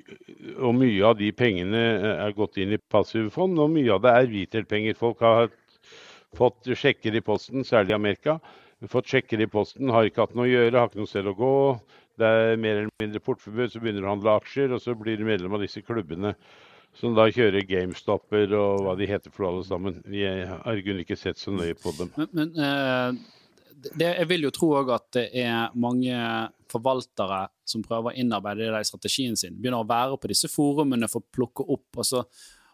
og 0.57 0.71
mye 0.73 1.03
av 1.05 1.19
de 1.19 1.27
pengene 1.37 1.81
er 2.15 2.31
gått 2.33 2.57
inn 2.57 2.71
i 2.73 2.79
passive 2.81 3.29
fond, 3.33 3.59
og 3.61 3.69
mye 3.69 3.91
av 3.93 4.01
det 4.01 4.13
er 4.13 4.29
retail-penger. 4.31 4.97
Folk 4.97 5.21
har 5.21 5.51
fått 6.37 6.71
sjekker 6.73 7.13
i 7.13 7.21
posten, 7.21 7.67
særlig 7.67 7.93
i 7.93 7.97
Amerika. 7.99 8.39
Fått 8.89 9.11
sjekker 9.11 9.41
i 9.41 9.49
posten, 9.49 9.91
har 9.93 10.07
ikke 10.07 10.25
hatt 10.25 10.33
noe 10.37 10.47
å 10.47 10.49
gjøre, 10.49 10.79
har 10.79 10.89
ikke 10.89 11.03
noe 11.03 11.11
sted 11.11 11.29
å 11.29 11.35
gå. 11.37 11.53
Det 12.17 12.25
er 12.25 12.57
mer 12.61 12.79
eller 12.79 13.03
mindre 13.03 13.21
portforbud, 13.21 13.69
så 13.69 13.81
begynner 13.83 14.01
du 14.01 14.09
å 14.09 14.15
handle 14.15 14.33
aksjer, 14.39 14.73
og 14.73 14.81
så 14.81 14.97
blir 14.97 15.19
du 15.19 15.27
medlem 15.27 15.53
av 15.53 15.61
disse 15.61 15.83
klubbene 15.85 16.33
som 16.97 17.15
da 17.17 17.27
kjører 17.29 17.65
GameStopper 17.67 18.53
og 18.57 18.85
hva 18.85 18.95
de 18.97 19.07
heter 19.09 19.33
for 19.33 19.49
alle 19.49 19.65
sammen. 19.67 19.99
Vi 20.05 20.23
har 20.25 20.79
i 20.79 20.95
ikke 21.03 21.17
sett 21.19 21.37
så 21.37 21.53
nøye 21.53 21.75
på 21.77 21.93
dem. 21.97 22.13
Men, 22.17 22.29
men 22.33 22.53
uh, 22.57 23.37
det, 23.93 24.07
jeg 24.07 24.27
vil 24.31 24.47
jo 24.47 24.53
tro 24.55 24.71
òg 24.79 24.91
at 24.95 25.07
det 25.19 25.25
er 25.43 25.75
mange 25.77 26.17
forvaltere 26.71 27.45
som 27.67 27.83
prøver 27.85 28.11
å 28.11 28.19
innarbeide 28.19 28.71
det 28.73 28.81
i 28.81 28.89
strategien 28.89 29.37
sin. 29.39 29.57
Begynner 29.59 29.83
å 29.83 29.89
være 29.89 30.19
på 30.19 30.31
disse 30.31 30.49
forumene 30.51 31.09
for 31.11 31.23
å 31.23 31.35
plukke 31.37 31.65
opp. 31.67 32.01
og 32.01 32.07
så, 32.07 32.23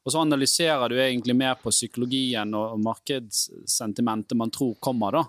og 0.04 0.12
så 0.12 0.22
analyserer 0.24 0.90
du 0.90 1.00
egentlig 1.00 1.36
mer 1.38 1.58
på 1.62 1.74
psykologien 1.74 2.54
og 2.58 2.80
markedssentimentet 2.84 4.38
man 4.40 4.54
tror 4.54 4.78
kommer, 4.80 5.20
da, 5.20 5.26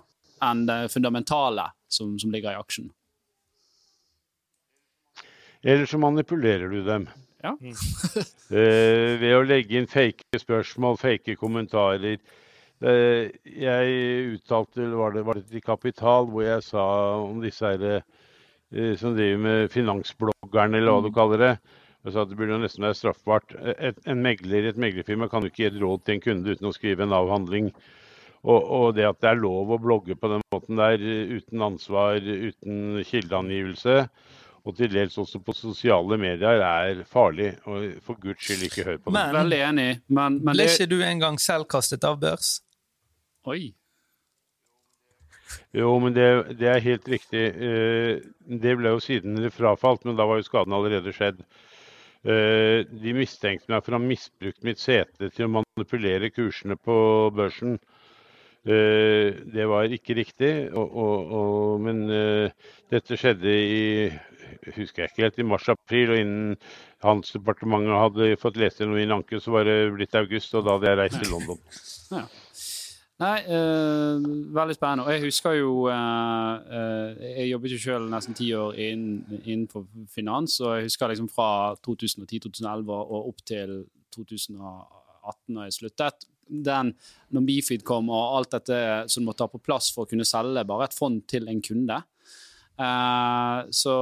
enn 0.49 0.65
det 0.69 0.79
fundamentale 0.93 1.69
som, 1.87 2.15
som 2.19 2.31
ligger 2.31 2.55
i 2.55 2.61
aksjen. 2.61 2.89
Eller 5.65 5.87
så 5.89 5.97
manipulerer 5.97 6.69
du 6.69 6.83
dem. 6.85 7.07
Ja. 7.45 7.53
eh, 8.57 9.15
ved 9.21 9.35
å 9.37 9.45
legge 9.45 9.77
inn 9.77 9.89
fake 9.89 10.41
spørsmål, 10.41 10.97
fake 11.01 11.37
kommentarer. 11.37 12.17
Eh, 12.81 13.31
jeg 13.45 13.95
uttalte, 14.33 14.89
var 14.97 15.15
det, 15.15 15.25
var 15.27 15.39
det 15.39 15.47
til 15.51 15.63
Kapital, 15.63 16.29
hvor 16.31 16.45
jeg 16.47 16.65
sa 16.65 16.85
om 17.21 17.41
disse 17.43 17.75
her, 17.75 18.01
eh, 18.73 18.93
som 18.99 19.15
driver 19.15 19.43
med 19.45 19.73
finansbloggerne, 19.73 20.81
eller 20.81 20.97
hva 20.97 21.05
du 21.05 21.11
mm. 21.11 21.17
kaller 21.19 21.43
det. 21.45 21.55
Jeg 22.05 22.13
sa 22.13 22.21
at 22.21 22.29
Det 22.29 22.37
burde 22.37 22.61
nesten 22.61 22.85
være 22.85 22.97
straffbart. 22.99 23.55
Et, 23.81 24.01
en 24.05 24.19
megler 24.21 24.67
i 24.67 24.73
et 24.73 24.81
meglerfirma 24.81 25.29
kan 25.29 25.41
jo 25.41 25.49
ikke 25.49 25.63
gi 25.63 25.69
et 25.71 25.79
råd 25.81 26.03
til 26.05 26.17
en 26.17 26.25
kunde 26.25 26.53
uten 26.53 26.69
å 26.69 26.73
skrive 26.75 27.05
en 27.05 27.15
avhandling. 27.17 27.71
Og, 28.45 28.59
og, 28.61 28.87
det 28.93 29.07
at 29.09 29.17
det 29.23 29.31
er 29.31 29.39
lov 29.41 29.71
å 29.73 29.81
blogge 29.81 30.13
på 30.21 30.29
den 30.29 30.43
måten 30.53 30.77
der 30.77 31.01
uten 31.01 31.63
ansvar, 31.65 32.21
uten 32.21 32.99
kildeangivelse, 33.09 34.03
og 34.65 34.73
til 34.73 34.89
dels 34.89 35.17
også 35.21 35.39
på 35.45 35.53
sosiale 35.53 36.17
medier, 36.17 36.61
er 36.65 37.03
farlig. 37.05 37.51
Og 37.69 37.99
for 38.05 38.17
guds 38.21 38.41
skyld, 38.41 38.63
ikke 38.65 38.85
hør 38.87 38.97
på 38.97 39.11
det. 39.11 39.17
Men, 39.19 39.35
Veldig 39.37 39.59
enig. 39.69 39.89
Men, 40.07 40.39
men 40.41 40.57
ble 40.57 40.65
ikke 40.71 40.89
du 40.89 40.99
en 41.05 41.21
gang 41.21 41.37
selv 41.41 41.67
kastet 41.69 42.07
av 42.07 42.17
børs? 42.21 42.55
Oi. 43.45 43.75
Jo, 45.75 45.91
men 46.01 46.15
det, 46.15 46.25
det, 46.57 46.69
er 46.71 46.81
helt 46.81 47.07
riktig. 47.11 47.43
Eh, 47.53 48.25
det 48.63 48.73
ble 48.79 48.95
jo 48.95 49.03
siden 49.03 49.37
frafalt, 49.53 50.05
men 50.07 50.17
da 50.17 50.25
var 50.25 50.41
jo 50.41 50.47
skaden 50.47 50.73
allerede 50.73 51.13
skjedd. 51.13 51.43
Eh, 52.25 52.81
de 52.89 53.13
mistenkte 53.13 53.69
meg 53.69 53.85
for 53.85 53.93
å 53.93 53.99
ha 53.99 54.07
misbrukt 54.07 54.65
mitt 54.65 54.81
sete 54.81 55.29
til 55.29 55.45
å 55.45 55.53
manipulere 55.59 56.31
kursene 56.33 56.79
på 56.79 56.97
børsen. 57.37 57.77
Eh, 58.65 59.43
det 59.53 59.67
var 59.69 59.91
ikke 59.93 60.17
riktig, 60.17 60.53
og, 60.73 60.95
og, 60.95 61.35
og, 61.39 61.83
men 61.85 62.05
dette 62.91 63.19
skjedde 63.19 63.51
i 63.51 63.83
husker 64.75 65.03
jeg 65.03 65.11
ikke 65.11 65.23
helt, 65.25 65.39
i 65.39 65.47
mars-april. 65.47 66.13
Og 66.13 66.21
innen 66.21 66.55
Handelsdepartementet 67.05 67.99
hadde 68.01 68.39
fått 68.41 68.59
lest 68.61 68.81
i 68.81 68.87
en 68.87 69.17
anke, 69.19 69.39
så 69.41 69.53
var 69.53 69.67
det 69.67 69.77
blitt 69.93 70.15
august, 70.17 70.55
og 70.55 70.65
da 70.65 70.77
hadde 70.77 70.91
jeg 70.91 71.01
reist 71.01 71.21
til 71.21 71.33
London. 71.35 71.61
Ja. 72.15 72.27
Nei, 73.15 73.37
eh, 73.47 74.25
veldig 74.53 74.73
spennende. 74.75 75.05
Og 75.05 75.13
jeg 75.13 75.21
husker 75.23 75.53
jo 75.55 75.85
eh, 75.87 76.55
eh 76.77 77.21
Jeg 77.37 77.49
jobbet 77.49 77.71
jo 77.71 77.77
selv 77.79 78.09
nesten 78.11 78.35
ti 78.35 78.49
år 78.53 78.75
inn, 78.75 79.05
innenfor 79.45 79.85
finans, 80.11 80.59
og 80.59 80.75
jeg 80.75 80.89
husker 80.89 81.07
liksom 81.07 81.29
fra 81.31 81.75
2010-2011 81.87 82.91
og 82.91 83.29
opp 83.29 83.39
til 83.47 83.85
2018 84.15 85.55
når 85.55 85.63
jeg 85.63 85.77
sluttet. 85.79 86.27
Den, 86.45 86.91
når 87.33 87.45
Bifid 87.47 87.85
kom 87.87 88.11
og 88.13 88.39
alt 88.39 88.57
dette 88.57 88.79
som 89.11 89.23
du 89.23 89.29
måtte 89.29 89.47
ha 89.47 89.51
på 89.51 89.63
plass 89.63 89.91
for 89.93 90.05
å 90.05 90.09
kunne 90.09 90.27
selge 90.27 90.65
bare 90.67 90.89
et 90.89 90.97
fond 90.97 91.23
til 91.29 91.49
en 91.49 91.63
kunde, 91.65 92.01
Uh, 92.75 93.63
så, 93.71 93.93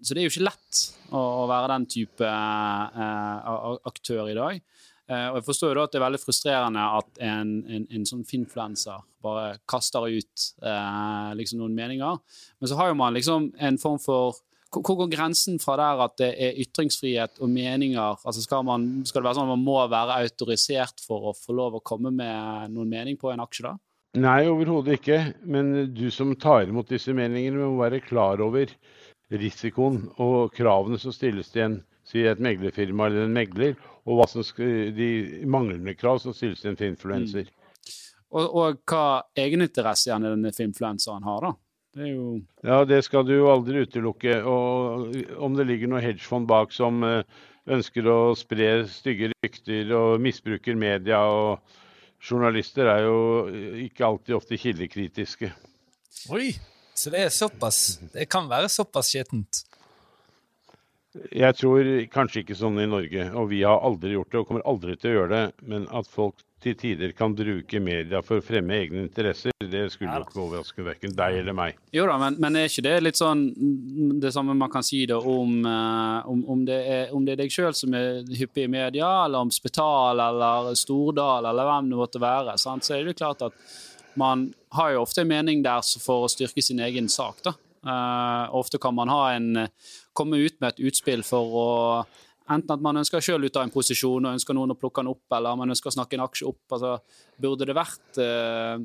så, 0.00 0.14
det 0.14 0.22
er 0.22 0.24
jo 0.24 0.32
ikke 0.32 0.46
lett 0.46 0.78
å, 1.12 1.20
å 1.20 1.48
være 1.50 1.74
den 1.74 1.84
type 1.92 2.28
uh, 2.28 3.74
aktør 3.84 4.30
i 4.32 4.36
dag. 4.36 4.62
Uh, 5.04 5.26
og 5.34 5.36
jeg 5.36 5.46
forstår 5.50 5.70
jo 5.70 5.76
da 5.76 5.84
at 5.84 5.92
det 5.92 5.98
er 6.00 6.06
veldig 6.06 6.22
frustrerende 6.22 6.84
at 7.00 7.20
en, 7.26 7.50
en, 7.68 7.84
en 7.92 8.06
sånn 8.08 8.24
finfluencer 8.28 9.04
bare 9.24 9.58
kaster 9.68 10.04
ut 10.08 10.46
liksom 11.36 11.60
noen 11.60 11.76
meninger. 11.76 12.18
Men 12.60 12.70
så 12.70 12.76
har 12.76 12.90
jo 12.90 12.98
man 13.00 13.14
liksom 13.16 13.50
en 13.56 13.78
form 13.80 14.00
for 14.00 14.40
hvor 14.80 14.98
går 14.98 15.10
grensen 15.12 15.60
fra 15.62 15.76
der 15.78 16.02
at 16.04 16.18
det 16.20 16.30
er 16.42 16.60
ytringsfrihet 16.64 17.40
og 17.42 17.50
meninger? 17.50 18.20
Altså 18.24 18.42
skal, 18.44 18.64
man, 18.66 18.86
skal 19.06 19.22
det 19.22 19.28
være 19.28 19.38
sånn 19.38 19.48
at 19.48 19.54
man 19.54 19.64
må 19.66 19.78
være 19.92 20.18
autorisert 20.24 21.02
for 21.04 21.30
å 21.30 21.34
få 21.36 21.56
lov 21.56 21.78
å 21.78 21.84
komme 21.84 22.12
med 22.14 22.72
noen 22.74 22.90
mening 22.90 23.18
på 23.20 23.32
en 23.32 23.42
aksje, 23.44 23.68
da? 23.68 23.76
Nei, 24.14 24.44
overhodet 24.46 25.00
ikke. 25.00 25.18
Men 25.50 25.72
du 25.94 26.06
som 26.14 26.34
tar 26.38 26.68
imot 26.68 26.92
disse 26.92 27.14
meningene, 27.16 27.66
må 27.66 27.82
være 27.82 28.02
klar 28.04 28.42
over 28.44 28.70
risikoen 29.34 30.04
og 30.22 30.54
kravene 30.54 31.00
som 31.02 31.14
stilles 31.14 31.50
til 31.50 31.66
en, 31.66 31.76
si 32.06 32.22
et 32.28 32.40
meglerfirma 32.42 33.08
eller 33.08 33.26
en 33.26 33.34
megler, 33.34 33.74
og 34.04 34.20
hva 34.20 34.28
som 34.30 34.44
skal, 34.44 34.92
de 34.94 35.08
manglende 35.48 35.96
krav 35.96 36.20
som 36.22 36.36
stilles 36.36 36.62
til 36.62 36.74
en 36.74 36.82
influenser. 36.92 37.48
Mm. 37.48 37.60
Og, 38.34 38.44
og, 38.44 38.80
hva 38.90 39.22
egeninteresse 39.38 40.14
denne 40.18 40.50
influenseren 40.50 41.26
har, 41.26 41.48
da? 41.48 41.52
Det 41.94 42.10
jo... 42.10 42.40
Ja, 42.66 42.82
det 42.88 43.00
skal 43.06 43.26
du 43.26 43.36
jo 43.36 43.50
aldri 43.52 43.84
utelukke. 43.86 44.40
Og 44.42 45.14
om 45.38 45.58
det 45.58 45.68
ligger 45.68 45.92
noe 45.92 46.02
hedgefond 46.02 46.48
bak 46.50 46.74
som 46.74 47.04
eh, 47.06 47.22
ønsker 47.70 48.08
å 48.10 48.18
spre 48.38 48.84
stygge 48.90 49.30
rykter 49.32 49.92
og 49.96 50.22
misbruker 50.22 50.76
media 50.78 51.22
og 51.30 51.62
journalister 52.24 52.88
er 52.88 53.04
jo 53.06 53.18
ikke 53.84 54.06
alltid 54.08 54.38
ofte 54.38 54.58
kildekritiske. 54.60 55.52
Oi, 56.34 56.50
så 56.96 57.10
det 57.12 57.24
er 57.26 57.32
såpass 57.34 57.98
Det 58.14 58.24
kan 58.30 58.46
være 58.48 58.70
såpass 58.72 59.10
skittent? 59.12 59.64
Jeg 61.30 61.54
tror 61.54 61.86
kanskje 62.10 62.42
ikke 62.42 62.56
sånn 62.58 62.80
i 62.82 62.88
Norge, 62.90 63.28
og 63.38 63.52
vi 63.52 63.60
har 63.62 63.84
aldri 63.86 64.16
gjort 64.16 64.32
det 64.32 64.40
og 64.40 64.48
kommer 64.48 64.64
aldri 64.66 64.96
til 64.98 65.12
å 65.12 65.14
gjøre 65.18 65.30
det. 65.30 65.66
Men 65.70 65.86
at 65.94 66.08
folk 66.10 66.42
til 66.64 66.76
tider 66.78 67.12
kan 67.16 67.34
bruke 67.36 67.80
media 67.82 68.20
for 68.24 68.40
å 68.40 68.44
fremme 68.44 68.76
egne 68.78 69.02
interesser, 69.04 69.52
det 69.60 69.84
skulle 69.92 70.14
jo 70.16 70.26
ikke 70.26 70.42
overraske 70.42 70.84
verken 70.86 71.14
deg 71.16 71.38
eller 71.42 71.56
meg. 71.56 71.78
Jo 71.94 72.06
da, 72.08 72.16
men, 72.20 72.38
men, 72.42 72.58
er 72.58 72.70
ikke 72.70 72.86
det 72.86 72.94
litt 73.04 73.20
sånn 73.20 73.44
det 74.22 74.32
samme 74.34 74.56
man 74.58 74.72
kan 74.72 74.86
si 74.86 75.04
da 75.10 75.18
om, 75.18 75.58
uh, 75.66 76.26
om, 76.30 76.44
om, 76.54 76.64
det, 76.68 76.80
er, 76.96 77.14
om 77.16 77.24
det 77.26 77.36
er 77.36 77.42
deg 77.44 77.54
sjøl 77.54 77.74
som 77.76 77.96
er 77.98 78.22
hyppig 78.38 78.66
i 78.66 78.72
media, 78.72 79.10
eller 79.26 79.44
om 79.44 79.52
Spital 79.54 80.22
eller 80.24 80.72
Stordal 80.78 81.50
eller 81.50 81.70
hvem 81.70 81.92
det 81.92 82.00
måtte 82.00 82.22
være, 82.22 82.56
sant? 82.60 82.86
så 82.86 82.96
er 82.96 83.04
det 83.04 83.14
jo 83.14 83.20
klart 83.24 83.44
at 83.50 83.58
man 84.18 84.48
har 84.78 84.94
jo 84.94 85.02
ofte 85.02 85.24
en 85.24 85.30
mening 85.30 85.62
der 85.64 85.82
for 86.02 86.24
å 86.24 86.30
styrke 86.30 86.62
sin 86.62 86.82
egen 86.82 87.10
sak. 87.10 87.42
da. 87.44 87.56
Uh, 87.84 88.48
ofte 88.56 88.80
kan 88.80 88.94
man 88.96 89.10
ha 89.12 89.34
en, 89.34 89.66
komme 90.16 90.38
ut 90.40 90.60
med 90.62 90.72
et 90.72 90.86
utspill 90.88 91.24
for 91.26 91.58
å 91.58 91.70
Enten 92.44 92.74
at 92.74 92.82
man 92.84 93.00
ønsker 93.00 93.24
selv 93.24 93.48
ut 93.48 93.56
av 93.56 93.64
en 93.64 93.72
posisjon 93.72 94.26
og 94.26 94.36
ønsker 94.36 94.56
noen 94.56 94.74
å 94.74 94.76
plukke 94.76 95.00
den 95.00 95.14
opp, 95.14 95.24
eller 95.32 95.56
man 95.56 95.72
ønsker 95.72 95.88
å 95.88 95.94
snakke 95.94 96.18
en 96.18 96.26
aksje 96.26 96.48
opp. 96.50 96.62
Altså, 96.76 96.98
burde 97.40 97.68
det 97.70 97.76
vært 97.76 98.20
eh, 98.20 98.82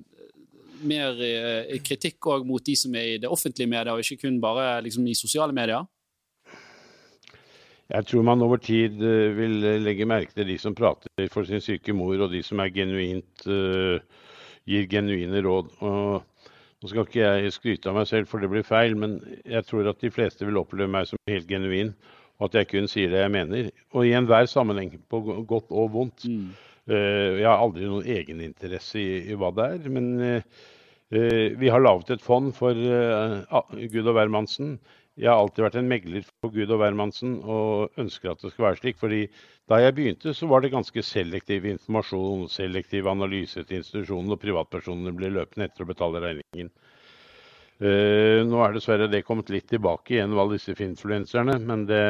mer 0.87 1.19
eh, 1.25 1.73
kritikk 1.83 2.29
òg 2.31 2.47
mot 2.47 2.63
de 2.63 2.77
som 2.79 2.95
er 2.95 3.15
i 3.15 3.17
det 3.19 3.31
offentlige 3.31 3.67
media, 3.67 3.95
og 3.95 4.03
ikke 4.05 4.23
kun 4.23 4.37
bare 4.43 4.77
liksom, 4.85 5.09
i 5.11 5.17
sosiale 5.17 5.55
medier? 5.55 5.83
Jeg 7.89 8.05
tror 8.05 8.23
man 8.23 8.45
over 8.45 8.61
tid 8.61 8.99
uh, 9.01 9.31
vil 9.33 9.63
legge 9.81 10.05
merke 10.05 10.35
til 10.35 10.45
de 10.45 10.59
som 10.61 10.75
prater 10.77 11.25
for 11.33 11.47
sin 11.49 11.63
syke 11.65 11.91
mor, 11.97 12.13
og 12.21 12.29
de 12.31 12.43
som 12.45 12.61
genuint, 12.69 13.47
uh, 13.49 13.97
gir 14.69 14.85
genuine 14.87 15.41
råd. 15.41 15.71
Og 15.89 16.45
nå 16.79 16.91
skal 16.91 17.07
ikke 17.07 17.25
jeg 17.25 17.55
skryte 17.55 17.89
av 17.91 17.97
meg 17.97 18.07
selv, 18.07 18.29
for 18.29 18.39
det 18.39 18.51
blir 18.53 18.63
feil, 18.63 18.93
men 18.95 19.17
jeg 19.41 19.65
tror 19.67 19.89
at 19.89 19.99
de 20.05 20.13
fleste 20.13 20.45
vil 20.47 20.61
oppleve 20.61 20.91
meg 20.93 21.09
som 21.09 21.19
helt 21.27 21.49
genuin 21.49 21.91
og 22.39 22.49
at 22.49 22.59
jeg 22.59 22.69
kun 22.71 22.89
sier 22.91 23.11
det 23.11 23.21
jeg 23.23 23.35
mener. 23.35 23.69
Og 23.93 24.07
i 24.07 24.15
enhver 24.17 24.47
sammenheng, 24.49 24.95
på 25.11 25.21
godt 25.47 25.71
og 25.71 25.93
vondt. 25.95 26.25
Mm. 26.25 26.49
Uh, 26.89 27.35
jeg 27.37 27.45
har 27.45 27.59
aldri 27.59 27.85
noen 27.85 28.07
egeninteresse 28.07 29.01
i, 29.01 29.17
i 29.29 29.37
hva 29.37 29.51
det 29.55 29.67
er. 29.75 29.89
Men 29.91 30.07
uh, 30.23 30.61
vi 31.59 31.69
har 31.73 31.83
laget 31.83 32.13
et 32.15 32.23
fond 32.23 32.51
for 32.53 32.77
Gud 32.77 34.05
og 34.05 34.13
hvermannsen. 34.13 34.77
Jeg 35.19 35.27
har 35.27 35.41
alltid 35.41 35.65
vært 35.65 35.77
en 35.81 35.89
megler 35.91 36.27
for 36.27 36.53
Gud 36.53 36.69
og 36.71 36.79
hvermannsen 36.79 37.39
og 37.43 37.97
ønsker 37.99 38.31
at 38.31 38.43
det 38.43 38.53
skal 38.53 38.69
være 38.69 38.79
slik. 38.79 38.99
fordi 39.01 39.25
da 39.69 39.81
jeg 39.81 39.95
begynte, 39.95 40.33
så 40.33 40.47
var 40.47 40.61
det 40.61 40.71
ganske 40.71 41.03
selektiv 41.03 41.65
informasjon, 41.65 42.47
selektiv 42.49 43.07
analyse 43.07 43.63
til 43.63 43.81
institusjonen, 43.81 44.31
og 44.31 44.39
privatpersonene 44.41 45.13
ble 45.17 45.33
løpende 45.35 45.67
etter 45.67 45.83
å 45.83 45.89
betale 45.89 46.23
regningen. 46.23 46.71
Uh, 47.79 48.43
nå 48.43 48.59
er 48.59 48.75
dessverre 48.75 49.07
det 49.07 49.23
kommet 49.23 49.51
litt 49.53 49.69
tilbake 49.71 50.17
igjen, 50.17 50.35
alle 50.35 50.57
disse 50.57 50.75
influenserne, 50.83 51.55
men 51.63 51.85
det 51.87 52.03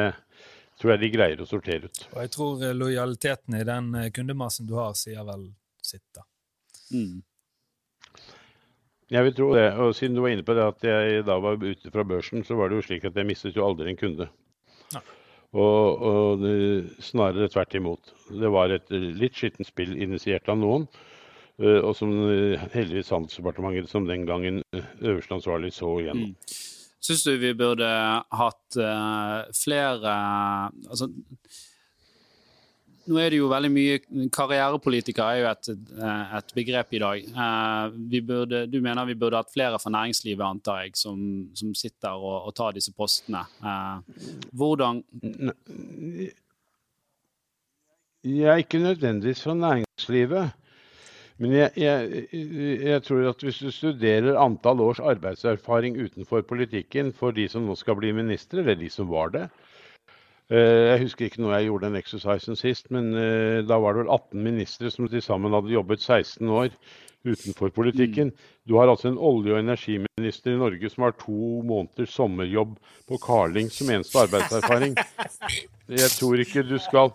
tror 0.80 0.94
jeg 0.94 1.02
de 1.02 1.10
greier 1.12 1.40
å 1.42 1.48
sortere 1.48 1.90
ut. 1.90 2.04
Og 2.14 2.20
jeg 2.24 2.32
tror 2.34 2.62
eh, 2.64 2.76
lojaliteten 2.76 3.58
i 3.58 3.66
den 3.68 3.90
eh, 4.00 4.12
kundemassen 4.16 4.68
du 4.68 4.76
har, 4.80 4.94
sier 4.98 5.26
vel 5.28 5.50
sitt, 5.84 6.06
da. 6.16 6.24
Mm. 6.94 7.20
Jeg 9.10 9.26
vil 9.26 9.34
tro 9.36 9.48
det. 9.56 9.66
Og 9.82 9.92
siden 9.98 10.16
du 10.16 10.22
var 10.24 10.32
inne 10.32 10.46
på 10.46 10.54
det 10.56 10.64
at 10.64 10.86
jeg 10.86 11.24
da 11.26 11.36
var 11.42 11.58
ute 11.60 11.92
fra 11.92 12.04
børsen, 12.06 12.44
så 12.46 12.56
var 12.58 12.70
det 12.70 12.78
jo 12.78 12.86
slik 12.86 13.06
at 13.08 13.18
jeg 13.18 13.28
mistet 13.28 13.58
jo 13.58 13.66
aldri 13.66 13.90
en 13.90 13.98
kunde. 14.00 14.28
Ja. 14.94 15.02
Og, 15.50 16.04
og 16.06 16.44
det, 16.44 16.54
snarere 17.02 17.50
tvert 17.50 17.74
imot. 17.74 18.12
Det 18.30 18.50
var 18.54 18.72
et 18.74 18.90
litt 18.90 19.36
skittent 19.36 19.68
spill 19.68 19.96
initiert 19.98 20.48
av 20.48 20.60
noen. 20.62 20.86
Eh, 21.60 21.80
og 21.84 21.94
som 21.96 22.12
eh, 22.30 22.60
heldigvis 22.72 23.12
Handelsdepartementet 23.12 23.90
som 23.90 24.06
den 24.08 24.24
gangen 24.28 24.62
eh, 24.72 24.92
øverste 25.02 25.36
ansvarlig 25.36 25.74
så 25.76 25.92
igjennom. 26.00 26.32
Mm. 26.32 26.60
Syns 27.00 27.24
du 27.24 27.32
vi 27.40 27.54
burde 27.56 27.88
hatt 28.36 28.76
uh, 28.76 29.46
flere 29.56 30.10
altså, 30.84 31.06
nå 33.08 33.16
er 33.16 33.32
det 33.32 33.38
jo 33.38 33.48
veldig 33.48 33.70
mye 33.72 34.26
Karrierepolitiker 34.36 35.24
er 35.24 35.38
jo 35.40 35.46
et, 35.48 35.70
et 36.36 36.52
begrep 36.54 36.92
i 36.92 37.00
dag. 37.00 37.30
Burde, 38.28 38.60
du 38.68 38.76
mener 38.84 39.08
vi 39.08 39.16
burde 39.18 39.40
hatt 39.40 39.50
flere 39.50 39.80
fra 39.80 39.94
næringslivet, 39.96 40.44
antar 40.44 40.84
jeg, 40.84 40.92
som, 41.00 41.16
som 41.56 41.72
sitter 41.74 42.20
og, 42.20 42.36
og, 42.36 42.52
tar 42.54 42.76
disse 42.76 42.92
postene. 42.92 43.46
Hvordan 44.52 45.00
Jeg 48.28 48.44
er 48.44 48.60
ikke 48.60 48.84
nødvendigvis 48.84 49.42
fra 49.48 49.56
næringslivet. 49.56 50.59
Men 51.40 51.54
jeg, 51.56 51.70
jeg, 51.80 52.24
jeg, 52.84 53.02
tror 53.06 53.30
at 53.30 53.42
hvis 53.44 53.58
du 53.64 53.70
studerer 53.72 54.36
antall 54.36 54.82
års 54.84 55.00
arbeidserfaring 55.00 55.96
utenfor 55.96 56.44
politikken 56.44 57.14
for 57.16 57.32
de 57.32 57.46
som 57.48 57.64
nå 57.64 57.76
skal 57.80 57.96
bli 57.96 58.12
ministre, 58.12 58.60
eller 58.60 58.76
de 58.76 58.90
som 58.92 59.08
var 59.08 59.32
det 59.32 59.46
eh, 60.52 60.90
Jeg 60.90 61.06
husker 61.06 61.30
ikke 61.30 61.40
når 61.40 61.54
jeg 61.54 61.70
gjorde 61.70 61.88
den 61.88 62.00
exercisen 62.02 62.60
sist, 62.60 62.90
men 62.92 63.14
eh, 63.16 63.62
da 63.64 63.80
var 63.80 63.96
det 63.96 64.04
vel 64.04 64.12
18 64.18 64.44
ministre 64.50 64.92
som 64.92 65.08
til 65.08 65.24
sammen 65.24 65.56
hadde 65.56 65.72
jobbet 65.72 66.04
16 66.04 66.52
år 66.60 66.68
utenfor 67.24 67.72
politikken. 67.72 68.34
Mm. 68.34 68.52
Du 68.68 68.76
har 68.76 68.88
altså 68.88 69.08
en 69.08 69.18
olje- 69.18 69.52
og 69.56 69.60
energiminister 69.60 70.52
i 70.52 70.60
Norge 70.60 70.92
som 70.92 71.04
har 71.04 71.16
to 71.20 71.62
måneders 71.64 72.12
sommerjobb 72.16 72.76
på 73.08 73.18
Carling 73.24 73.72
som 73.72 73.90
eneste 73.90 74.20
arbeidserfaring. 74.26 74.96
Jeg 75.88 76.12
tror 76.20 76.40
ikke 76.40 76.68
du 76.68 76.78
skal 76.78 77.12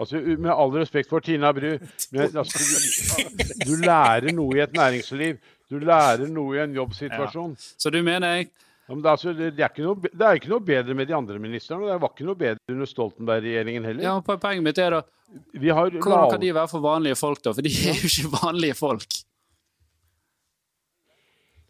Altså, 0.00 0.20
Med 0.20 0.50
all 0.50 0.72
respekt 0.74 1.10
for 1.10 1.20
Tina 1.24 1.52
Bru, 1.52 1.76
men, 2.12 2.36
altså, 2.42 2.58
du, 2.58 3.44
du, 3.66 3.74
lærer 3.84 4.32
noe 4.34 4.56
i 4.56 4.62
et 4.64 4.76
næringsliv. 4.76 5.40
Du 5.70 5.78
lærer 5.80 6.28
noe 6.28 6.56
i 6.56 6.62
en 6.64 6.74
jobbsituasjon. 6.76 7.56
Ja. 7.56 7.72
Så 7.84 7.92
du 7.92 8.02
mener 8.04 8.36
jeg 8.36 8.50
ja, 8.88 8.96
det, 8.98 9.08
altså, 9.08 9.32
det, 9.32 9.52
er 9.62 9.84
noe, 9.84 9.96
det, 10.02 10.24
er 10.26 10.38
ikke 10.40 10.50
noe, 10.50 10.64
bedre 10.66 10.94
med 10.98 11.06
de 11.08 11.14
andre 11.16 11.38
ministrene. 11.40 11.86
Det 11.88 12.00
var 12.02 12.12
ikke 12.12 12.26
noe 12.26 12.38
bedre 12.38 12.74
under 12.74 12.88
Stoltenberg-regjeringen 12.90 13.86
heller. 13.88 14.04
Ja, 14.04 14.16
Poenget 14.26 14.66
mitt 14.66 14.80
er 14.82 14.98
da 14.98 15.02
Hvordan 15.32 16.26
kan 16.28 16.42
de 16.42 16.50
være 16.52 16.68
for 16.68 16.84
vanlige 16.84 17.16
folk, 17.16 17.40
da? 17.44 17.54
For 17.56 17.64
de 17.64 17.70
er 17.72 17.96
jo 17.96 18.10
ikke 18.10 18.32
vanlige 18.34 18.76
folk. 18.76 19.20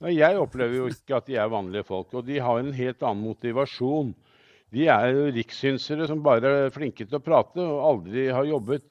Nei, 0.02 0.16
jeg 0.16 0.38
opplever 0.40 0.80
jo 0.80 0.88
ikke 0.90 1.20
at 1.20 1.28
de 1.28 1.36
er 1.38 1.52
vanlige 1.52 1.86
folk. 1.86 2.10
Og 2.18 2.26
de 2.26 2.40
har 2.42 2.58
en 2.58 2.72
helt 2.74 3.04
annen 3.06 3.22
motivasjon 3.22 4.10
de 4.72 4.86
er 4.88 5.08
jo 5.12 5.30
rikssynsere 5.36 6.06
som 6.08 6.22
bare 6.24 6.52
er 6.66 6.74
flinke 6.74 7.04
til 7.04 7.18
å 7.18 7.22
prate 7.24 7.60
og 7.60 7.82
aldri 7.90 8.28
har 8.32 8.48
jobbet. 8.48 8.84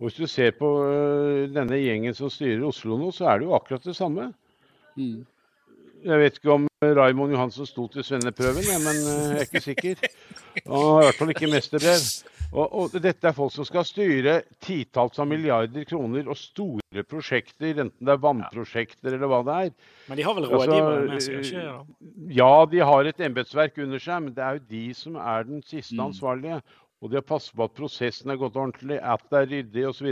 Og 0.00 0.08
Hvis 0.08 0.16
du 0.16 0.26
ser 0.26 0.54
på 0.56 0.68
øh, 0.86 1.50
denne 1.52 1.76
gjengen 1.76 2.16
som 2.16 2.30
styrer 2.32 2.64
Oslo 2.66 2.96
nå, 2.98 3.10
så 3.12 3.28
er 3.28 3.40
det 3.40 3.46
jo 3.50 3.54
akkurat 3.54 3.84
det 3.84 3.94
samme. 3.96 4.30
Mm. 4.96 5.20
Jeg 6.04 6.18
vet 6.22 6.38
ikke 6.40 6.54
om 6.54 6.66
Raymond 6.80 7.34
Johansen 7.34 7.68
sto 7.68 7.84
til 7.92 8.04
svenneprøven, 8.04 8.64
men 8.80 9.00
øh, 9.04 9.24
jeg 9.28 9.36
er 9.36 9.48
ikke 9.48 9.60
sikker. 9.60 10.06
Han 10.64 10.72
har 10.72 11.02
i 11.02 11.08
hvert 11.10 11.20
fall 11.20 11.34
ikke 11.34 11.52
mesterbrev. 11.52 12.06
Og, 12.50 12.66
og, 12.66 12.94
dette 12.98 13.28
er 13.28 13.34
folk 13.34 13.52
som 13.54 13.66
skal 13.66 13.84
styre 13.86 14.40
titalls 14.64 15.20
av 15.22 15.28
milliarder 15.30 15.84
kroner 15.86 16.26
og 16.26 16.38
store 16.38 17.04
prosjekter, 17.06 17.78
enten 17.84 18.08
det 18.08 18.14
er 18.16 18.22
vannprosjekter 18.24 19.14
eller 19.14 19.30
hva 19.30 19.40
det 19.46 19.58
er. 19.66 19.70
Men 20.10 20.18
de 20.18 20.26
har 20.26 20.38
vel 20.38 20.48
rådgivere 20.50 21.04
med 21.06 21.22
seg? 21.22 21.44
ikke? 21.44 21.62
Ja. 21.68 21.76
ja, 22.40 22.50
de 22.72 22.82
har 22.90 23.10
et 23.10 23.22
embetsverk 23.28 23.78
under 23.84 24.02
seg, 24.02 24.24
men 24.26 24.34
det 24.34 24.46
er 24.46 24.58
jo 24.58 24.64
de 24.72 24.82
som 24.98 25.20
er 25.22 25.46
den 25.46 25.62
siste 25.62 25.94
mm. 25.94 26.08
ansvarlige. 26.08 26.58
Og 27.00 27.12
de 27.12 27.20
har 27.20 27.24
passet 27.28 27.54
på 27.56 27.64
at 27.64 27.76
prosessen 27.78 28.32
er 28.32 28.40
gått 28.40 28.58
ordentlig, 28.58 28.98
at 28.98 29.22
det 29.30 29.38
er 29.38 29.48
ryddig 29.54 29.86
osv. 29.88 30.10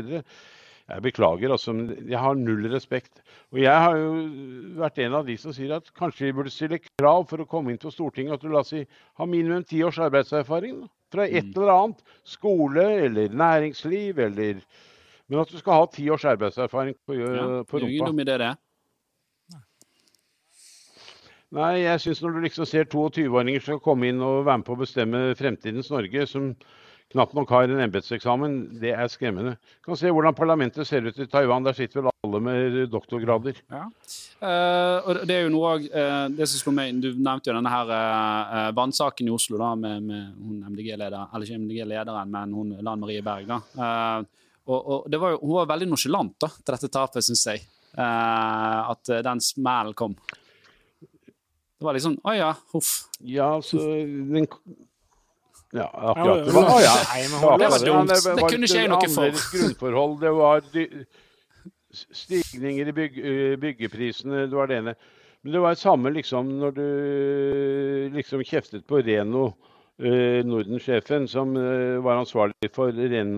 Jeg 0.89 1.05
beklager, 1.05 1.53
altså, 1.53 1.75
men 1.77 1.91
jeg 2.09 2.21
har 2.23 2.39
null 2.39 2.71
respekt. 2.73 3.19
Og 3.53 3.59
jeg 3.61 3.83
har 3.83 3.99
jo 3.99 4.13
vært 4.79 5.03
en 5.05 5.19
av 5.19 5.27
de 5.27 5.35
som 5.41 5.53
sier 5.53 5.75
at 5.77 5.91
kanskje 5.99 6.31
vi 6.31 6.37
burde 6.39 6.53
stille 6.55 6.79
krav 6.87 7.27
for 7.29 7.43
å 7.43 7.49
komme 7.51 7.75
inn 7.75 7.83
på 7.83 7.93
Stortinget 7.93 8.39
at 8.39 8.47
du 8.47 8.49
la 8.55 8.63
oss 8.63 8.73
si, 8.73 8.87
ha 9.19 9.27
minimum 9.29 9.67
ti 9.69 9.83
års 9.85 9.99
arbeidserfaring. 10.07 10.87
Da 10.87 10.98
fra 11.13 11.27
et 11.27 11.51
mm. 11.51 11.57
eller 11.57 11.75
annet. 11.75 12.15
Skole 12.29 12.87
eller 13.09 13.35
næringsliv 13.35 14.19
eller 14.19 14.63
Men 15.29 15.43
at 15.43 15.51
du 15.53 15.59
skal 15.59 15.73
ha 15.77 15.87
ti 15.93 16.09
års 16.09 16.25
arbeidserfaring 16.25 16.95
på, 17.07 17.15
ja, 17.15 17.63
på 17.69 17.83
rumpa. 17.83 18.13
Det 18.25 18.33
er 18.33 18.45
det. 18.47 18.55
Nei, 21.53 21.81
jeg 21.81 22.01
syns 22.01 22.21
når 22.21 22.35
du 22.35 22.43
liksom 22.45 22.67
ser 22.69 22.89
22-åringer 22.93 23.63
som 23.63 23.75
skal 23.75 23.85
komme 23.85 24.09
inn 24.11 24.21
og 24.21 24.45
være 24.45 24.61
med 24.61 24.67
på 24.67 24.75
å 24.77 24.81
bestemme 24.83 25.21
fremtidens 25.37 25.89
Norge, 25.93 26.27
som 26.29 26.51
knapt 27.15 27.33
nok 27.37 27.53
har 27.55 27.69
en 27.69 27.81
embetseksamen, 27.87 28.59
det 28.83 28.93
er 28.93 29.09
skremmende. 29.09 29.55
Du 29.81 29.89
kan 29.89 30.01
se 30.01 30.13
hvordan 30.13 30.37
parlamentet 30.37 30.89
ser 30.89 31.09
ut 31.09 31.17
i 31.17 31.29
Taiwan. 31.29 31.65
Der 31.65 31.77
sitter 31.77 32.03
vel 32.03 32.11
alle 32.29 32.41
med 32.45 32.77
doktorgrader. 32.93 33.59
Ja. 33.73 33.87
Uh, 34.39 34.99
og 35.03 35.23
det 35.27 35.35
er 35.35 35.47
jo 35.47 35.53
noe 35.53 35.71
òg 35.75 35.87
uh, 35.91 36.27
det 36.31 36.47
som 36.47 36.61
slo 36.61 36.73
meg 36.77 37.01
Du 37.03 37.09
nevnte 37.17 37.51
jo 37.51 37.57
denne 37.57 37.73
her 37.73 37.91
uh, 37.91 38.69
vannsaken 38.77 39.27
i 39.27 39.33
Oslo 39.35 39.59
da, 39.59 39.73
med, 39.75 40.05
med 40.07 40.37
hun 40.37 40.61
MDG-leder, 40.69 41.33
eller 41.33 41.49
ikke 41.49 41.63
MDG-lederen, 41.65 42.35
men 42.37 42.55
hun 42.55 42.77
Lan 42.85 43.03
Marie 43.03 43.25
Berg. 43.25 43.49
da. 43.51 43.59
og, 44.69 44.79
og 44.79 45.09
jo, 45.11 45.33
Hun 45.43 45.57
var 45.57 45.73
veldig 45.73 45.89
nonsjalant 45.91 46.37
til 46.45 46.75
dette 46.77 46.93
tapet, 46.93 47.27
syns 47.27 47.47
jeg. 47.51 47.65
at 47.99 49.11
den 49.25 49.41
smellen 49.43 49.97
kom. 49.99 50.15
Det 51.79 51.87
var 51.87 51.97
liksom 51.97 52.19
Å 52.23 52.35
ja, 52.37 52.53
huff. 52.75 52.93
Ja, 53.19 53.55
altså, 53.57 53.79
den 53.79 54.47
ja, 55.71 55.91
akkurat. 55.93 56.47
Det 56.47 56.53
var, 56.53 56.81
ja. 56.81 56.95
det 57.59 57.69
var 57.69 57.87
dumt. 57.87 58.09
Det, 58.09 58.49
kunne 58.49 58.65
ikke 58.69 58.79
jeg 58.79 58.89
noe 58.89 59.09
for. 59.13 59.41
grunnforhold. 59.53 60.15
Det 60.23 60.31
var 60.33 60.63
stigninger 61.93 62.91
i 62.91 62.95
byg, 62.97 63.23
byggeprisene. 63.63 64.47
Det 64.47 64.57
var 64.57 64.69
det 64.69 64.83
ene. 64.83 64.95
Men 65.43 65.53
det 65.53 65.61
var 65.63 65.75
det 65.75 65.81
samme 65.83 66.11
liksom 66.11 66.51
når 66.59 66.73
du 66.77 66.87
liksom 68.17 68.43
kjeftet 68.45 68.87
på 68.91 69.03
Reno, 69.07 69.53
eh, 70.03 70.45
Norden-sjefen, 70.47 71.29
som 71.31 71.55
eh, 71.57 71.99
var 72.03 72.19
ansvarlig 72.19 72.73
for, 72.75 72.93
ren, 72.93 73.33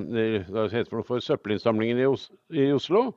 for, 0.89 1.03
for 1.05 1.21
søppelinnsamlingen 1.21 2.01
i, 2.01 2.09
Os 2.09 2.31
i 2.53 2.71
Oslo. 2.73 3.11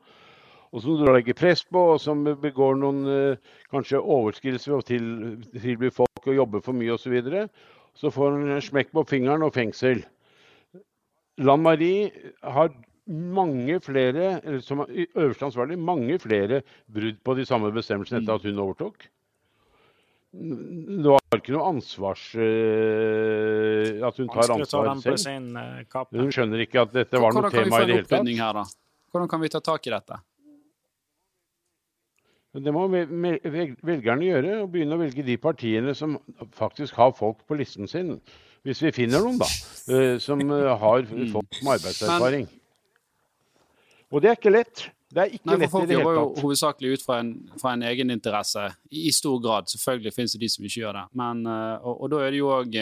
Og 0.73 0.81
som 0.81 0.97
du 0.97 1.05
legger 1.05 1.37
press 1.37 1.61
på, 1.63 1.79
og 1.93 2.01
som 2.01 2.25
begår 2.41 2.75
noen 2.81 3.03
eh, 3.07 3.51
kanskje 3.71 4.01
overskridelser 4.01 4.73
ved 4.73 4.79
å 4.79 4.87
til, 4.87 5.09
tilby 5.61 5.91
folk 5.93 6.27
å 6.27 6.35
jobbe 6.41 6.63
for 6.65 6.75
mye 6.75 6.95
osv. 6.97 7.19
Så 7.93 8.11
får 8.11 8.33
han 8.33 8.63
smekk 8.65 8.91
på 8.91 9.05
fingeren 9.05 9.45
og 9.45 9.53
fengsel. 9.53 10.01
Lan 11.41 11.61
Marie 11.63 12.09
har 12.41 12.73
mange 13.07 13.79
flere, 13.83 14.39
eller 14.43 14.61
som 14.63 14.85
øverste 14.87 15.49
ansvarlig, 15.49 15.79
mange 15.79 16.19
flere 16.19 16.61
brudd 16.91 17.19
på 17.23 17.35
de 17.35 17.45
samme 17.45 17.71
bestemmelsene 17.75 18.21
etter 18.21 18.39
at 18.39 18.47
hun 18.47 18.61
overtok. 18.63 19.07
Det 20.33 21.11
var 21.13 21.37
ikke 21.37 21.53
noe 21.53 21.67
ansvars... 21.75 22.23
Uh, 22.33 23.99
at 24.07 24.17
hun 24.17 24.29
tar 24.33 24.53
ansvar 24.55 25.19
selv. 25.21 25.57
Uh, 25.57 26.05
hun 26.17 26.31
skjønner 26.33 26.63
ikke 26.65 26.87
at 26.87 26.95
dette 26.95 27.21
var 27.21 27.35
noe 27.35 27.51
tema 27.53 27.83
i 27.83 27.89
det 27.91 27.99
hele 27.99 28.07
tatt. 28.09 28.77
Hvordan 29.13 29.29
kan 29.29 29.43
vi 29.43 29.51
ta 29.53 29.61
tak 29.61 29.85
i 29.85 29.93
dette? 29.93 30.17
Det 32.53 32.73
må 32.73 32.85
velgerne 32.87 34.25
gjøre, 34.27 34.57
og 34.61 34.71
begynne 34.73 34.97
å 34.97 35.01
velge 35.01 35.25
de 35.25 35.37
partiene 35.41 35.93
som 35.97 36.19
faktisk 36.53 36.97
har 37.01 37.13
folk 37.17 37.39
på 37.49 37.57
listen 37.57 37.89
sin. 37.89 38.15
Hvis 38.63 38.81
vi 38.85 38.91
finner 38.95 39.23
noen, 39.25 39.39
da. 39.41 39.47
Eh, 39.91 40.19
som 40.23 40.39
eh, 40.45 40.69
har 40.79 41.07
mm. 41.09 41.31
folk 41.33 41.57
med 41.65 41.73
arbeidserfaring. 41.79 42.45
Og 44.13 44.21
det 44.21 44.29
er 44.29 44.37
ikke 44.37 44.53
lett. 44.53 44.85
Det 45.13 45.21
er 45.21 45.33
ikke 45.37 45.49
Nei, 45.49 45.57
lett 45.61 45.73
i 45.73 45.87
det 45.89 45.97
hele 45.97 46.05
tatt. 46.05 46.19
Folk 46.19 46.37
jo 46.37 46.45
hovedsakelig 46.45 46.93
ut 46.93 47.03
fra 47.05 47.17
en, 47.21 47.33
fra 47.61 47.73
en 47.77 47.83
egeninteresse, 47.89 48.67
i 48.93 49.11
stor 49.13 49.41
grad. 49.41 49.69
Selvfølgelig 49.73 50.13
finnes 50.13 50.37
det 50.37 50.43
de 50.45 50.53
som 50.53 50.69
ikke 50.69 50.83
gjør 50.83 50.99
det. 50.99 51.03
Men, 51.21 51.43
eh, 51.49 51.75
og, 51.81 52.05
og 52.05 52.13
da 52.13 52.21
er 52.23 52.33
det 52.33 52.41
jo 52.41 52.53
òg 52.53 52.79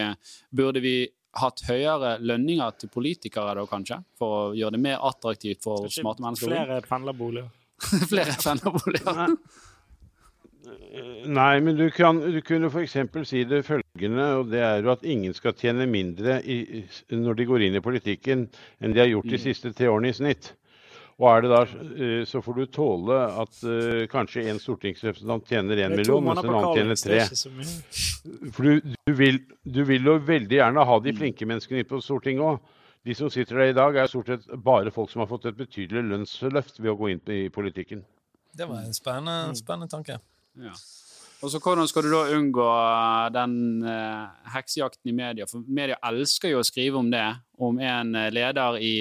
Burde 0.62 0.84
vi 0.84 0.96
hatt 1.40 1.64
høyere 1.68 2.18
lønninger 2.20 2.78
til 2.80 2.92
politikere 2.92 3.56
da, 3.56 3.66
kanskje? 3.70 4.02
For 4.20 4.38
å 4.38 4.46
gjøre 4.58 4.76
det 4.76 4.84
mer 4.84 5.04
attraktivt 5.08 5.64
for 5.64 5.88
smarte 5.92 6.24
mennesker? 6.26 6.52
Flere 6.52 6.80
pendlerboliger. 6.88 7.52
Flere 8.12 8.38
pendlerboliger. 8.40 9.36
Nei, 10.62 11.60
men 11.64 11.78
du, 11.78 11.86
kan, 11.96 12.20
du 12.20 12.40
kunne 12.46 12.70
f.eks. 12.70 12.98
si 13.28 13.44
det 13.48 13.64
følgende, 13.66 14.26
og 14.40 14.52
det 14.52 14.62
er 14.64 14.84
jo 14.84 14.92
at 14.94 15.06
ingen 15.08 15.34
skal 15.36 15.56
tjene 15.58 15.88
mindre 15.90 16.38
i, 16.44 16.84
når 17.16 17.40
de 17.40 17.48
går 17.50 17.66
inn 17.68 17.78
i 17.80 17.84
politikken, 17.84 18.46
enn 18.80 18.96
de 18.96 19.02
har 19.02 19.10
gjort 19.10 19.32
de 19.32 19.40
mm. 19.40 19.44
siste 19.46 19.72
tre 19.78 19.90
årene 19.92 20.12
i 20.12 20.18
snitt. 20.20 20.52
Og 21.22 21.28
er 21.30 21.44
det 21.44 21.50
da, 21.52 21.62
eh, 22.02 22.26
Så 22.26 22.42
får 22.42 22.58
du 22.58 22.66
tåle 22.74 23.18
at 23.44 23.60
uh, 23.62 24.08
kanskje 24.10 24.48
en 24.50 24.60
stortingsrepresentant 24.62 25.46
tjener 25.46 25.84
én 25.86 25.94
million, 25.94 26.24
mens 26.26 26.42
en 26.42 26.50
annen 26.50 26.74
tjener 26.74 26.98
tre. 26.98 27.20
For 28.56 28.66
du, 28.66 28.96
du, 29.06 29.14
vil, 29.14 29.38
du, 29.62 29.84
vil, 29.86 30.08
jo 30.10 30.18
veldig 30.18 30.58
gjerne 30.58 30.86
ha 30.90 30.98
de 31.00 31.14
mm. 31.14 31.20
flinke 31.20 31.50
menneskene 31.50 31.84
inn 31.84 31.90
på 31.90 32.02
Stortinget 32.02 32.48
òg. 32.48 32.74
De 33.06 33.16
som 33.18 33.30
sitter 33.34 33.58
der 33.58 33.72
i 33.72 33.78
dag, 33.78 33.96
er 33.98 34.10
stort 34.10 34.30
sett 34.30 34.50
bare 34.66 34.94
folk 34.94 35.10
som 35.14 35.24
har 35.24 35.30
fått 35.30 35.48
et 35.50 35.58
betydelig 35.58 36.04
lønnsløft 36.10 36.82
ved 36.82 36.92
å 36.92 36.98
gå 36.98 37.14
inn 37.14 37.22
i 37.34 37.44
politikken. 37.54 38.04
Det 38.58 38.68
var 38.70 38.84
en 38.86 38.94
spennende, 38.94 39.54
mm. 39.54 39.58
spennende 39.62 39.94
tanke. 39.94 40.18
Ja. 40.62 40.74
Og 41.42 41.50
så 41.50 41.58
Hvordan 41.58 41.88
skal 41.90 42.06
du 42.06 42.12
da 42.14 42.36
unngå 42.38 42.66
eh, 42.70 43.28
den 43.34 43.54
uh, 43.82 44.30
heksejakten 44.54 45.10
i 45.10 45.16
media? 45.18 45.48
For 45.50 45.64
media 45.66 45.98
elsker 46.06 46.54
jo 46.54 46.60
å 46.62 46.66
skrive 46.68 47.00
om 47.00 47.10
det. 47.10 47.26
Om 47.62 47.80
en 47.82 48.14
eh, 48.18 48.30
leder 48.34 48.78
i 48.78 48.94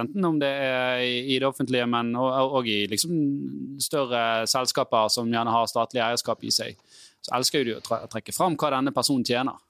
Enten 0.00 0.26
om 0.26 0.40
det 0.42 0.50
er 0.50 1.04
i 1.06 1.38
det 1.38 1.46
offentlige, 1.46 1.86
men 1.90 2.14
òg 2.18 2.66
i 2.70 2.80
liksom 2.90 3.14
større 3.82 4.46
selskaper 4.50 5.12
som 5.14 5.30
gjerne 5.30 5.54
har 5.54 5.70
statlig 5.70 6.02
eierskap 6.02 6.42
i 6.42 6.50
seg. 6.54 6.74
Så 7.22 7.34
elsker 7.38 7.62
jo 7.62 7.76
du 7.76 7.78
å 7.78 8.02
trekke 8.10 8.34
fram 8.34 8.58
hva 8.58 8.74
denne 8.74 8.94
personen 8.94 9.26
tjener. 9.26 9.62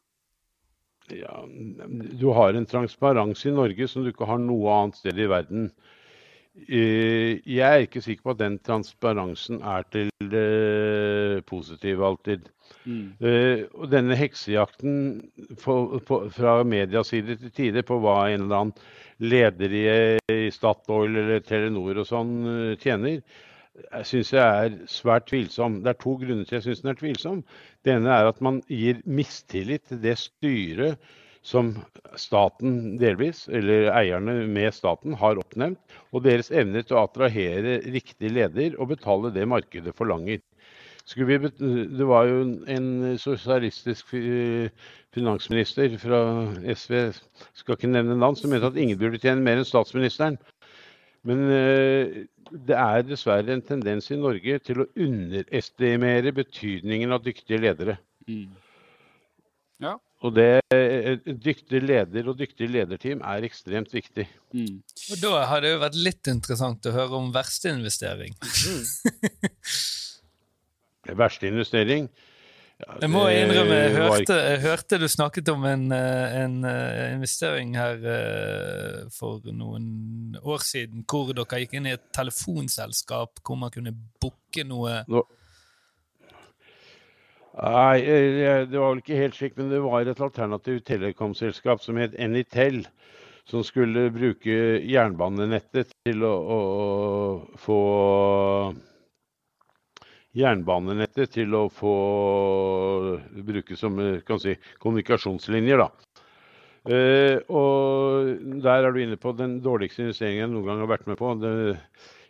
Ja, 1.12 1.45
Du 1.47 2.33
har 2.35 2.55
en 2.55 2.67
transparens 2.67 3.45
i 3.47 3.53
Norge 3.55 3.89
som 3.89 4.03
du 4.03 4.11
ikke 4.11 4.27
har 4.27 4.41
noe 4.43 4.73
annet 4.81 4.99
sted 4.99 5.21
i 5.21 5.29
verden. 5.31 5.69
Eh, 6.57 7.42
jeg 7.44 7.66
er 7.68 7.84
ikke 7.84 8.00
sikker 8.00 8.24
på 8.24 8.32
at 8.32 8.40
den 8.40 8.59
transparensen 8.64 9.61
er 9.61 9.84
til 9.92 10.11
det 10.32 11.44
positive 11.46 12.07
alltid. 12.07 12.48
Mm. 12.86 13.12
Uh, 13.20 13.66
og 13.74 13.90
denne 13.90 14.16
heksejakten 14.18 14.94
på, 15.62 15.74
fra 16.34 16.62
medias 16.66 17.11
side 17.12 17.36
til 17.38 17.52
tider 17.54 17.84
på 17.86 17.98
hva 18.02 18.16
en 18.30 18.46
eller 18.46 18.62
annen 18.62 18.72
leder 19.22 19.74
i, 19.74 19.84
i 20.32 20.50
Statoil 20.54 21.18
eller 21.22 21.44
Telenor 21.46 22.02
og 22.02 22.09
sånn 22.09 22.32
uh, 22.46 22.72
tjener, 22.82 23.20
syns 24.07 24.32
jeg 24.34 24.66
er 24.66 24.80
svært 24.90 25.28
tvilsom. 25.30 25.80
Det 25.84 25.92
er 25.92 26.00
to 26.02 26.16
grunner 26.22 26.46
til 26.46 26.59
jeg 26.59 26.66
syns 26.68 26.82
den 26.82 26.94
er 26.94 27.00
tvilsom. 27.02 27.44
Det 27.84 27.94
ene 27.98 28.16
er 28.16 28.30
at 28.30 28.42
man 28.42 28.62
gir 28.70 29.02
mistillit 29.04 29.86
til 29.90 30.02
det 30.02 30.16
styret 30.22 31.12
som 31.47 31.72
staten 32.18 32.97
delvis, 32.99 33.44
eller 33.49 33.90
eierne 33.94 34.40
med 34.51 34.74
staten, 34.74 35.14
har 35.20 35.38
oppnevnt, 35.38 35.78
og 36.11 36.24
deres 36.26 36.51
evne 36.51 36.82
til 36.82 36.99
å 36.99 37.05
attrahere 37.07 37.78
riktig 37.94 38.32
leder 38.34 38.74
og 38.80 38.90
betale 38.97 39.30
det 39.34 39.47
markedet 39.49 39.94
forlanger. 39.97 40.42
Vi, 41.07 41.36
det 41.38 42.07
var 42.09 42.26
jo 42.26 42.40
en 42.66 42.88
sosialistisk 43.22 44.11
finansminister 45.14 45.94
fra 46.03 46.20
SV, 46.66 46.97
skal 47.55 47.78
ikke 47.78 47.92
nevne 47.92 48.18
navn, 48.18 48.34
som 48.34 48.51
mente 48.51 48.72
at 48.72 48.80
ingen 48.80 48.99
burde 48.99 49.22
tjene 49.22 49.44
mer 49.47 49.61
enn 49.61 49.68
statsministeren. 49.68 50.40
Men 51.26 51.44
eh, 51.51 52.18
det 52.51 52.74
er 52.78 53.07
dessverre 53.07 53.55
en 53.55 53.62
tendens 53.66 54.11
i 54.11 54.18
Norge 54.18 54.59
til 54.66 54.82
å 54.82 54.88
underestimere 55.07 56.34
betydningen 56.34 57.14
av 57.14 57.22
dyktige 57.22 57.62
ledere. 57.62 57.97
Mm. 58.26 58.51
Ja. 59.82 59.97
Og 60.27 60.35
det 60.35 60.61
dyktig 61.24 61.83
leder 61.85 62.31
og 62.31 62.39
dyktig 62.39 62.68
lederteam 62.72 63.20
er 63.22 63.47
ekstremt 63.47 63.93
viktig. 63.95 64.27
Mm. 64.57 64.79
Og 64.83 65.20
Da 65.22 65.45
har 65.53 65.62
det 65.62 65.74
jo 65.74 65.83
vært 65.85 65.99
litt 66.01 66.31
interessant 66.33 66.89
å 66.89 66.95
høre 66.95 67.20
om 67.20 67.29
verste 67.35 67.70
investering. 67.74 68.35
Mm. 68.43 68.81
verste 71.22 71.51
investering? 71.53 72.09
Ja, 72.77 72.99
jeg 73.07 73.09
må 73.09 73.22
innrømme, 73.33 73.77
jeg 73.79 73.93
hørte, 73.95 74.35
jeg 74.37 74.59
hørte, 74.66 74.99
du 75.01 75.07
snakket 75.09 75.49
om 75.49 75.62
en, 75.64 75.87
eh, 75.97 76.35
en 76.43 76.59
investering 77.14 77.72
her 77.79 78.03
for 79.14 79.47
noen 79.49 80.37
år 80.43 80.66
siden, 80.66 81.07
hvor 81.09 81.33
dere 81.33 81.62
gikk 81.62 81.79
inn 81.79 81.89
i 81.89 81.95
et 81.97 82.05
telefonselskap 82.12 83.41
hvor 83.41 83.57
man 83.62 83.72
kunne 83.72 83.95
booke 84.20 84.66
noe 84.68 85.01
Nå 85.09 85.24
Nei, 87.67 87.99
eh, 88.07 88.62
det 88.71 88.79
var 88.79 88.93
vel 88.93 89.01
ikke 89.03 89.19
helt 89.19 89.35
slik, 89.35 89.57
men 89.59 89.73
det 89.73 89.81
var 89.83 90.07
et 90.07 90.21
alternativt 90.23 90.85
telekomselskap 90.87 91.83
som 91.83 91.99
het 91.99 92.14
Anytel. 92.23 92.85
Som 93.47 93.62
skulle 93.62 94.09
bruke 94.11 94.55
jernbanenettet 94.83 95.93
til 96.07 96.25
å, 96.27 96.33
å, 96.35 96.59
å 97.55 97.59
få 97.62 97.81
Jernbanenettet 100.37 101.31
til 101.33 101.55
å 101.57 101.62
få 101.73 101.93
bruke 103.47 103.79
som 103.79 103.97
kan 104.27 104.43
si, 104.43 104.57
kommunikasjonslinjer, 104.83 105.81
da. 105.81 105.87
Uh, 106.87 107.39
og 107.51 108.61
der 108.62 108.85
er 108.85 108.93
du 108.93 109.01
inne 109.03 109.17
på 109.19 109.33
den 109.39 109.57
dårligste 109.64 110.05
investeringen 110.05 110.45
jeg 110.45 110.53
noen 110.53 110.69
gang 110.69 110.83
har 110.85 110.91
vært 110.91 111.09
med 111.09 111.19
på. 111.23 111.33
Det, 111.41 111.55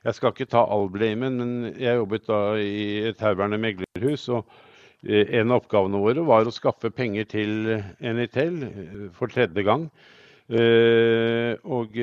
jeg 0.05 0.17
skal 0.21 0.37
ikke 0.37 0.49
ta 0.53 0.63
all 0.69 0.87
blamen, 0.93 1.41
men 1.41 1.75
jeg 1.75 1.99
jobbet 1.99 2.29
da 2.29 2.41
i 2.61 3.09
et 3.11 3.25
herværende 3.25 3.59
meglerhus. 3.65 4.29
og 4.37 4.47
Eh, 4.47 4.73
en 5.05 5.53
av 5.53 5.61
oppgavene 5.61 6.01
våre 6.01 6.23
var 6.27 6.47
å 6.49 6.55
skaffe 6.55 6.91
penger 6.95 7.27
til 7.29 7.69
Enitel 8.01 8.63
eh, 8.65 9.09
for 9.17 9.31
tredje 9.33 9.63
gang. 9.67 9.89
Eh, 10.49 11.53
og 11.67 11.97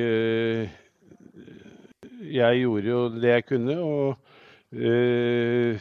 jeg 2.24 2.60
gjorde 2.62 2.88
jo 2.88 3.00
det 3.16 3.32
jeg 3.32 3.48
kunne, 3.48 3.76
og 3.82 4.30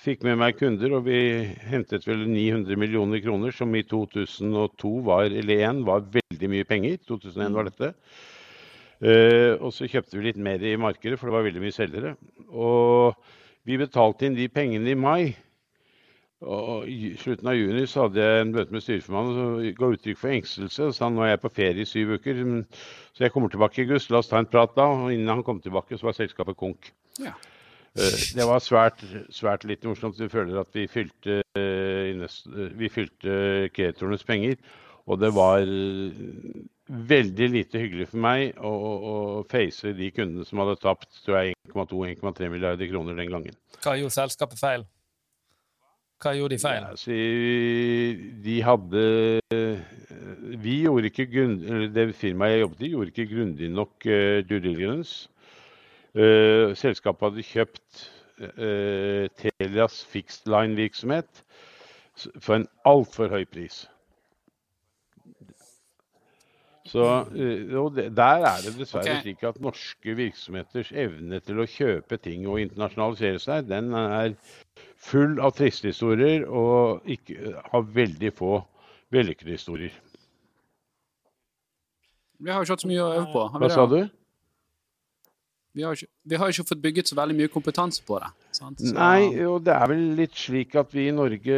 fikk 0.03 0.22
med 0.22 0.38
meg 0.38 0.57
kunder. 0.59 0.91
Og 0.99 1.07
vi 1.07 1.20
hentet 1.66 2.05
vel 2.05 2.28
900 2.30 2.78
millioner 2.78 3.24
kroner, 3.24 3.53
som 3.55 3.74
i 3.74 3.82
2002 3.89 4.91
var, 5.07 5.32
eller 5.32 5.64
1 5.70 5.82
var 5.88 6.05
veldig 6.14 6.49
mye 6.51 6.68
penger. 6.70 6.99
2001 7.09 7.57
var 7.57 7.70
dette. 7.70 7.93
og 9.59 9.72
så 9.74 9.89
kjøpte 9.89 10.20
vi 10.20 10.28
litt 10.28 10.38
mer 10.38 10.61
i 10.61 10.76
markedet, 10.78 11.18
for 11.18 11.28
det 11.28 11.38
var 11.38 11.47
veldig 11.47 11.64
mye 11.64 11.76
selgere. 11.76 12.14
Og 12.53 13.18
vi 13.66 13.82
betalte 13.82 14.28
inn 14.28 14.38
de 14.38 14.47
pengene 14.51 14.93
i 14.93 14.99
mai. 14.99 15.34
Og 16.43 16.89
I 16.89 17.13
slutten 17.19 17.47
av 17.47 17.55
juni 17.55 17.85
så 17.87 18.05
hadde 18.05 18.19
jeg 18.19 18.41
en 18.41 18.51
møte 18.51 18.75
med 18.75 18.83
styreformannen 18.83 19.37
som 19.37 19.77
ga 19.77 19.89
uttrykk 19.95 20.19
for 20.19 20.33
engstelse. 20.33 20.89
og 20.89 20.97
sa 20.97 21.09
nå 21.09 21.23
er 21.23 21.33
jeg 21.33 21.43
på 21.43 21.53
ferie 21.55 21.85
i 21.85 21.87
syv 21.87 22.17
uker, 22.17 22.43
så 23.13 23.25
jeg 23.25 23.33
kommer 23.33 23.53
tilbake 23.53 23.79
i 23.79 23.85
august. 23.87 24.11
La 24.11 24.19
oss 24.19 24.31
ta 24.31 24.41
en 24.41 24.49
prat 24.49 24.75
da. 24.75 24.89
Og 24.91 25.13
innen 25.13 25.31
han 25.31 25.43
kom 25.47 25.61
tilbake, 25.63 25.97
så 25.97 26.09
var 26.09 26.17
selskapet 26.17 26.59
konk. 26.59 26.91
Ja. 27.23 27.35
Eh, 27.95 28.19
det 28.35 28.47
var 28.49 28.63
svært, 28.63 29.03
svært 29.31 29.63
litt 29.69 29.85
morsomt. 29.87 30.19
Vi 30.19 30.31
føler 30.31 30.59
at 30.59 30.75
vi 30.75 30.87
fylte, 30.91 31.41
eh, 31.55 32.27
vi 32.75 32.91
fylte 32.91 33.69
kreditorenes 33.75 34.27
penger. 34.27 34.57
Og 35.05 35.19
det 35.19 35.33
var 35.35 35.67
veldig 36.87 37.47
lite 37.51 37.79
hyggelig 37.79 38.09
for 38.11 38.23
meg 38.23 38.57
å, 38.59 38.71
å 38.71 39.15
face 39.51 39.91
de 39.95 40.09
kundene 40.15 40.47
som 40.47 40.61
hadde 40.63 40.79
tapt 40.83 41.09
1,2-1,3 41.27 42.49
milliarder 42.51 42.89
kroner 42.91 43.19
den 43.19 43.31
gangen. 43.31 43.57
Hva 43.83 43.97
gjorde 43.99 44.15
selskapet 44.15 44.61
feil? 44.61 44.85
Hva 46.24 46.34
gjorde 46.38 46.55
de 46.55 46.61
feil? 46.63 46.86
Ja, 46.88 46.95
så, 46.95 47.15
de 48.45 48.55
hadde 48.63 49.03
Vi 50.63 50.78
gjorde 50.86 51.11
ikke 51.11 51.47
Det 51.91 52.07
firmaet 52.15 52.55
jeg 52.55 52.63
jobbet 52.63 52.82
i, 52.82 52.91
gjorde 52.93 53.11
ikke 53.11 53.30
grundig 53.36 53.69
nok 53.71 54.07
uh, 54.07 54.39
due 54.47 54.63
diligence. 54.63 55.30
Uh, 56.15 56.71
selskapet 56.78 57.30
hadde 57.30 57.47
kjøpt 57.51 58.03
Telias 59.38 59.99
fixed 60.09 60.49
line-virksomhet 60.49 61.43
for 62.41 62.55
en 62.57 62.65
altfor 62.89 63.30
høy 63.30 63.45
pris. 63.45 63.84
Så 66.93 67.25
Der 67.33 68.45
er 68.45 68.59
det 68.61 68.75
dessverre 68.77 69.01
okay. 69.01 69.21
slik 69.23 69.43
at 69.49 69.55
norske 69.61 70.13
virksomheters 70.13 70.91
evne 70.93 71.39
til 71.41 71.61
å 71.63 71.65
kjøpe 71.65 72.19
ting 72.21 72.45
og 72.45 72.59
internasjonalisere 72.61 73.41
seg, 73.41 73.65
den 73.71 73.95
er 73.97 74.35
full 75.01 75.39
av 75.41 75.55
triste 75.57 75.89
historier 75.89 76.45
og 76.45 77.01
ikke, 77.09 77.55
har 77.71 77.87
veldig 77.95 78.33
få 78.37 78.59
vellykkede 79.13 79.57
historier. 79.57 79.95
Vi 82.43 82.51
har 82.51 82.61
jo 82.61 82.67
ikke 82.67 82.77
hatt 82.77 82.85
så 82.85 82.91
mye 82.91 83.01
å 83.01 83.11
øve 83.15 83.25
på. 83.33 83.47
Hva 83.57 83.71
sa 83.73 83.87
du? 83.89 83.99
Vi 85.73 85.81
har, 85.81 85.97
ikke, 85.97 86.11
vi 86.29 86.37
har, 86.37 86.53
ikke, 86.53 86.69
fått 86.69 86.81
bygget 86.83 87.09
så 87.09 87.17
veldig 87.17 87.39
mye 87.39 87.49
kompetanse 87.49 88.03
på 88.05 88.19
det. 88.21 88.29
Så... 88.54 88.70
Nei, 88.93 89.34
og 89.49 89.64
det 89.66 89.74
er 89.74 89.89
vel 89.89 90.04
litt 90.18 90.36
slik 90.38 90.76
at 90.78 90.91
vi 90.93 91.08
i 91.10 91.16
Norge 91.16 91.58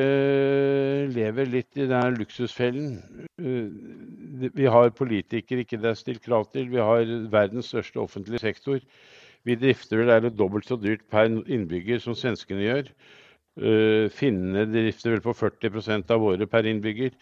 lever 1.12 1.50
litt 1.52 1.80
i 1.80 1.88
den 1.90 2.16
luksusfellen. 2.20 2.96
Eh, 3.42 4.48
vi 4.56 4.70
har 4.72 4.96
politikere 4.96 5.66
ikke 5.66 5.82
det 5.84 5.92
er 5.92 6.00
stilt 6.00 6.24
krav 6.24 6.48
til. 6.54 6.70
Vi 6.72 6.80
har 6.80 7.04
verdens 7.34 7.74
største 7.74 8.00
offentlige 8.04 8.44
sektor. 8.46 8.80
Vi 9.46 9.58
drifter 9.60 10.02
vel 10.02 10.14
er 10.14 10.24
det 10.26 10.38
dobbelt 10.40 10.68
så 10.70 10.80
dyrt 10.80 11.04
per 11.12 11.28
innbygger 11.30 12.02
som 12.04 12.18
svenskene 12.18 12.64
gjør. 12.66 12.90
Uh, 13.56 14.12
Finnene 14.12 14.66
drifter 14.68 15.14
vel 15.14 15.22
på 15.24 15.32
40% 15.32 16.10
av 16.12 16.20
våre 16.20 16.48
per 16.50 16.68
innbygger. 16.68 17.14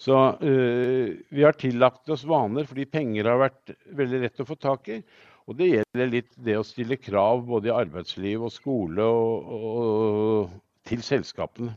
Så 0.00 0.14
uh, 0.40 1.08
vi 1.28 1.44
har 1.44 1.58
tillagt 1.58 2.08
oss 2.14 2.22
vaner 2.28 2.64
fordi 2.68 2.86
penger 2.88 3.28
har 3.28 3.42
vært 3.42 3.74
veldig 3.98 4.22
lett 4.22 4.40
å 4.40 4.48
få 4.48 4.56
tak 4.60 4.88
i. 4.94 5.02
Og 5.50 5.58
det 5.58 5.66
gjelder 5.72 6.10
litt 6.10 6.34
det 6.38 6.54
å 6.58 6.66
stille 6.66 6.96
krav 7.00 7.42
både 7.48 7.70
i 7.70 7.74
arbeidsliv 7.74 8.44
og 8.46 8.52
skole 8.54 9.06
og, 9.06 9.54
og, 9.56 9.80
og 9.82 10.52
til 10.88 11.02
selskapene. 11.06 11.72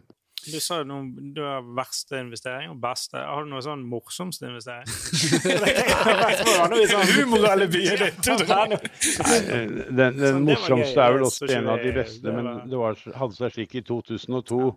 Du 0.46 0.60
sa 0.62 0.78
jo 0.82 0.86
noe 0.86 1.32
du 1.34 1.40
har 1.42 1.64
verste 1.78 2.20
investering 2.22 2.70
og 2.70 2.78
beste. 2.84 3.18
Har 3.18 3.44
du 3.46 3.50
noe 3.50 3.64
sånn 3.66 3.82
morsomste 3.90 4.46
investering? 4.46 4.86
Humoralibiet 7.16 8.00
ditt! 8.04 8.20
Den, 9.90 10.20
den 10.20 10.44
morsomste 10.46 11.02
er 11.02 11.12
vel 11.18 11.26
også 11.26 11.50
en 11.50 11.66
av 11.74 11.82
de 11.82 11.92
beste, 11.96 12.28
men 12.36 12.46
det 12.70 12.78
var, 12.78 12.94
hadde 13.18 13.36
seg 13.40 13.50
slik 13.58 13.74
i 13.80 13.82
2002 13.88 14.70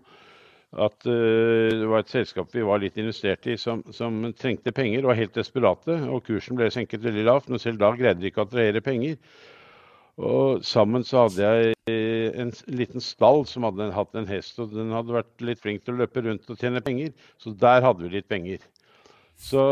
at 0.77 1.07
uh, 1.09 1.69
det 1.73 1.87
var 1.89 2.03
et 2.03 2.11
selskap 2.13 2.53
vi 2.53 2.65
var 2.67 2.83
litt 2.83 2.99
investert 3.01 3.47
i, 3.49 3.57
som, 3.57 3.81
som 3.95 4.21
trengte 4.37 4.75
penger 4.77 5.05
og 5.05 5.13
var 5.13 5.21
helt 5.23 5.39
desperate. 5.39 6.01
og 6.09 6.27
Kursen 6.27 6.59
ble 6.59 6.69
senket 6.75 7.05
veldig 7.05 7.25
lavt, 7.25 7.49
men 7.49 7.63
selv 7.63 7.81
da 7.81 7.95
greide 7.97 8.21
de 8.21 8.29
ikke 8.29 8.45
å 8.45 8.49
attrahere 8.49 8.85
penger. 8.85 9.17
Og 10.19 10.65
sammen 10.67 11.05
så 11.07 11.25
hadde 11.25 11.47
jeg 11.47 11.75
en 12.43 12.51
liten 12.75 13.03
stall 13.03 13.45
som 13.47 13.65
hadde 13.69 13.93
hatt 13.95 14.17
en 14.19 14.27
hest, 14.29 14.59
og 14.59 14.75
den 14.75 14.91
hadde 14.93 15.15
vært 15.15 15.47
litt 15.47 15.63
flink 15.63 15.85
til 15.85 15.95
å 15.95 16.03
løpe 16.03 16.25
rundt 16.27 16.51
og 16.51 16.59
tjene 16.59 16.83
penger. 16.85 17.15
Så 17.39 17.55
der 17.55 17.87
hadde 17.87 18.05
vi 18.05 18.17
litt 18.17 18.29
penger. 18.29 18.65
Så 19.39 19.63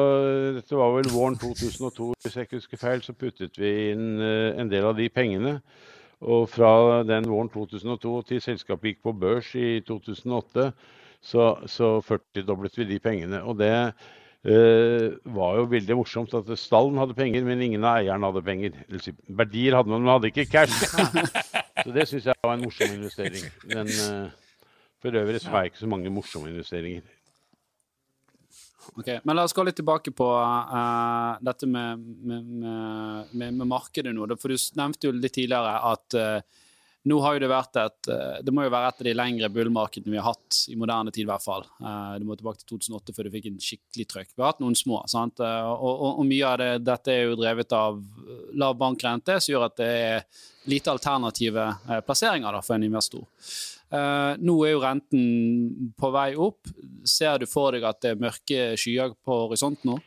dette 0.54 0.78
var 0.78 0.94
vel 0.94 1.10
våren 1.10 1.34
2002, 1.42 2.12
hvis 2.22 2.36
jeg 2.38 2.46
ikke 2.46 2.60
husker 2.60 2.78
feil, 2.78 3.02
så 3.02 3.16
puttet 3.18 3.58
vi 3.58 3.72
inn 3.90 4.22
eh, 4.22 4.54
en 4.62 4.70
del 4.70 4.86
av 4.86 4.94
de 4.94 5.08
pengene. 5.10 5.56
Og 6.24 6.46
fra 6.48 7.02
den 7.04 7.26
våren 7.28 7.50
2002 7.52 8.12
til 8.30 8.40
selskapet 8.40 8.94
gikk 8.94 9.02
på 9.04 9.12
børs 9.20 9.50
i 9.58 9.80
2008, 9.84 10.70
så, 11.20 11.48
så 11.68 11.96
40-doblet 12.06 12.78
vi 12.80 12.86
de 12.88 13.00
pengene. 13.02 13.42
Og 13.44 13.58
det 13.60 13.72
eh, 13.74 15.12
var 15.36 15.58
jo 15.58 15.68
veldig 15.68 15.98
morsomt 15.98 16.32
at 16.38 16.48
stallen 16.60 16.96
hadde 17.02 17.16
penger, 17.18 17.44
men 17.44 17.60
ingen 17.66 17.84
av 17.84 18.00
eierne 18.00 18.30
hadde 18.30 18.44
penger. 18.46 18.80
Verdier 19.28 19.76
hadde 19.76 19.92
man, 19.92 20.06
men 20.06 20.14
hadde 20.14 20.32
ikke 20.32 20.48
cash. 20.48 20.86
Så 21.84 21.92
det 21.92 22.08
syns 22.08 22.30
jeg 22.30 22.40
var 22.42 22.56
en 22.56 22.64
morsom 22.64 22.96
investering. 22.96 23.44
Men 23.68 23.92
eh, 23.92 24.32
for 25.02 25.20
øvrig 25.20 25.42
så 25.42 25.52
har 25.52 25.66
jeg 25.66 25.74
ikke 25.74 25.84
så 25.84 25.92
mange 25.92 26.10
morsomme 26.10 26.48
investeringer. 26.50 27.04
Ok, 28.94 29.08
Men 29.24 29.36
la 29.36 29.44
oss 29.44 29.54
gå 29.56 29.64
litt 29.66 29.76
tilbake 29.76 30.12
på 30.16 30.26
uh, 30.26 31.38
dette 31.44 31.66
med, 31.66 31.98
med, 31.98 32.44
med, 32.44 33.50
med, 33.54 33.66
markedet 33.66 34.14
nå. 34.14 34.28
For 34.40 34.52
du 34.52 34.68
nevnte 34.78 35.08
jo 35.08 35.16
litt 35.16 35.34
tidligere 35.36 35.74
at 35.90 36.16
uh, 36.16 36.62
nå 37.06 37.18
har 37.22 37.36
jo 37.36 37.42
det 37.44 37.50
vært 37.50 37.78
et 37.78 38.10
uh, 38.10 38.38
Det 38.42 38.54
må 38.54 38.64
jo 38.66 38.72
være 38.74 38.90
et 38.90 39.02
av 39.02 39.08
de 39.08 39.14
lengre 39.14 39.50
bullmarkedene 39.54 40.14
vi 40.14 40.20
har 40.20 40.28
hatt 40.32 40.62
i 40.72 40.78
moderne 40.78 41.12
tid, 41.14 41.26
i 41.26 41.30
hvert 41.30 41.44
fall. 41.44 41.66
du 42.18 42.26
må 42.26 42.38
tilbake 42.38 42.62
til 42.62 42.74
2008 42.74 43.14
før 43.16 43.28
du 43.28 43.36
fikk 43.36 43.48
en 43.50 43.62
skikkelig 43.62 44.08
trøkk. 44.12 44.34
Vi 44.34 44.42
har 44.42 44.54
hatt 44.54 44.64
noen 44.64 44.78
små, 44.78 45.02
sant? 45.10 45.42
Og, 45.42 45.86
og, 45.92 46.10
og, 46.10 46.26
mye 46.26 46.50
av 46.50 46.58
det, 46.62 46.72
dette 46.86 47.14
er 47.14 47.30
jo 47.30 47.38
drevet 47.38 47.76
av 47.76 48.02
lav 48.58 48.76
bankrente, 48.80 49.38
som 49.40 49.54
gjør 49.54 49.68
at 49.68 49.78
det 49.80 49.94
er 50.02 50.44
lite 50.66 50.90
alternative 50.90 51.70
plasseringer 52.08 52.58
da, 52.58 52.62
for 52.64 52.74
en 52.74 52.88
investor. 52.88 53.26
Uh, 53.86 54.34
nå 54.42 54.56
er 54.66 54.72
jo 54.74 54.82
renten 54.82 55.92
på 55.98 56.10
vei 56.14 56.30
opp. 56.34 56.66
Ser 57.06 57.38
du 57.38 57.46
for 57.46 57.76
deg 57.76 57.86
at 57.86 58.00
det 58.02 58.14
er 58.14 58.22
mørke 58.22 58.62
skyer 58.80 59.14
på 59.24 59.40
horisonten 59.44 59.92
nå? 59.92 59.98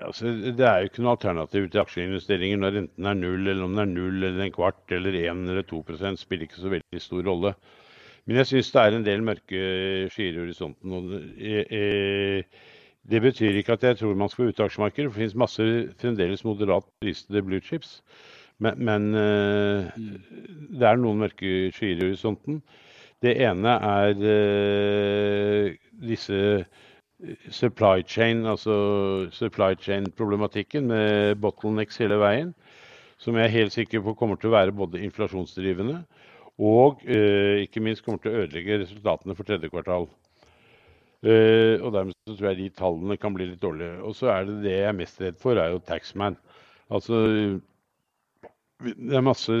Altså, 0.00 0.30
det 0.56 0.64
er 0.64 0.80
jo 0.80 0.88
ikke 0.88 1.02
noe 1.04 1.16
alternativ 1.16 1.66
til 1.70 1.82
aksjeinvesteringer 1.82 2.60
når 2.60 2.74
renten 2.76 3.08
er 3.10 3.16
null, 3.18 3.42
eller 3.42 3.66
om 3.66 3.74
den 3.74 3.82
er 3.82 3.90
null 3.90 4.18
eller 4.22 4.44
en 4.46 4.54
kvart 4.54 4.94
eller 4.96 5.18
én 5.18 5.44
eller 5.50 5.66
to 5.66 5.82
prosent, 5.86 6.20
spiller 6.20 6.46
ikke 6.46 6.62
så 6.62 6.72
veldig 6.72 7.02
stor 7.02 7.26
rolle. 7.26 7.54
Men 8.26 8.40
jeg 8.40 8.50
syns 8.50 8.70
det 8.74 8.82
er 8.82 8.96
en 8.96 9.06
del 9.06 9.24
mørke 9.26 9.62
skyer 10.14 10.36
i 10.36 10.42
horisonten. 10.44 10.92
og 10.94 11.08
det, 11.10 11.64
eh, 11.74 13.20
betyr 13.22 13.58
ikke 13.58 13.72
at 13.72 13.82
jeg 13.82 13.98
tror 13.98 14.14
man 14.14 14.28
skal 14.28 14.50
ut 14.50 14.60
av 14.60 14.68
aksjemarkedet. 14.68 15.10
Det 15.10 15.18
finnes 15.18 15.34
masse 15.34 15.62
fremdeles 15.98 16.44
moderat 16.44 16.86
pristede 17.00 17.42
blue 17.42 17.60
chips. 17.60 18.00
Men, 18.60 18.84
men 18.84 19.08
uh, 19.16 19.88
det 20.76 20.86
er 20.86 21.00
noen 21.00 21.22
mørke 21.24 21.70
skyer 21.74 21.96
i 21.96 22.10
horisonten. 22.10 22.60
Det 23.24 23.34
ene 23.44 23.74
er 23.88 24.20
uh, 24.20 25.72
disse 26.04 26.64
supply 27.52 28.04
chain, 28.08 28.46
altså 28.48 28.74
supply 29.36 29.74
chain-problematikken 29.80 30.88
med 30.88 31.40
bottlenecks 31.40 32.00
hele 32.00 32.20
veien. 32.20 32.54
Som 33.20 33.36
jeg 33.36 33.48
er 33.48 33.58
helt 33.58 33.76
sikker 33.76 34.00
på 34.04 34.16
kommer 34.16 34.40
til 34.40 34.48
å 34.48 34.56
være 34.56 34.72
både 34.76 35.02
inflasjonsdrivende 35.04 35.98
og 36.60 37.00
ikke 37.08 37.80
minst 37.80 38.02
kommer 38.04 38.20
til 38.20 38.34
å 38.34 38.40
ødelegge 38.42 38.82
resultatene 38.82 39.32
for 39.36 39.48
tredje 39.48 39.68
kvartal. 39.72 40.08
Uh, 41.20 41.76
og 41.84 41.92
dermed 41.92 42.16
så 42.24 42.32
tror 42.32 42.46
jeg 42.48 42.58
de 42.62 42.70
tallene 42.78 43.16
kan 43.20 43.34
bli 43.36 43.50
litt 43.50 43.60
dårlige. 43.60 43.98
Og 44.08 44.14
så 44.16 44.30
er 44.32 44.46
det 44.48 44.60
det 44.64 44.72
jeg 44.72 44.88
er 44.88 44.96
mest 44.96 45.20
redd 45.20 45.36
for, 45.40 45.60
er 45.60 45.74
jo 45.74 45.82
taxman. 45.84 46.38
Altså 46.88 47.18
det 48.84 49.16
er 49.16 49.24
masse 49.24 49.56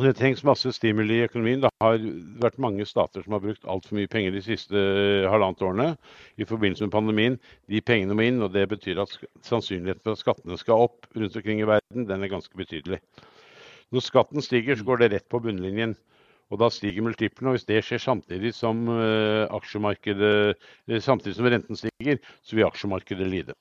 det 0.00 0.14
trengs 0.18 0.40
masse 0.42 0.72
stimuli 0.74 1.20
i 1.20 1.26
økonomien. 1.28 1.60
Det 1.62 1.70
har 1.82 2.00
vært 2.42 2.56
mange 2.62 2.86
stater 2.88 3.22
som 3.22 3.36
har 3.36 3.42
brukt 3.44 3.66
altfor 3.68 3.98
mye 3.98 4.10
penger 4.10 4.32
de 4.34 4.40
siste 4.42 4.80
halvannet 5.30 5.62
årene 5.62 5.86
i 6.40 6.46
forbindelse 6.48 6.88
med 6.88 6.94
pandemien. 6.94 7.36
De 7.70 7.82
pengene 7.84 8.16
må 8.16 8.24
inn, 8.26 8.40
og 8.42 8.50
det 8.56 8.64
betyr 8.72 9.02
at 9.04 9.12
sannsynligheten 9.46 10.02
for 10.02 10.16
at 10.16 10.22
skattene 10.22 10.58
skal 10.58 10.88
opp 10.88 11.06
rundt 11.14 11.36
omkring 11.38 11.60
i 11.62 11.68
verden, 11.68 12.08
den 12.08 12.24
er 12.24 12.32
ganske 12.32 12.58
betydelig. 12.58 12.98
Når 13.94 14.02
skatten 14.02 14.42
stiger, 14.42 14.80
så 14.80 14.88
går 14.88 15.04
det 15.04 15.10
rett 15.12 15.28
på 15.30 15.42
bunnlinjen. 15.44 15.94
Og 16.50 16.58
da 16.60 16.70
stiger 16.72 17.04
multiplene. 17.04 17.52
Og 17.52 17.58
hvis 17.58 17.68
det 17.68 17.84
skjer 17.86 18.02
samtidig 18.02 18.54
som 18.56 18.88
aksjemarkedet, 18.90 20.58
uh, 20.90 20.98
samtidig 21.00 21.36
som 21.38 21.46
renten 21.48 21.78
stiger, 21.78 22.18
så 22.42 22.58
vil 22.58 22.66
aksjemarkedet 22.66 23.30
lide. 23.30 23.54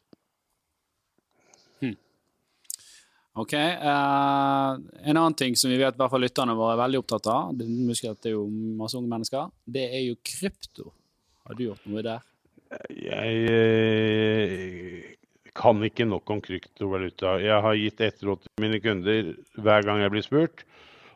Ok. 3.33 3.53
Uh, 3.57 4.77
en 5.09 5.17
annen 5.17 5.37
ting 5.37 5.55
som 5.57 5.71
vi 5.73 5.79
vet 5.81 5.97
hvert 5.97 6.11
fall 6.11 6.21
lytterne 6.21 6.53
våre 6.57 6.75
er 6.75 6.83
veldig 6.83 6.99
opptatt 7.01 7.29
av, 7.33 7.55
det, 7.57 7.65
det 7.65 8.29
er 8.29 8.35
jo 8.35 8.45
masse 8.77 8.97
unge 8.99 9.09
mennesker, 9.09 9.49
det 9.65 9.87
er 9.89 10.03
jo 10.05 10.19
krypto. 10.21 10.91
Har 11.47 11.57
du 11.57 11.65
gjort 11.65 11.89
noe 11.89 12.03
der? 12.05 12.21
Jeg 12.93 13.41
eh, 13.53 15.09
kan 15.57 15.81
ikke 15.85 16.07
nok 16.09 16.29
om 16.33 16.41
kryptovaluta. 16.45 17.35
Jeg 17.43 17.65
har 17.65 17.77
gitt 17.77 18.05
ett 18.05 18.23
råd 18.25 18.45
til 18.45 18.63
mine 18.63 18.79
kunder 18.81 19.33
hver 19.61 19.85
gang 19.85 20.01
jeg 20.01 20.13
blir 20.13 20.25
spurt, 20.25 20.63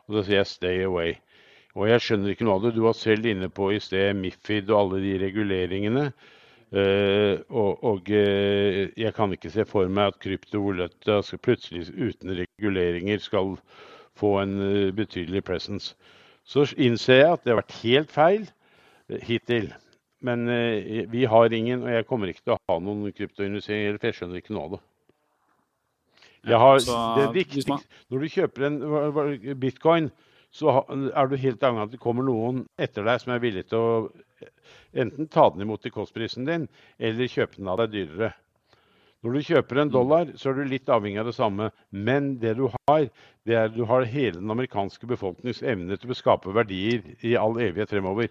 og 0.06 0.18
da 0.18 0.26
sier 0.26 0.42
jeg 0.42 0.50
'stay 0.52 0.84
away'. 0.86 1.16
Og 1.78 1.88
jeg 1.88 2.02
skjønner 2.02 2.34
ikke 2.34 2.46
noe 2.46 2.58
av 2.58 2.66
det. 2.66 2.74
Du 2.74 2.82
var 2.82 2.96
selv 2.98 3.26
inne 3.26 3.48
på 3.54 3.70
i 3.70 3.78
sted 3.82 4.16
Mifid 4.18 4.70
og 4.70 4.78
alle 4.80 5.02
de 5.04 5.18
reguleringene. 5.22 6.08
Uh, 6.68 7.40
og, 7.48 7.84
og 7.84 8.10
uh, 8.12 8.88
jeg 9.00 9.14
kan 9.16 9.32
ikke 9.32 9.48
se 9.48 9.64
for 9.64 9.88
meg 9.88 10.10
at 10.10 10.18
kryptovaluta 10.20 11.22
plutselig 11.40 11.86
uten 11.96 12.34
reguleringer 12.42 13.22
skal 13.24 13.54
få 14.20 14.34
en 14.42 14.52
uh, 14.60 14.92
betydelig 14.92 15.46
presence. 15.48 15.96
Så 16.44 16.66
innser 16.76 17.22
jeg 17.22 17.32
at 17.32 17.44
det 17.44 17.54
har 17.54 17.62
vært 17.62 17.78
helt 17.80 18.12
feil 18.12 18.44
hittil. 19.24 19.72
Men 20.20 20.48
vi 21.12 21.24
har 21.30 21.52
ingen, 21.54 21.82
og 21.82 21.92
jeg 21.92 22.06
kommer 22.08 22.28
ikke 22.28 22.42
til 22.42 22.56
å 22.56 22.62
ha 22.68 22.78
noen 22.82 23.12
kryptoinvesteringer, 23.14 23.98
for 24.00 24.08
jeg 24.08 24.16
skjønner 24.16 24.40
ikke 24.40 24.54
noe 24.56 24.64
av 24.64 24.72
det. 24.72 24.80
Har, 26.58 26.80
det 27.20 27.28
viktigste, 27.36 27.76
når 28.10 28.24
du 28.24 28.32
kjøper 28.32 28.66
en 28.66 28.80
bitcoin, 29.60 30.08
så 30.50 30.80
er 30.88 31.30
du 31.30 31.36
helt 31.36 31.62
avhengig 31.62 31.84
av 31.84 31.86
at 31.86 31.94
det 31.94 32.02
kommer 32.02 32.26
noen 32.26 32.64
etter 32.80 33.06
deg 33.06 33.22
som 33.22 33.36
er 33.36 33.44
villig 33.44 33.68
til 33.68 33.78
å 33.78 33.92
enten 34.92 35.30
ta 35.30 35.48
den 35.52 35.64
imot 35.64 35.82
til 35.84 35.94
kostprisen 35.94 36.46
din, 36.48 36.68
eller 36.98 37.30
kjøpe 37.30 37.58
den 37.58 37.70
av 37.70 37.80
deg 37.82 37.94
dyrere. 37.94 38.34
Når 39.24 39.34
du 39.34 39.46
kjøper 39.48 39.80
en 39.82 39.90
dollar, 39.90 40.28
så 40.38 40.50
er 40.50 40.60
du 40.60 40.68
litt 40.70 40.90
avhengig 40.94 41.18
av 41.18 41.26
det 41.26 41.34
samme. 41.34 41.72
Men 41.90 42.36
det 42.38 42.54
du 42.60 42.68
har, 42.70 43.08
det 43.42 43.56
er 43.56 43.66
at 43.66 43.74
du 43.74 43.82
har 43.90 44.06
hele 44.06 44.38
den 44.38 44.54
amerikanske 44.54 45.10
befolkningens 45.10 45.64
evne 45.66 45.98
til 45.98 46.14
å 46.14 46.18
skape 46.18 46.54
verdier 46.54 47.02
i 47.26 47.34
all 47.38 47.58
evighet 47.58 47.90
fremover. 47.96 48.30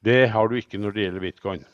Det 0.00 0.22
har 0.32 0.48
du 0.48 0.56
ikke 0.56 0.80
når 0.80 0.96
det 0.96 1.04
gjelder 1.04 1.26
bitcoin. 1.26 1.68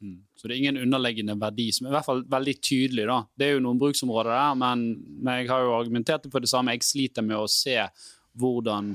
Mm. 0.00 0.16
Så 0.34 0.48
det 0.48 0.54
er 0.54 0.62
ingen 0.62 0.80
underliggende 0.86 1.36
verdi 1.38 1.68
som 1.76 1.86
er 1.86 1.92
i 1.92 1.96
hvert 1.98 2.08
fall 2.08 2.24
veldig 2.32 2.56
tydelig. 2.64 3.06
da. 3.12 3.20
Det 3.36 3.46
er 3.46 3.54
jo 3.58 3.64
noen 3.68 3.84
bruksområder 3.84 4.32
der, 4.32 4.58
men, 4.64 4.88
men 5.20 5.42
jeg 5.42 5.52
har 5.52 5.66
jo 5.66 5.76
argumentert 5.76 6.26
for 6.32 6.40
det 6.40 6.50
samme. 6.50 6.72
Jeg 6.74 6.88
sliter 6.88 7.28
med 7.28 7.36
å 7.38 7.50
se 7.50 7.76
hvordan 8.40 8.94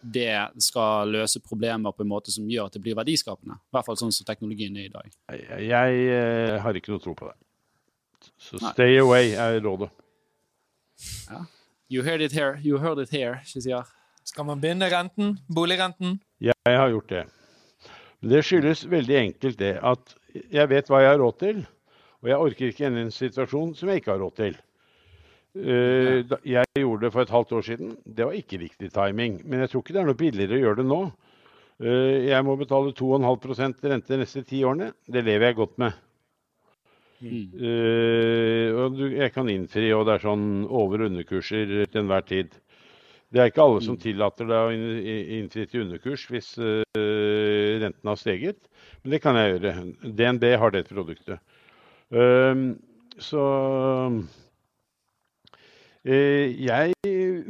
det 0.00 0.34
skal 0.62 1.10
løse 1.12 1.40
problemer 1.42 1.94
på 1.94 2.04
en 2.04 2.10
måte 2.10 2.32
som 2.34 2.48
gjør 2.50 2.70
at 2.70 2.76
det 2.76 2.82
blir 2.84 2.96
verdiskapende. 2.98 3.58
I 3.58 3.76
hvert 3.76 3.88
fall 3.88 3.98
sånn 4.00 4.14
som 4.14 4.28
teknologien 4.28 4.76
er 4.78 4.88
i 4.88 4.92
dag. 4.92 5.08
Jeg, 5.32 5.64
jeg 5.68 6.04
uh, 6.12 6.60
har 6.64 6.78
ikke 6.78 6.94
noe 6.94 7.02
tro 7.02 7.16
på 7.18 7.30
det. 7.30 7.36
Så 8.38 8.60
stay 8.62 8.96
Nei. 8.96 9.02
away 9.02 9.34
er 9.34 9.58
rådet. 9.64 9.90
Ja. 11.30 11.44
You 11.92 12.04
heard 12.06 12.22
it 12.24 12.32
here, 12.32 12.56
you 12.64 12.78
heard 12.80 13.02
it 13.02 13.10
here, 13.12 13.42
sier. 13.44 13.84
Skal 14.24 14.46
man 14.48 14.60
binde 14.62 14.86
renten? 14.88 15.36
Boligrenten? 15.50 16.20
Jeg 16.40 16.54
har 16.78 16.88
gjort 16.88 17.10
det. 17.10 17.26
Det 18.22 18.44
skyldes 18.46 18.84
veldig 18.86 19.16
enkelt 19.18 19.58
det 19.58 19.74
at 19.82 20.14
jeg 20.32 20.70
vet 20.70 20.88
hva 20.88 21.02
jeg 21.02 21.10
har 21.10 21.20
råd 21.20 21.38
til, 21.42 21.64
og 22.22 22.30
jeg 22.30 22.44
orker 22.46 22.70
ikke 22.70 22.86
ende 22.86 23.02
i 23.02 23.06
en 23.08 23.14
situasjon 23.14 23.74
som 23.74 23.90
jeg 23.90 24.00
ikke 24.00 24.14
har 24.14 24.22
råd 24.22 24.36
til. 24.38 24.56
Uh, 25.52 26.24
jeg 26.48 26.64
gjorde 26.80 27.04
det 27.04 27.12
for 27.12 27.26
et 27.26 27.32
halvt 27.32 27.52
år 27.52 27.66
siden. 27.66 27.96
Det 28.04 28.24
var 28.24 28.36
ikke 28.36 28.60
riktig 28.62 28.88
timing. 28.92 29.40
Men 29.44 29.60
jeg 29.60 29.70
tror 29.70 29.82
ikke 29.82 29.96
det 29.96 30.00
er 30.00 30.08
noe 30.08 30.20
billigere 30.22 30.56
å 30.56 30.62
gjøre 30.62 30.80
det 30.80 30.86
nå. 30.88 31.02
Uh, 31.82 32.16
jeg 32.24 32.46
må 32.46 32.56
betale 32.56 32.94
2,5 32.96 33.84
rente 33.92 34.14
de 34.14 34.20
neste 34.22 34.44
ti 34.48 34.62
årene. 34.64 34.92
Det 35.04 35.24
lever 35.24 35.50
jeg 35.50 35.58
godt 35.60 35.76
med. 35.82 36.00
Mm. 37.22 37.52
Uh, 37.60 38.68
og 38.80 39.02
jeg 39.12 39.32
kan 39.34 39.50
innfri, 39.52 39.92
og 39.94 40.06
det 40.08 40.16
er 40.16 40.24
sånn 40.24 40.46
over- 40.64 41.04
og 41.04 41.12
underkurser 41.12 41.74
til 41.84 42.00
enhver 42.00 42.24
tid. 42.26 42.56
Det 43.32 43.40
er 43.40 43.52
ikke 43.52 43.64
alle 43.64 43.84
som 43.84 43.96
mm. 43.96 44.02
tillater 44.02 44.48
deg 44.48 44.70
å 44.70 44.72
innfri 45.36 45.62
til 45.68 45.86
underkurs 45.86 46.26
hvis 46.28 46.50
renten 46.60 48.10
har 48.10 48.18
steget, 48.20 48.58
men 49.00 49.14
det 49.14 49.22
kan 49.24 49.38
jeg 49.40 49.54
gjøre. 49.54 49.72
DNB 50.04 50.44
har 50.60 50.74
det 50.74 50.82
produktet. 50.90 51.40
så 53.24 53.46
jeg 56.02 56.94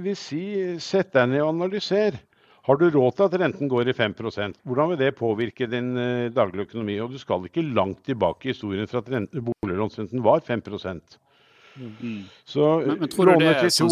vil 0.05 0.17
si 0.19 0.43
sett 0.83 1.13
deg 1.15 1.31
ned 1.33 1.41
og 1.45 1.55
analyser. 1.55 2.19
Har 2.63 2.79
du 2.79 2.85
råd 2.95 3.17
til 3.17 3.27
at 3.27 3.35
renten 3.43 3.71
går 3.71 3.91
i 3.91 3.95
5% 3.97 4.61
hvordan 4.69 4.93
vil 4.93 4.99
det 5.01 5.17
påvirke 5.19 5.67
din 5.67 5.97
eh, 5.99 6.29
daglige 6.31 6.69
økonomi? 6.69 6.95
Og 7.03 7.11
du 7.11 7.19
skal 7.19 7.49
ikke 7.49 7.65
langt 7.75 8.05
tilbake 8.07 8.47
i 8.47 8.53
historien 8.53 8.87
for 8.87 9.03
at 9.03 9.11
boliglånsrenten 9.35 10.23
var 10.23 10.45
5 10.47 10.63
mm. 10.69 12.23
Så 12.45 12.79
men, 12.87 13.01
men 13.01 13.09
tror 13.09 13.33
du 13.33 13.43
det 13.43 13.51
er 13.57 13.69
to... 13.69 13.89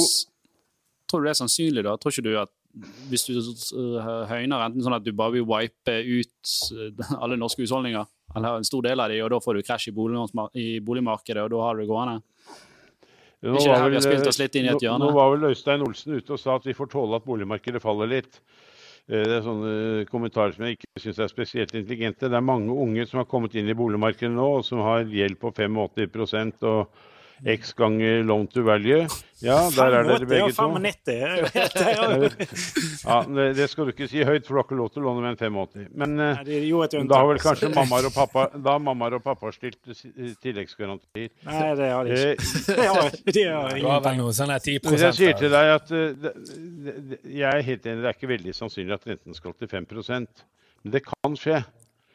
tror 1.08 1.20
du 1.20 1.26
det 1.26 1.34
er 1.34 1.40
sannsynlig, 1.42 1.84
da? 1.84 1.96
Tror 1.96 2.14
ikke 2.14 2.28
du 2.28 2.38
at 2.38 2.54
hvis 3.10 3.26
du 3.26 3.34
høyner 4.30 4.60
renten 4.62 4.84
sånn 4.84 4.94
at 4.94 5.02
du 5.02 5.10
bare 5.16 5.40
vil 5.40 5.48
wipe 5.48 5.96
ut 6.06 6.52
alle 7.18 7.40
norske 7.40 7.64
husholdninger, 7.64 8.06
eller 8.36 8.60
en 8.60 8.68
stor 8.68 8.84
del 8.86 9.02
av 9.02 9.10
de, 9.10 9.18
og 9.24 9.32
da 9.32 9.40
får 9.42 9.58
du 9.58 9.66
krasj 9.66 9.90
i, 9.90 9.94
i 10.62 10.66
boligmarkedet, 10.78 11.42
og 11.42 11.50
da 11.50 11.64
har 11.64 11.74
du 11.74 11.82
det 11.82 11.90
gående? 11.90 12.20
Nå 13.40 13.56
var, 13.56 13.86
vel, 13.88 13.94
nå, 13.96 14.96
nå 15.00 15.12
var 15.16 15.30
vel 15.32 15.46
Øystein 15.48 15.80
Olsen 15.80 16.18
ute 16.18 16.34
og 16.36 16.40
sa 16.42 16.58
at 16.58 16.66
vi 16.68 16.74
får 16.76 16.90
tåle 16.92 17.16
at 17.16 17.24
boligmarkedet 17.24 17.80
faller 17.80 18.10
litt. 18.10 18.36
Eh, 19.08 19.22
det 19.24 19.38
er 19.38 19.46
sånne 19.46 19.70
kommentarer 20.10 20.52
som 20.52 20.66
jeg 20.66 20.76
ikke 20.76 21.04
syns 21.06 21.22
er 21.24 21.30
spesielt 21.32 21.72
intelligente. 21.72 22.28
Det 22.28 22.36
er 22.36 22.44
mange 22.44 22.74
unge 22.74 23.06
som 23.08 23.22
har 23.22 23.30
kommet 23.30 23.56
inn 23.56 23.70
i 23.70 23.76
boligmarkedet 23.78 24.34
nå, 24.34 24.50
og 24.58 24.66
som 24.66 24.82
har 24.84 25.08
gjeld 25.08 25.40
på 25.40 25.54
85% 25.56 26.68
og 26.68 27.00
X 27.46 27.72
ganger 27.76 28.24
loan 28.24 28.46
to 28.50 28.62
value. 28.66 29.06
Ja, 29.40 29.70
der 29.72 29.94
er 29.96 30.04
dere 30.04 30.26
begge 30.28 30.52
to. 30.52 30.66
95, 30.68 31.14
ja, 33.06 33.20
det 33.56 33.68
skal 33.72 33.88
du 33.88 33.92
ikke 33.94 34.08
si 34.10 34.20
høyt, 34.20 34.44
for 34.44 34.52
du 34.52 34.58
har 34.60 34.66
ikke 34.66 34.76
lov 34.76 34.90
til 34.92 35.00
å 35.00 35.06
låne 35.06 35.24
med 35.24 35.30
en 35.32 35.40
85. 35.40 35.88
Men 35.96 36.16
da 37.08 37.22
har 37.22 37.30
vel 37.30 37.40
kanskje 37.40 37.72
mammaer 37.72 38.10
og 38.10 38.14
pappa 38.18 38.44
da 38.52 38.76
mammaer 38.76 39.16
og 39.16 39.24
pappa 39.24 39.52
stilt 39.56 39.80
tilleggsgarantier. 40.44 41.32
Nei, 41.48 41.72
det 41.80 41.90
har 41.94 42.04
de 42.04 42.20
ikke. 42.20 42.36
de 42.76 43.48
har, 43.48 43.74
de 43.80 43.88
har 43.88 44.04
vel 44.04 44.20
noe 44.20 44.36
sånn 44.36 44.52
10 44.58 44.78
Jeg 45.00 45.16
sier 45.16 45.40
til 45.40 45.56
deg 45.56 45.74
at 45.78 45.96
jeg 45.96 47.48
er 47.48 47.68
helt 47.72 47.86
enig, 47.88 48.04
det 48.04 48.12
er 48.12 48.16
ikke 48.18 48.34
veldig 48.36 48.56
sannsynlig 48.60 48.98
at 49.00 49.08
renten 49.08 49.36
skal 49.36 49.56
til 49.56 49.72
5% 49.72 50.48
men 50.82 50.94
det 50.94 51.04
kan 51.06 51.36
skje. 51.36 51.60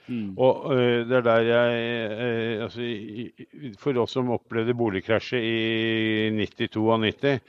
Mm. 0.08 0.34
Og 0.38 0.66
uh, 0.70 1.00
det 1.08 1.18
er 1.20 1.24
der 1.26 1.48
jeg 1.50 1.70
uh, 2.12 2.64
altså, 2.68 2.82
i, 2.86 3.74
For 3.82 3.98
oss 4.02 4.14
som 4.14 4.30
opplevde 4.36 4.76
boligkrasjet 4.78 5.42
i 5.42 6.30
92 6.36 6.84
av 6.94 7.02
90, 7.02 7.40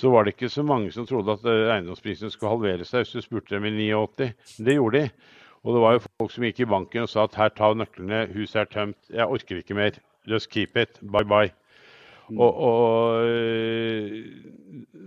så 0.00 0.12
var 0.12 0.24
det 0.24 0.36
ikke 0.36 0.52
så 0.52 0.64
mange 0.64 0.92
som 0.94 1.06
trodde 1.06 1.34
at 1.34 1.44
eiendomsprisene 1.50 2.30
skulle 2.32 2.54
halvere 2.54 2.86
seg 2.88 3.04
hvis 3.04 3.16
du 3.18 3.24
spurte 3.24 3.56
dem 3.56 3.66
i 3.68 3.90
89. 3.90 4.32
Det 4.64 4.76
gjorde 4.78 5.02
de. 5.02 5.10
Og 5.60 5.74
det 5.76 5.80
var 5.82 5.96
jo 5.96 6.04
folk 6.06 6.32
som 6.32 6.44
gikk 6.46 6.62
i 6.62 6.70
banken 6.72 7.04
og 7.04 7.10
sa 7.12 7.26
at 7.26 7.36
her, 7.36 7.50
ta 7.52 7.72
nøklene, 7.76 8.22
huset 8.32 8.62
er 8.62 8.70
tømt, 8.70 9.00
jeg 9.12 9.26
orker 9.26 9.60
ikke 9.60 9.76
mer. 9.76 9.98
Just 10.30 10.48
keep 10.52 10.76
it. 10.78 11.00
Bye 11.02 11.26
bye. 11.28 11.52
Mm. 12.30 12.38
Og, 12.38 12.52
og 12.68 13.24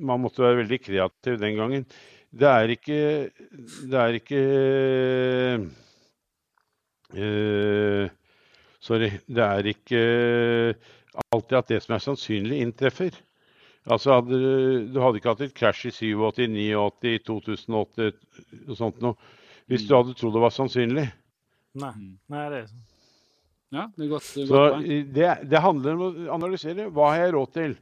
man 0.03 0.21
måtte 0.21 0.43
være 0.43 0.59
veldig 0.61 0.79
kreativ 0.83 1.39
den 1.41 1.55
gangen. 1.57 1.85
Det 2.33 2.49
er 2.49 2.73
ikke, 2.73 3.29
det 3.89 3.99
er 3.99 4.17
ikke 4.17 4.41
Uh, 7.14 8.09
sorry. 8.84 9.11
Det 9.28 9.45
er 9.45 9.70
ikke 9.74 10.01
alltid 11.30 11.59
at 11.59 11.70
det 11.70 11.84
som 11.84 11.95
er 11.95 12.03
sannsynlig, 12.03 12.61
inntreffer. 12.66 13.16
Altså, 13.84 14.18
hadde, 14.18 14.39
Du 14.93 14.99
hadde 15.03 15.20
ikke 15.20 15.34
hatt 15.34 15.45
et 15.45 15.55
krasj 15.57 15.88
i 15.89 15.93
87, 15.93 16.47
89, 16.47 17.18
2008 17.28 18.11
og 18.68 18.78
sånt 18.80 19.01
noe 19.03 19.39
hvis 19.72 19.86
du 19.88 19.93
hadde 19.95 20.16
trodd 20.20 20.36
det 20.36 20.41
var 20.43 20.51
sannsynlig. 20.53 21.05
Nei, 21.80 21.93
Nei 22.32 22.43
det 22.51 22.57
er 22.57 22.68
sånn. 22.68 22.84
Ja, 23.74 23.88
det 23.95 24.05
er 24.05 24.11
godt. 24.11 24.28
Det, 24.36 24.43
er 24.43 24.49
Så 24.49 24.59
det, 25.16 25.30
det, 25.49 25.61
handler 25.64 25.95
om 25.95 26.03
å 26.03 26.11
analysere. 26.36 26.89
Hva 26.93 27.09
har 27.14 27.24
jeg 27.24 27.34
råd 27.38 27.53
til? 27.55 27.74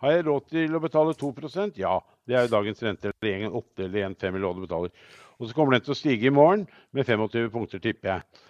Har 0.00 0.14
jeg 0.14 0.24
råd 0.28 0.46
til 0.52 0.76
å 0.76 0.80
betale 0.80 1.16
2% 1.20 1.80
Ja, 1.80 1.98
det 2.28 2.38
er 2.38 2.46
jo 2.46 2.54
dagens 2.54 2.80
rente. 2.86 3.12
Eller 3.12 3.50
1,8 3.50 3.84
eller 3.84 4.08
1,5 4.08 4.30
eller 4.30 4.46
hva 4.46 4.54
du 4.54 4.64
betaler. 4.64 5.12
Og 5.36 5.50
så 5.50 5.56
kommer 5.56 5.76
den 5.76 5.84
til 5.84 5.92
å 5.92 5.98
stige 5.98 6.30
i 6.30 6.34
morgen 6.34 6.64
med 6.94 7.04
25 7.10 7.50
punkter, 7.52 7.82
tipper 7.82 8.14
jeg. 8.14 8.42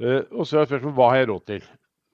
Uh, 0.00 0.22
og 0.32 0.46
så 0.48 0.62
er 0.62 0.70
spørsmålet 0.70 0.96
hva 0.96 1.10
har 1.12 1.20
jeg 1.20 1.30
råd 1.30 1.46
til? 1.50 1.68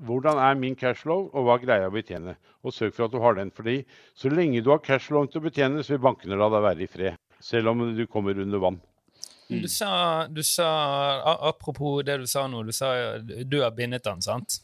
Hvordan 0.07 0.41
er 0.43 0.59
min 0.61 0.75
cashflow, 0.77 1.31
og 1.33 1.47
hva 1.47 1.57
greier 1.63 1.87
jeg 1.87 1.93
å 1.93 1.95
betjene? 1.95 2.35
Og 2.67 2.75
sørg 2.75 2.93
for 2.97 3.07
at 3.07 3.15
du 3.15 3.21
har 3.23 3.39
den. 3.39 3.53
fordi 3.55 3.79
så 4.15 4.29
lenge 4.29 4.61
du 4.61 4.71
har 4.75 4.83
cashflow 4.85 5.25
til 5.31 5.41
å 5.41 5.47
betjene, 5.47 5.85
så 5.85 5.95
vil 5.95 6.05
bankene 6.05 6.37
la 6.37 6.51
deg 6.53 6.67
være 6.67 6.85
i 6.85 6.91
fred. 6.91 7.17
Selv 7.41 7.73
om 7.73 7.85
du 7.97 8.05
kommer 8.07 8.39
under 8.43 8.61
vann. 8.61 8.81
Mm. 9.49 9.63
Du 9.63 9.69
sa, 9.69 10.27
du 10.27 10.43
sa, 10.43 10.69
Apropos 11.49 12.03
det 12.03 12.19
du 12.19 12.27
sa 12.27 12.47
nå, 12.51 12.65
du 12.67 12.73
sa 12.75 13.19
du 13.19 13.61
har 13.63 13.71
bindet 13.77 14.05
den, 14.05 14.21
sant? 14.25 14.59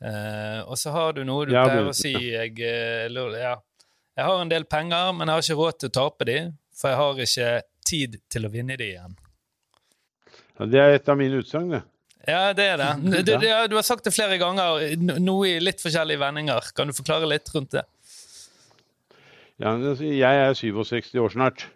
Uh, 0.00 0.60
og 0.64 0.78
så 0.80 0.92
har 0.94 1.12
du 1.16 1.24
noe 1.28 1.48
du 1.48 1.52
pleier 1.52 1.88
å 1.88 1.96
si 1.96 2.12
jeg, 2.14 2.54
uh, 2.56 3.34
ja, 3.36 3.56
jeg 4.16 4.24
har 4.24 4.40
en 4.40 4.52
del 4.52 4.64
penger, 4.64 5.12
men 5.16 5.28
jeg 5.28 5.34
har 5.34 5.44
ikke 5.44 5.58
råd 5.58 5.80
til 5.80 5.90
å 5.90 5.94
tape 5.96 6.26
de, 6.28 6.38
for 6.76 6.92
jeg 6.92 7.00
har 7.00 7.20
ikke 7.24 7.50
tid 7.90 8.16
til 8.32 8.46
å 8.48 8.52
vinne 8.52 8.78
de 8.80 8.88
igjen. 8.94 9.16
Ja, 10.58 10.68
det 10.68 10.80
er 10.80 10.96
et 10.96 11.08
av 11.08 11.20
mine 11.20 11.40
utsagn, 11.40 11.74
det. 11.76 11.82
Ja, 12.28 12.52
det 12.56 12.66
er 12.74 12.80
det. 12.80 12.90
Du, 13.24 13.32
du, 13.32 13.48
du, 13.70 13.76
har 13.76 13.86
sagt 13.86 14.04
det 14.04 14.14
flere 14.14 14.38
ganger, 14.40 14.84
noe 15.00 15.48
i 15.48 15.58
litt 15.62 15.82
forskjellige 15.82 16.20
vendinger. 16.20 16.72
Kan 16.76 16.90
du 16.90 16.96
forklare 16.96 17.28
litt 17.30 17.48
rundt 17.54 17.76
det? 17.78 17.86
Ja, 19.60 19.74
altså, 19.74 20.06
jeg 20.08 20.44
er 20.46 20.56
67 20.56 21.14
år 21.20 21.34
snart. 21.34 21.66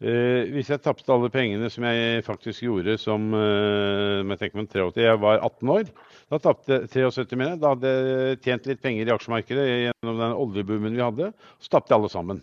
Eh, 0.00 0.48
hvis 0.54 0.70
jeg 0.72 0.80
tapte 0.80 1.12
alle 1.12 1.28
pengene 1.28 1.68
som 1.68 1.84
jeg 1.84 2.22
faktisk 2.24 2.62
gjorde 2.64 2.94
som 2.96 3.34
eh, 3.36 4.22
jeg 4.30 4.38
tenker 4.40 4.56
meg 4.56 4.70
83, 4.72 5.02
jeg 5.04 5.20
var 5.20 5.42
18 5.44 5.72
år, 5.74 5.90
da 6.32 6.38
tapte 6.40 6.78
jeg 6.78 7.12
73 7.12 7.36
mine. 7.36 7.58
Da 7.60 7.74
hadde 7.74 7.92
jeg 7.92 8.40
tjent 8.46 8.70
litt 8.70 8.80
penger 8.80 9.10
i 9.10 9.12
aksjemarkedet 9.12 9.66
gjennom 9.68 10.22
den 10.22 10.38
oljeboomen 10.46 10.96
vi 10.96 11.04
hadde. 11.04 11.28
Så 11.60 11.74
tapte 11.74 11.92
jeg 11.92 12.00
alle 12.00 12.12
sammen. 12.12 12.40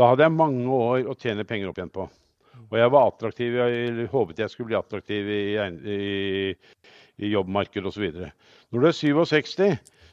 Da 0.00 0.08
hadde 0.08 0.24
jeg 0.24 0.38
mange 0.38 0.72
år 0.72 1.12
å 1.12 1.18
tjene 1.20 1.44
penger 1.44 1.68
opp 1.68 1.82
igjen 1.82 1.92
på. 1.92 2.08
Og 2.68 2.78
jeg 2.78 2.92
var 2.92 3.08
attraktiv, 3.08 3.56
jeg 3.56 4.06
håpet 4.12 4.42
jeg 4.42 4.52
skulle 4.52 4.70
bli 4.70 4.78
attraktiv 4.78 5.28
i, 5.32 5.42
i, 5.94 5.98
i 7.22 7.32
jobbmarkedet 7.32 7.90
osv. 7.90 8.06
Når 8.72 8.84
du 8.84 8.88
er 8.88 8.96
67, 8.96 9.62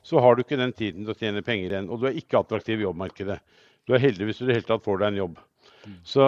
så 0.09 0.23
har 0.23 0.35
du 0.35 0.43
ikke 0.43 0.59
den 0.59 0.73
tiden 0.75 1.05
til 1.05 1.13
å 1.13 1.19
tjene 1.19 1.43
penger 1.45 1.75
igjen. 1.75 1.89
Og 1.91 2.01
du 2.01 2.09
er 2.09 2.19
ikke 2.19 2.41
attraktiv 2.41 2.79
i 2.79 2.87
jobbmarkedet. 2.87 3.39
Du 3.87 3.95
er 3.95 4.03
heldig 4.03 4.29
hvis 4.29 4.41
du 4.41 4.45
i 4.45 4.51
det 4.51 4.59
hele 4.59 4.69
tatt 4.69 4.85
får 4.85 5.01
deg 5.01 5.11
en 5.11 5.21
jobb. 5.23 5.41
Så 6.07 6.23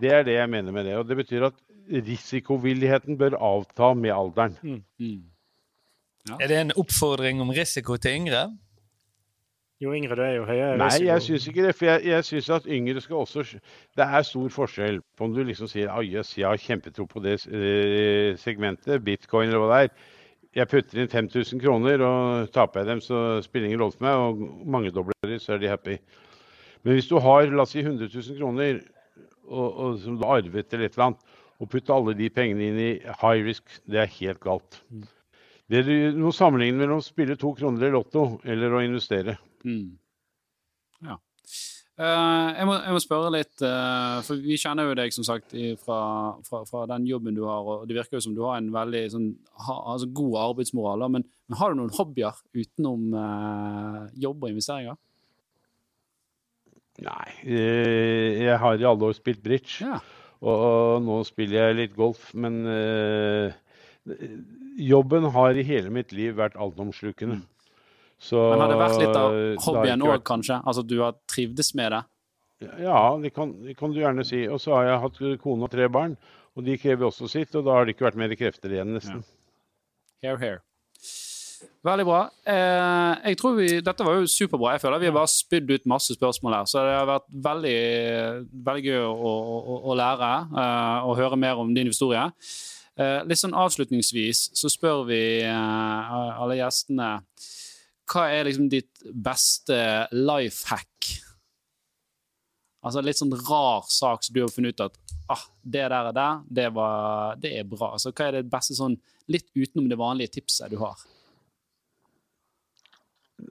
det 0.00 0.12
er 0.12 0.26
det 0.26 0.36
jeg 0.38 0.50
mener 0.52 0.74
med 0.74 0.88
det. 0.88 0.96
Og 0.98 1.06
det 1.08 1.18
betyr 1.20 1.48
at 1.50 1.58
risikovilligheten 1.86 3.18
bør 3.20 3.38
avta 3.38 3.92
med 3.94 4.14
alderen. 4.14 4.56
Mm. 4.62 4.82
Mm. 4.98 5.24
Ja. 6.26 6.38
Er 6.40 6.50
det 6.50 6.56
en 6.58 6.74
oppfordring 6.80 7.40
om 7.44 7.52
risiko 7.54 7.98
til 8.02 8.18
yngre? 8.22 8.48
Jo 9.82 9.92
yngre 9.92 10.16
du 10.16 10.22
er, 10.24 10.34
jo 10.38 10.44
høyere 10.48 10.76
Nei, 10.80 10.92
jeg 11.04 11.22
syns 11.26 11.46
ikke 11.50 11.66
det. 11.66 11.74
For 11.76 11.88
jeg, 11.90 12.04
jeg 12.08 12.24
syns 12.24 12.46
at 12.54 12.68
yngre 12.72 13.00
skal 13.04 13.18
også 13.20 13.42
Det 13.44 14.04
er 14.04 14.22
stor 14.24 14.52
forskjell 14.54 15.02
på 15.16 15.26
om 15.26 15.34
du 15.36 15.42
liksom 15.44 15.68
sier 15.68 15.90
at 15.92 16.06
jøss, 16.08 16.36
jeg 16.38 16.48
har 16.48 16.60
kjempetro 16.60 17.04
på 17.10 17.20
det 17.24 17.34
eh, 17.44 18.36
segmentet, 18.40 19.04
bitcoin 19.04 19.50
eller 19.50 19.60
hva 19.60 19.72
det 19.74 19.80
er. 19.84 20.06
Jeg 20.56 20.70
putter 20.70 21.02
inn 21.02 21.10
5000 21.12 21.60
kroner, 21.60 22.00
og 22.00 22.48
taper 22.54 22.80
jeg 22.80 22.88
dem, 22.88 23.00
så 23.04 23.42
spiller 23.44 23.68
ingen 23.68 23.82
rolle 23.82 23.92
for 23.92 24.06
meg. 24.06 24.16
Og 24.16 24.70
mangedobler 24.72 25.28
de, 25.28 25.36
så 25.42 25.52
er 25.52 25.60
de 25.60 25.68
happy. 25.68 25.98
Men 26.86 26.96
hvis 26.96 27.10
du 27.10 27.18
har 27.20 27.50
la 27.50 27.66
oss 27.66 27.74
si 27.76 27.82
100 27.82 28.08
000 28.08 28.38
kroner 28.38 28.78
og, 29.44 29.66
og, 29.68 29.98
som 30.00 30.16
du 30.16 30.24
har 30.24 30.40
arvet 30.40 30.72
eller 30.72 30.88
et 30.88 30.96
eller 30.96 31.10
annet, 31.10 31.34
og 31.60 31.68
putter 31.72 31.92
alle 31.92 32.14
de 32.16 32.30
pengene 32.32 32.70
inn 32.70 32.80
i 32.80 32.88
high 33.20 33.44
risk, 33.44 33.68
det 33.84 34.00
er 34.00 34.16
helt 34.16 34.40
galt. 34.40 34.80
Mm. 34.88 35.04
Det 35.66 35.82
er 35.82 36.16
noe 36.16 36.32
sammenligning 36.32 36.78
mellom 36.78 37.02
å 37.02 37.04
spille 37.04 37.36
to 37.36 37.50
kroner 37.58 37.88
i 37.88 37.92
Lotto 37.92 38.38
eller 38.46 38.72
å 38.72 38.82
investere. 38.86 39.36
Mm. 39.66 39.96
Ja. 41.06 41.18
Uh, 41.96 42.52
jeg, 42.52 42.64
må, 42.68 42.74
jeg, 42.76 42.92
må, 42.92 43.00
spørre 43.00 43.28
litt, 43.32 43.54
uh, 43.64 44.18
for 44.26 44.40
vi 44.44 44.58
kjenner 44.60 44.90
jo 44.90 44.96
deg 44.98 45.14
som 45.16 45.24
sagt 45.24 45.54
fra, 45.80 46.00
fra, 46.44 46.60
fra, 46.68 46.82
den 46.90 47.06
jobben 47.08 47.36
du 47.36 47.46
har, 47.48 47.64
og 47.64 47.86
det 47.88 47.96
virker 47.96 48.18
jo 48.18 48.26
som 48.26 48.34
du 48.36 48.42
har 48.44 48.58
en 48.58 48.68
veldig 48.74 49.00
sånn, 49.14 49.30
ha, 49.64 49.76
altså 49.94 50.10
god 50.18 50.36
arbeidsmoral. 50.42 51.06
Men, 51.14 51.24
men, 51.48 51.56
har 51.56 51.72
du 51.72 51.80
noen 51.80 51.94
hobbyer 51.96 52.36
utenom 52.52 53.16
uh, 53.16 54.04
jobb 54.12 54.44
og 54.44 54.52
investeringer? 54.52 55.00
Nei, 57.06 57.24
jeg 57.44 58.60
har 58.60 58.78
i 58.80 58.86
alle 58.88 59.08
år 59.10 59.16
spilt 59.16 59.42
bridge. 59.44 59.80
Ja. 59.84 59.98
Og, 60.40 60.52
og, 60.52 60.92
nå 61.04 61.18
spiller 61.28 61.70
jeg 61.70 61.80
litt 61.80 61.96
golf, 61.96 62.30
men 62.36 62.60
jobben 64.80 65.28
har 65.32 65.56
i 65.56 65.64
hele 65.64 65.92
mitt 65.92 66.12
liv 66.16 66.36
vært 66.36 66.56
altomslukende. 66.60 67.40
Så, 68.18 68.40
Men 68.50 68.62
har 68.64 68.72
det 68.72 68.78
vært 68.80 69.00
litt 69.02 69.18
av 69.18 69.34
hobbyen 69.66 70.04
òg, 70.06 70.20
kanskje? 70.26 70.60
Altså 70.64 70.84
du 70.86 70.98
har 71.02 71.18
trivdes 71.28 71.74
med 71.76 71.92
det? 71.92 72.02
Ja, 72.80 73.00
det 73.20 73.34
kan, 73.36 73.52
det 73.66 73.76
kan 73.76 73.92
du 73.92 74.00
gjerne 74.00 74.24
si. 74.24 74.46
Og 74.48 74.60
så 74.62 74.72
har 74.78 74.88
jeg 74.88 75.02
hatt 75.02 75.18
kone 75.42 75.68
og 75.68 75.72
tre 75.72 75.88
barn, 75.92 76.16
og 76.56 76.64
de 76.64 76.78
krever 76.80 77.10
også 77.10 77.28
sitt. 77.28 77.52
Og 77.58 77.66
da 77.66 77.76
har 77.76 77.84
det 77.84 77.96
ikke 77.96 78.08
vært 78.08 78.20
mer 78.22 78.32
krefter 78.38 78.72
igjen, 78.72 78.94
nesten. 78.96 79.20
Ja. 80.24 80.30
Here, 80.30 80.40
here. 80.40 80.62
Veldig 81.86 82.04
bra. 82.08 82.20
Eh, 82.48 83.28
jeg 83.30 83.38
tror 83.40 83.54
vi, 83.56 83.68
Dette 83.84 84.04
var 84.04 84.18
jo 84.18 84.30
superbra. 84.30 84.72
Jeg 84.74 84.82
føler 84.82 85.02
Vi 85.02 85.08
har 85.08 85.14
bare 85.14 85.30
spydd 85.30 85.70
ut 85.70 85.86
masse 85.88 86.16
spørsmål 86.16 86.56
her. 86.58 86.70
Så 86.70 86.82
det 86.84 86.96
har 86.96 87.10
vært 87.10 87.28
veldig, 87.46 87.76
veldig 88.66 88.84
gøy 88.88 89.04
å, 89.04 89.12
å, 89.12 89.76
å 89.92 89.98
lære 89.98 90.32
eh, 90.50 91.06
og 91.06 91.20
høre 91.20 91.38
mer 91.40 91.60
om 91.62 91.72
din 91.76 91.92
historie. 91.92 92.24
Eh, 92.96 93.20
litt 93.28 93.40
sånn 93.40 93.56
Avslutningsvis 93.56 94.50
så 94.56 94.72
spør 94.72 95.04
vi 95.10 95.20
eh, 95.44 96.16
alle 96.40 96.58
gjestene 96.58 97.10
hva 98.06 98.26
er 98.30 98.46
liksom 98.46 98.68
ditt 98.70 99.02
beste 99.12 99.78
life 100.14 100.68
hack? 100.70 101.10
Altså 102.86 103.02
litt 103.02 103.18
sånn 103.18 103.34
rar 103.48 103.86
sak 103.90 104.22
som 104.22 104.36
du 104.36 104.44
har 104.44 104.52
funnet 104.52 104.76
ut 104.76 104.84
at 104.86 104.98
ah, 105.32 105.42
det 105.62 105.82
der 105.90 106.10
er 106.10 106.14
der, 106.14 106.40
det, 106.46 106.68
var, 106.76 107.36
det 107.42 107.52
er 107.58 107.66
bra. 107.66 107.92
Altså, 107.96 108.12
hva 108.14 108.28
er 108.28 108.38
det 108.38 108.50
beste 108.52 108.76
sånn 108.78 108.94
litt 109.32 109.48
utenom 109.56 109.88
det 109.90 109.98
vanlige 109.98 110.36
tipset 110.38 110.70
du 110.70 110.78
har? 110.78 111.00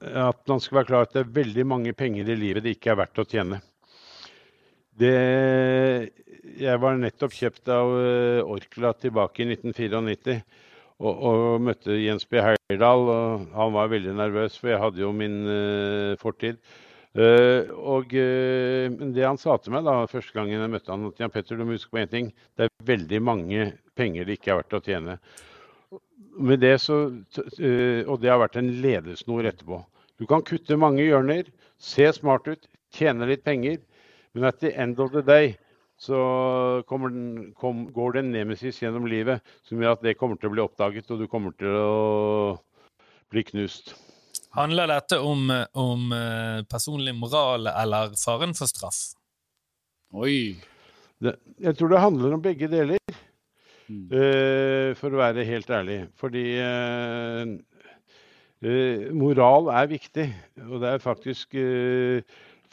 At 0.02 0.40
man 0.50 0.62
skal 0.64 0.80
være 0.80 0.90
klar 0.90 1.06
at 1.06 1.14
det 1.14 1.26
er 1.26 1.36
veldig 1.36 1.66
mange 1.68 1.94
penger 1.98 2.32
i 2.32 2.38
livet 2.40 2.66
det 2.66 2.78
ikke 2.78 2.94
er 2.94 3.02
verdt 3.04 3.22
å 3.22 3.28
tjene. 3.30 3.62
Det 4.96 5.12
Jeg 6.56 6.80
var 6.80 6.96
nettopp 6.96 7.34
kjøpt 7.36 7.70
av 7.74 7.90
uh, 7.92 8.48
Orkla 8.48 8.94
tilbake 8.96 9.44
i 9.44 9.50
1994 9.52 10.38
og, 11.02 11.14
og, 11.14 11.62
møtte 11.64 11.98
Jens 12.00 12.28
B. 12.30 12.40
Heyerdahl. 12.44 13.10
og 13.12 13.46
Han 13.56 13.76
var 13.76 13.92
veldig 13.92 14.16
nervøs, 14.16 14.58
for 14.60 14.72
jeg 14.72 14.82
hadde 14.82 15.02
jo 15.04 15.12
min 15.16 15.42
uh, 15.48 16.18
fortid. 16.22 16.60
Uh, 17.16 17.72
og 17.80 18.12
det 18.12 19.24
han 19.24 19.40
sa 19.40 19.56
til 19.56 19.72
meg 19.72 19.86
da, 19.88 20.02
første 20.12 20.36
gangen 20.36 20.60
jeg 20.60 20.72
møtte 20.72 20.92
han, 20.92 21.08
at 21.08 21.20
Jan 21.22 21.32
Petter, 21.32 21.56
du 21.56 21.64
må 21.64 21.78
huske 21.78 21.94
på 21.94 22.02
én 22.04 22.12
ting. 22.12 22.32
Det 22.56 22.68
er 22.68 22.88
veldig 22.88 23.22
mange 23.24 23.68
penger 23.96 24.28
det 24.28 24.40
ikke 24.40 24.52
er 24.54 24.62
verdt 24.62 24.80
å 24.80 24.84
tjene. 24.84 25.18
Med 26.36 26.60
det 26.60 26.76
så, 26.84 26.98
og 27.08 28.18
det 28.20 28.32
har 28.32 28.42
vært 28.42 28.58
en 28.60 28.74
ledesnor 28.84 29.48
etterpå. 29.48 29.80
Du 30.20 30.26
kan 30.28 30.44
kutte 30.44 30.76
mange 30.80 31.04
hjørner, 31.04 31.48
se 31.80 32.08
smart 32.16 32.48
ut, 32.52 32.68
tjene 32.96 33.28
litt 33.30 33.46
penger. 33.48 33.80
Men 34.36 34.50
at 34.52 34.60
the 34.60 34.74
end 34.76 35.00
of 35.00 35.14
the 35.16 35.24
day 35.24 35.56
så 36.06 36.20
den, 37.10 37.52
kom, 37.58 37.86
går 37.94 38.16
det 38.16 38.24
en 38.24 38.34
nemesis 38.36 38.82
gjennom 38.84 39.08
livet 39.10 39.44
som 39.66 39.82
gjør 39.82 39.98
at 39.98 40.06
det 40.06 40.18
kommer 40.20 40.38
til 40.40 40.52
å 40.52 40.56
bli 40.56 40.64
oppdaget, 40.64 41.10
og 41.12 41.24
du 41.24 41.30
kommer 41.32 41.56
til 41.58 41.74
å 41.74 42.56
bli 43.34 43.44
knust. 43.50 43.96
Handler 44.56 44.88
dette 44.88 45.20
om, 45.20 45.50
om 45.76 46.12
eh, 46.16 46.62
personlig 46.72 47.16
moral 47.18 47.68
eller 47.74 48.14
faren 48.20 48.56
for 48.56 48.72
straff? 48.72 49.02
Oi. 50.16 50.56
Det, 51.20 51.36
jeg 51.64 51.76
tror 51.76 51.92
det 51.92 52.04
handler 52.04 52.36
om 52.36 52.44
begge 52.44 52.68
deler, 52.72 53.00
mm. 53.88 54.04
uh, 54.12 54.90
for 55.00 55.16
å 55.16 55.22
være 55.22 55.46
helt 55.48 55.72
ærlig. 55.72 56.02
Fordi 56.20 56.44
uh, 56.60 57.54
uh, 58.68 59.06
moral 59.16 59.72
er 59.76 59.92
viktig, 59.92 60.28
og 60.68 60.84
det 60.84 60.92
er 60.92 61.04
faktisk 61.04 61.56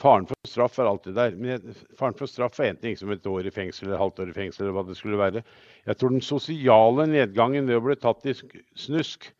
Faren 0.02 0.26
for 0.26 0.48
straff 0.48 0.80
er 0.82 0.88
alltid 0.90 1.14
der. 1.14 1.36
Men 1.38 1.76
faren 1.98 2.16
for 2.18 2.30
straff 2.30 2.58
er 2.60 2.72
én 2.72 2.80
ting, 2.80 2.96
som 2.98 3.12
et 3.14 3.26
år 3.28 3.46
i 3.46 3.54
fengsel 3.54 3.88
eller 3.88 4.02
halvt 4.02 4.24
år 4.24 4.32
i 4.32 4.38
fengsel. 4.40 4.64
eller 4.64 4.76
hva 4.78 4.86
det 4.88 4.98
skulle 4.98 5.20
være. 5.20 5.44
Jeg 5.86 5.98
tror 5.98 6.14
den 6.14 6.26
sosiale 6.26 7.06
nedgangen 7.10 7.70
ved 7.70 7.78
å 7.78 7.84
bli 7.86 7.98
tatt 8.02 8.26
i 8.26 8.34
snusk, 8.34 9.30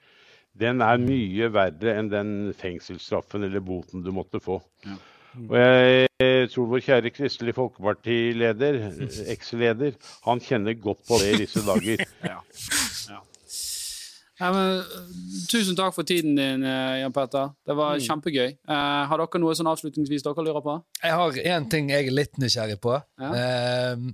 den 0.59 0.85
er 0.85 1.01
mye 1.01 1.49
verre 1.49 1.97
enn 1.97 2.11
den 2.13 2.31
fengselsstraffen 2.59 3.47
eller 3.47 3.65
boten 3.65 4.05
du 4.05 4.13
måtte 4.13 4.41
få. 4.43 4.61
Ja. 4.85 4.99
Og 5.49 5.55
jeg 5.57 6.49
tror 6.53 6.67
vår 6.69 6.83
kjære 6.85 7.13
Kristelig 7.17 7.55
Folkeparti-leder, 7.57 8.83
eks-leder, 9.33 9.97
han 10.27 10.43
kjenner 10.45 10.77
godt 10.77 11.07
på 11.09 11.19
det 11.23 11.31
i 11.33 11.43
disse 11.47 11.65
dager. 11.65 12.05
ja. 12.33 12.41
Ja, 13.09 13.23
men, 14.41 14.83
tusen 15.51 15.77
takk 15.77 15.95
for 15.95 16.09
tiden 16.09 16.35
din, 16.39 16.65
eh, 16.65 17.03
Jan 17.03 17.13
Petter. 17.13 17.53
Det 17.67 17.77
var 17.77 17.99
mm. 17.99 18.05
kjempegøy. 18.07 18.51
Uh, 18.65 19.05
har 19.11 19.21
dere 19.21 19.43
noe 19.43 19.55
sånn 19.59 19.71
avslutningsvis 19.71 20.25
dere 20.25 20.47
lurer 20.47 20.65
på? 20.65 20.77
Jeg 21.03 21.19
har 21.21 21.41
én 21.55 21.71
ting 21.71 21.93
jeg 21.93 22.09
er 22.09 22.17
litt 22.17 22.41
nysgjerrig 22.41 22.81
på. 22.83 22.97
Ja. 23.21 23.33
Uh, 23.37 24.13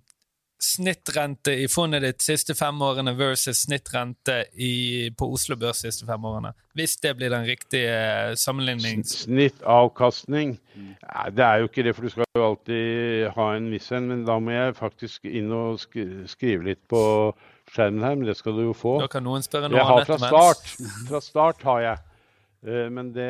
snittrente 0.59 1.53
i 1.55 1.69
fondet 1.71 2.03
ditt 2.03 2.25
siste 2.25 2.55
fem 2.59 2.81
årene 2.83 3.12
versus 3.14 3.62
snittrente 3.62 4.41
i, 4.59 5.11
på 5.14 5.29
Oslo 5.35 5.57
Børs 5.57 5.85
siste 5.85 6.07
fem 6.07 6.25
årene. 6.27 6.51
Hvis 6.79 6.97
det 7.03 7.14
blir 7.19 7.31
den 7.31 7.47
riktige 7.47 8.35
sammenligningen. 8.37 9.05
Snittavkastning? 9.07 10.57
Det 11.35 11.45
er 11.45 11.62
jo 11.62 11.71
ikke 11.71 11.85
det, 11.87 11.95
for 11.95 12.07
du 12.07 12.14
skal 12.14 12.27
jo 12.35 12.49
alltid 12.51 13.29
ha 13.37 13.53
en 13.55 13.71
viss 13.71 13.93
en. 13.95 14.11
Men 14.11 14.27
da 14.27 14.39
må 14.43 14.55
jeg 14.55 14.75
faktisk 14.79 15.31
inn 15.31 15.55
og 15.55 15.79
skrive 15.83 16.73
litt 16.73 16.83
på 16.91 17.03
skjermen 17.73 18.05
her, 18.05 18.16
men 18.19 18.29
det 18.29 18.37
skal 18.39 18.57
du 18.59 18.64
jo 18.66 18.77
få. 18.77 18.99
Da 19.03 19.11
kan 19.12 19.27
noen 19.27 19.45
spørre 19.45 19.71
noe 19.71 19.81
jeg 19.81 19.91
har 19.91 20.09
fra 20.09 20.21
start. 20.23 20.73
Fra 21.09 21.23
start 21.25 21.66
har 21.69 21.85
jeg. 21.85 22.05
Eh, 22.66 22.87
men 22.95 23.12
det 23.14 23.29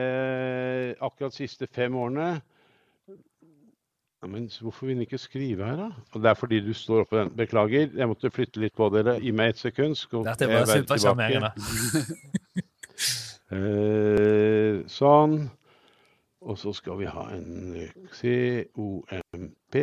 akkurat 0.99 1.35
de 1.35 1.43
siste 1.43 1.69
fem 1.71 1.97
årene 1.97 2.39
men 4.27 4.51
Hvorfor 4.61 4.87
vil 4.87 4.97
den 4.97 5.03
ikke 5.07 5.19
skrive 5.19 5.65
her, 5.65 5.77
da? 5.77 5.91
Og 6.13 6.23
Det 6.23 6.31
er 6.31 6.35
fordi 6.35 6.61
du 6.61 6.75
står 6.75 7.01
oppe 7.01 7.19
den. 7.19 7.31
Beklager, 7.37 7.89
jeg 7.95 8.09
måtte 8.09 8.31
flytte 8.31 8.61
litt 8.61 8.75
på 8.75 8.89
dere. 8.91 9.21
Gi 9.23 9.31
meg 9.31 9.49
et 9.49 9.59
sekund. 9.59 9.95
Skal 9.95 10.25
Dette 10.27 10.47
bare 10.51 10.67
supersjarmerende. 10.67 11.53
eh, 13.55 14.83
sånn. 14.91 15.51
Og 16.41 16.59
så 16.59 16.73
skal 16.75 16.99
vi 16.99 17.07
ha 17.07 17.29
en 17.35 17.91
COMP. 18.19 19.79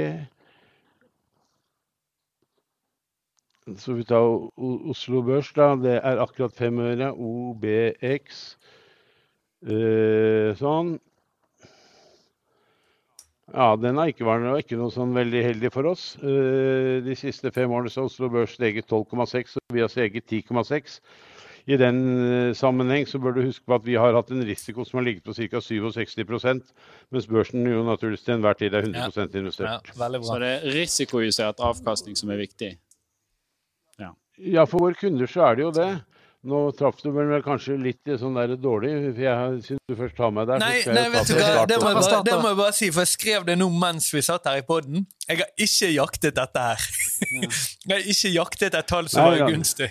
Så 3.65 3.95
vi 3.97 4.03
tar 4.05 4.21
Oslo 4.61 5.23
Børs, 5.25 5.49
da. 5.57 5.73
Det 5.81 5.97
er 5.97 6.21
akkurat 6.21 6.53
fem 6.53 6.77
øre. 6.85 7.09
OBX. 7.13 8.43
Eh, 9.65 10.51
sånn. 10.59 10.99
Ja, 13.55 13.71
den 13.79 13.97
har 13.97 14.11
ikke 14.11 14.27
vært 14.27 14.65
ikke 14.65 14.77
noe 14.77 14.93
sånn 14.93 15.15
veldig 15.15 15.41
heldig 15.47 15.71
for 15.73 15.89
oss. 15.89 16.11
Eh, 16.21 17.01
de 17.05 17.15
siste 17.17 17.49
fem 17.55 17.71
årene 17.71 17.89
så 17.89 18.03
har 18.03 18.11
Oslo 18.11 18.29
Børs 18.29 18.53
steget 18.57 18.85
12,6, 18.91 19.57
og 19.61 19.73
vi 19.73 19.81
har 19.81 19.89
steget 19.89 20.29
10,6. 20.29 20.99
I 21.65 21.77
den 21.81 21.99
eh, 22.21 22.53
sammenheng 22.53 23.07
så 23.09 23.17
bør 23.17 23.39
du 23.39 23.45
huske 23.47 23.65
på 23.65 23.79
at 23.79 23.85
vi 23.87 23.97
har 23.97 24.13
hatt 24.13 24.29
en 24.29 24.45
risiko 24.45 24.85
som 24.85 24.99
har 24.99 25.07
ligget 25.07 25.25
på 25.25 25.33
ca. 25.33 25.61
67 25.65 26.19
mens 27.09 27.27
børsen 27.27 27.65
jo 27.65 27.81
naturligvis 27.87 28.25
til 28.27 28.35
enhver 28.35 28.53
tid 28.59 28.73
er 28.73 28.85
100 28.85 29.01
ja. 29.01 29.25
investert. 29.39 29.89
Ja, 29.89 30.21
så 30.21 30.37
det 30.43 30.51
er 30.51 30.67
risikojustert 30.75 31.63
avkastning 31.65 32.17
som 32.17 32.29
er 32.29 32.43
viktig? 32.45 32.75
Ja, 34.37 34.65
for 34.67 34.83
våre 34.83 34.97
kunder 34.99 35.29
så 35.29 35.47
er 35.49 35.57
det 35.57 35.65
jo 35.65 35.71
det. 35.75 35.89
Nå 36.45 36.59
traff 36.77 36.99
du 37.01 37.07
vel 37.09 37.31
kanskje 37.41 37.73
litt 37.81 38.11
sånn 38.21 38.35
der 38.37 38.51
dårlig, 38.61 38.91
for 39.15 39.21
jeg 39.23 39.61
syns 39.65 39.81
du 39.89 39.95
først 39.97 40.17
tar 40.19 40.33
meg 40.35 40.45
der. 40.51 40.61
Nei, 40.61 40.77
nei 40.93 41.05
vet 41.15 41.31
du 41.31 41.33
hva, 41.39 41.63
det 41.65 41.79
må, 41.81 41.89
bare, 41.97 42.19
det 42.27 42.35
må 42.37 42.51
jeg 42.51 42.59
bare 42.59 42.75
si, 42.77 42.89
for 42.93 43.01
jeg 43.01 43.11
skrev 43.15 43.47
det 43.47 43.55
nå 43.57 43.69
mens 43.73 44.11
vi 44.13 44.21
satt 44.25 44.45
her 44.51 44.61
i 44.61 44.65
poden. 44.67 45.07
Jeg 45.25 45.41
har 45.41 45.65
ikke 45.65 45.89
jaktet 45.95 46.37
dette 46.37 46.65
her. 46.67 46.85
Jeg 47.85 47.93
har 47.93 48.07
ikke 48.13 48.29
jaktet 48.33 48.77
et 48.77 48.87
tall 48.89 49.09
som 49.09 49.25
nei, 49.25 49.39
var 49.39 49.51
gunstig. 49.53 49.89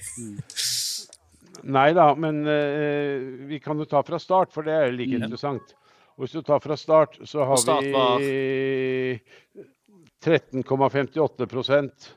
Nei 1.75 1.89
da, 1.97 2.07
men 2.19 2.41
uh, 2.47 3.47
vi 3.51 3.59
kan 3.63 3.79
jo 3.79 3.87
ta 3.91 4.03
fra 4.07 4.19
start, 4.23 4.55
for 4.55 4.67
det 4.67 4.75
er 4.75 4.95
like 4.95 5.15
mm. 5.15 5.25
interessant. 5.27 5.75
Og 6.15 6.25
hvis 6.25 6.35
du 6.37 6.43
tar 6.47 6.63
fra 6.63 6.77
start, 6.79 7.19
så 7.27 7.47
har 7.47 7.59
vi 8.23 9.19
13,58 10.23 12.15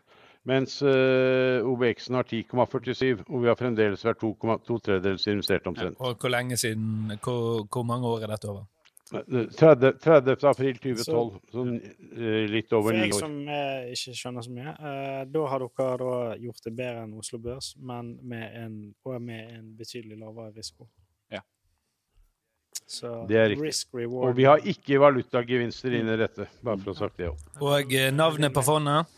mens 0.47 0.79
eh, 0.81 1.65
OBX-en 1.67 2.15
har 2.15 2.23
10,47, 2.23 3.25
og 3.27 3.43
vi 3.43 3.49
har 3.51 3.59
fremdeles 3.59 4.05
vært 4.07 4.21
to, 4.21 4.31
to 4.63 4.79
tredjedels 4.79 5.27
investert 5.27 5.67
omtrent. 5.67 5.97
Ja, 5.99 6.07
og 6.07 6.21
hvor 6.21 6.31
lenge 6.31 6.57
siden, 6.59 7.11
hvor, 7.23 7.65
hvor, 7.67 7.83
mange 7.87 8.07
år 8.07 8.23
er 8.23 8.33
dette 8.35 8.51
over? 8.53 8.65
30. 9.07 9.93
30. 10.03 10.37
april 10.49 10.79
2012, 10.83 11.03
så, 11.07 11.51
sånn 11.55 11.75
uh, 11.79 12.45
litt 12.51 12.73
over 12.75 12.95
ni 12.95 13.05
år. 13.05 13.11
For 13.11 13.13
jeg 13.13 13.19
som 13.19 13.35
uh, 13.47 13.91
ikke 13.95 14.15
skjønner 14.21 14.47
så 14.47 14.55
mye, 14.55 14.73
da 15.31 15.43
har 15.51 15.67
dere 15.67 15.99
da 16.03 16.15
gjort 16.43 16.63
det 16.65 16.75
bedre 16.79 17.03
enn 17.03 17.13
Oslo 17.19 17.41
Børs, 17.43 17.73
men 17.91 18.15
med 18.23 18.57
en, 18.63 18.79
og 19.07 19.19
med 19.23 19.51
en 19.51 19.69
betydelig 19.79 20.19
lavere 20.23 20.53
risiko. 20.55 20.87
Ja. 21.31 21.43
Så 22.87 23.13
det 23.27 23.43
er 23.43 23.51
riktig. 23.51 24.07
Og 24.15 24.31
vi 24.35 24.47
har 24.47 24.63
ikke 24.63 24.99
valutagevinster 25.03 25.99
inn 25.99 26.11
i 26.11 26.19
dette, 26.23 26.47
bare 26.63 26.79
for 26.83 26.93
å 26.93 26.97
ha 26.97 27.03
sagt 27.03 27.19
det 27.19 27.31
òg. 27.31 27.47
Og 27.63 27.95
navnet 28.15 28.55
på 28.55 28.63
fondet? 28.63 29.16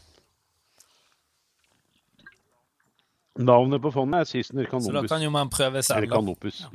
Navnet 3.40 3.82
på 3.82 3.92
fondet 3.96 4.26
er 4.26 4.28
Sissener 4.28 4.68
Canopus. 4.68 4.90
Så 4.90 4.96
da 4.96 5.08
kan 5.08 5.24
jo 5.24 5.30
man 5.32 5.52
prøve 5.52 5.84
selv. 5.84 6.12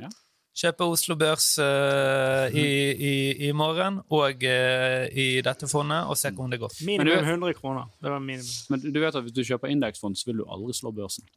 Ja. 0.01 0.09
Kjøpe 0.55 0.85
Oslo 0.87 1.17
Børs 1.19 1.49
uh, 1.59 2.47
i, 2.55 2.67
i, 2.95 3.15
i, 3.47 3.51
morgen 3.51 3.97
og 4.07 4.45
uh, 4.47 5.01
i 5.11 5.41
dette 5.43 5.67
fondet, 5.67 6.07
og 6.07 6.15
se 6.17 6.31
om 6.31 6.51
det 6.51 6.61
går. 6.61 6.71
Minimum 6.87 7.27
100 7.27 7.57
kroner. 7.59 7.89
Det 7.99 8.11
var 8.13 8.23
minimum. 8.23 8.53
Men 8.71 8.85
du 8.87 9.01
vet 9.03 9.17
at 9.19 9.25
hvis 9.25 9.35
du 9.35 9.43
kjøper 9.43 9.73
indeksfond, 9.73 10.15
så 10.15 10.31
vil 10.31 10.39
du 10.41 10.45
aldri 10.47 10.77
slå 10.77 10.93
børsen? 10.95 11.27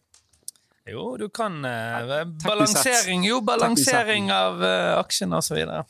Jo, 0.88 1.16
du 1.20 1.26
kan 1.34 1.58
uh, 1.66 2.22
Balansering, 2.46 3.26
jo, 3.26 3.42
balansering 3.44 4.30
av 4.32 4.62
aksjene 5.02 5.42
og 5.42 5.44
så 5.44 5.58
videre. 5.58 5.82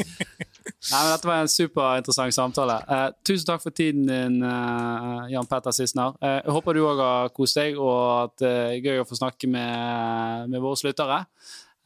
Nei, 0.66 1.00
men 1.00 1.12
Dette 1.12 1.28
var 1.28 1.42
en 1.42 1.50
superinteressant 1.50 2.34
samtale. 2.34 2.76
Eh, 2.90 3.06
tusen 3.26 3.46
takk 3.48 3.62
for 3.62 3.74
tiden 3.74 4.06
din, 4.08 4.40
eh, 4.42 5.28
Jan 5.32 5.46
Petter 5.50 5.74
Sissener. 5.74 6.16
Eh, 6.20 6.40
jeg 6.42 6.54
håper 6.56 6.74
du 6.74 6.82
òg 6.82 7.02
har 7.02 7.30
kost 7.36 7.58
deg, 7.58 7.78
og 7.78 8.00
at 8.24 8.42
det 8.42 8.50
er 8.50 8.82
gøy 8.82 9.02
å 9.02 9.06
få 9.08 9.18
snakke 9.18 9.50
med, 9.50 10.50
med 10.50 10.62
våre 10.62 10.78
sluttere. 10.80 11.20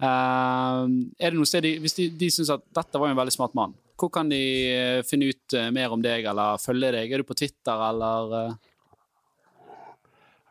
Eh, 0.01 0.81
er 1.21 1.29
det 1.29 1.37
noe 1.37 1.49
sted 1.49 1.67
Hvis 1.85 1.99
de, 1.99 2.09
de 2.17 2.31
syns 2.33 2.55
at 2.55 2.65
dette 2.77 3.01
var 3.01 3.13
en 3.13 3.19
veldig 3.21 3.35
smart 3.35 3.57
mann, 3.59 3.77
hvor 4.01 4.09
kan 4.15 4.31
de 4.33 4.41
eh, 4.73 5.03
finne 5.05 5.29
ut 5.29 5.57
eh, 5.59 5.69
mer 5.77 5.93
om 5.93 6.01
deg 6.01 6.25
eller 6.31 6.61
følge 6.63 6.95
deg? 6.97 7.13
Er 7.13 7.21
du 7.21 7.29
på 7.29 7.37
Twitter 7.37 7.85
eller? 7.91 8.57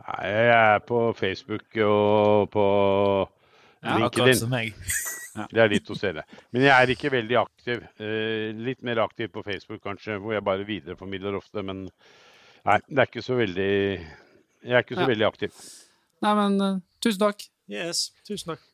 Nei, 0.06 0.22
jeg 0.30 0.54
er 0.54 0.86
på 0.86 1.02
Facebook 1.18 1.82
og 1.86 2.50
på 2.54 2.68
ja. 3.84 3.96
Akkurat 4.06 4.38
som 4.40 4.52
meg. 4.54 4.76
Det 5.54 5.62
er 5.62 5.70
litt 5.72 5.88
å 5.88 5.96
se 5.96 6.10
det. 6.18 6.24
Men 6.52 6.66
jeg 6.66 6.74
er 6.74 6.92
ikke 6.92 7.12
veldig 7.14 7.36
aktiv. 7.40 7.84
Eh, 8.02 8.50
litt 8.60 8.82
mer 8.84 9.00
aktiv 9.06 9.30
på 9.32 9.44
Facebook 9.46 9.80
kanskje, 9.86 10.18
hvor 10.20 10.34
jeg 10.36 10.44
bare 10.44 10.66
videreformidler 10.68 11.38
ofte. 11.38 11.64
Men 11.64 11.86
nei, 11.86 12.80
det 12.90 12.98
er 12.98 13.08
ikke 13.08 13.24
så 13.24 13.38
veldig 13.40 13.70
Jeg 13.70 14.74
er 14.74 14.84
ikke 14.84 14.98
så 14.98 15.06
ja. 15.06 15.12
veldig 15.14 15.28
aktiv. 15.30 15.62
Nei, 16.26 16.34
men 16.42 16.60
uh, 16.60 16.82
tusen 17.00 17.22
takk. 17.22 17.46
Yes, 17.72 18.10
tusen 18.28 18.56
takk. 18.56 18.66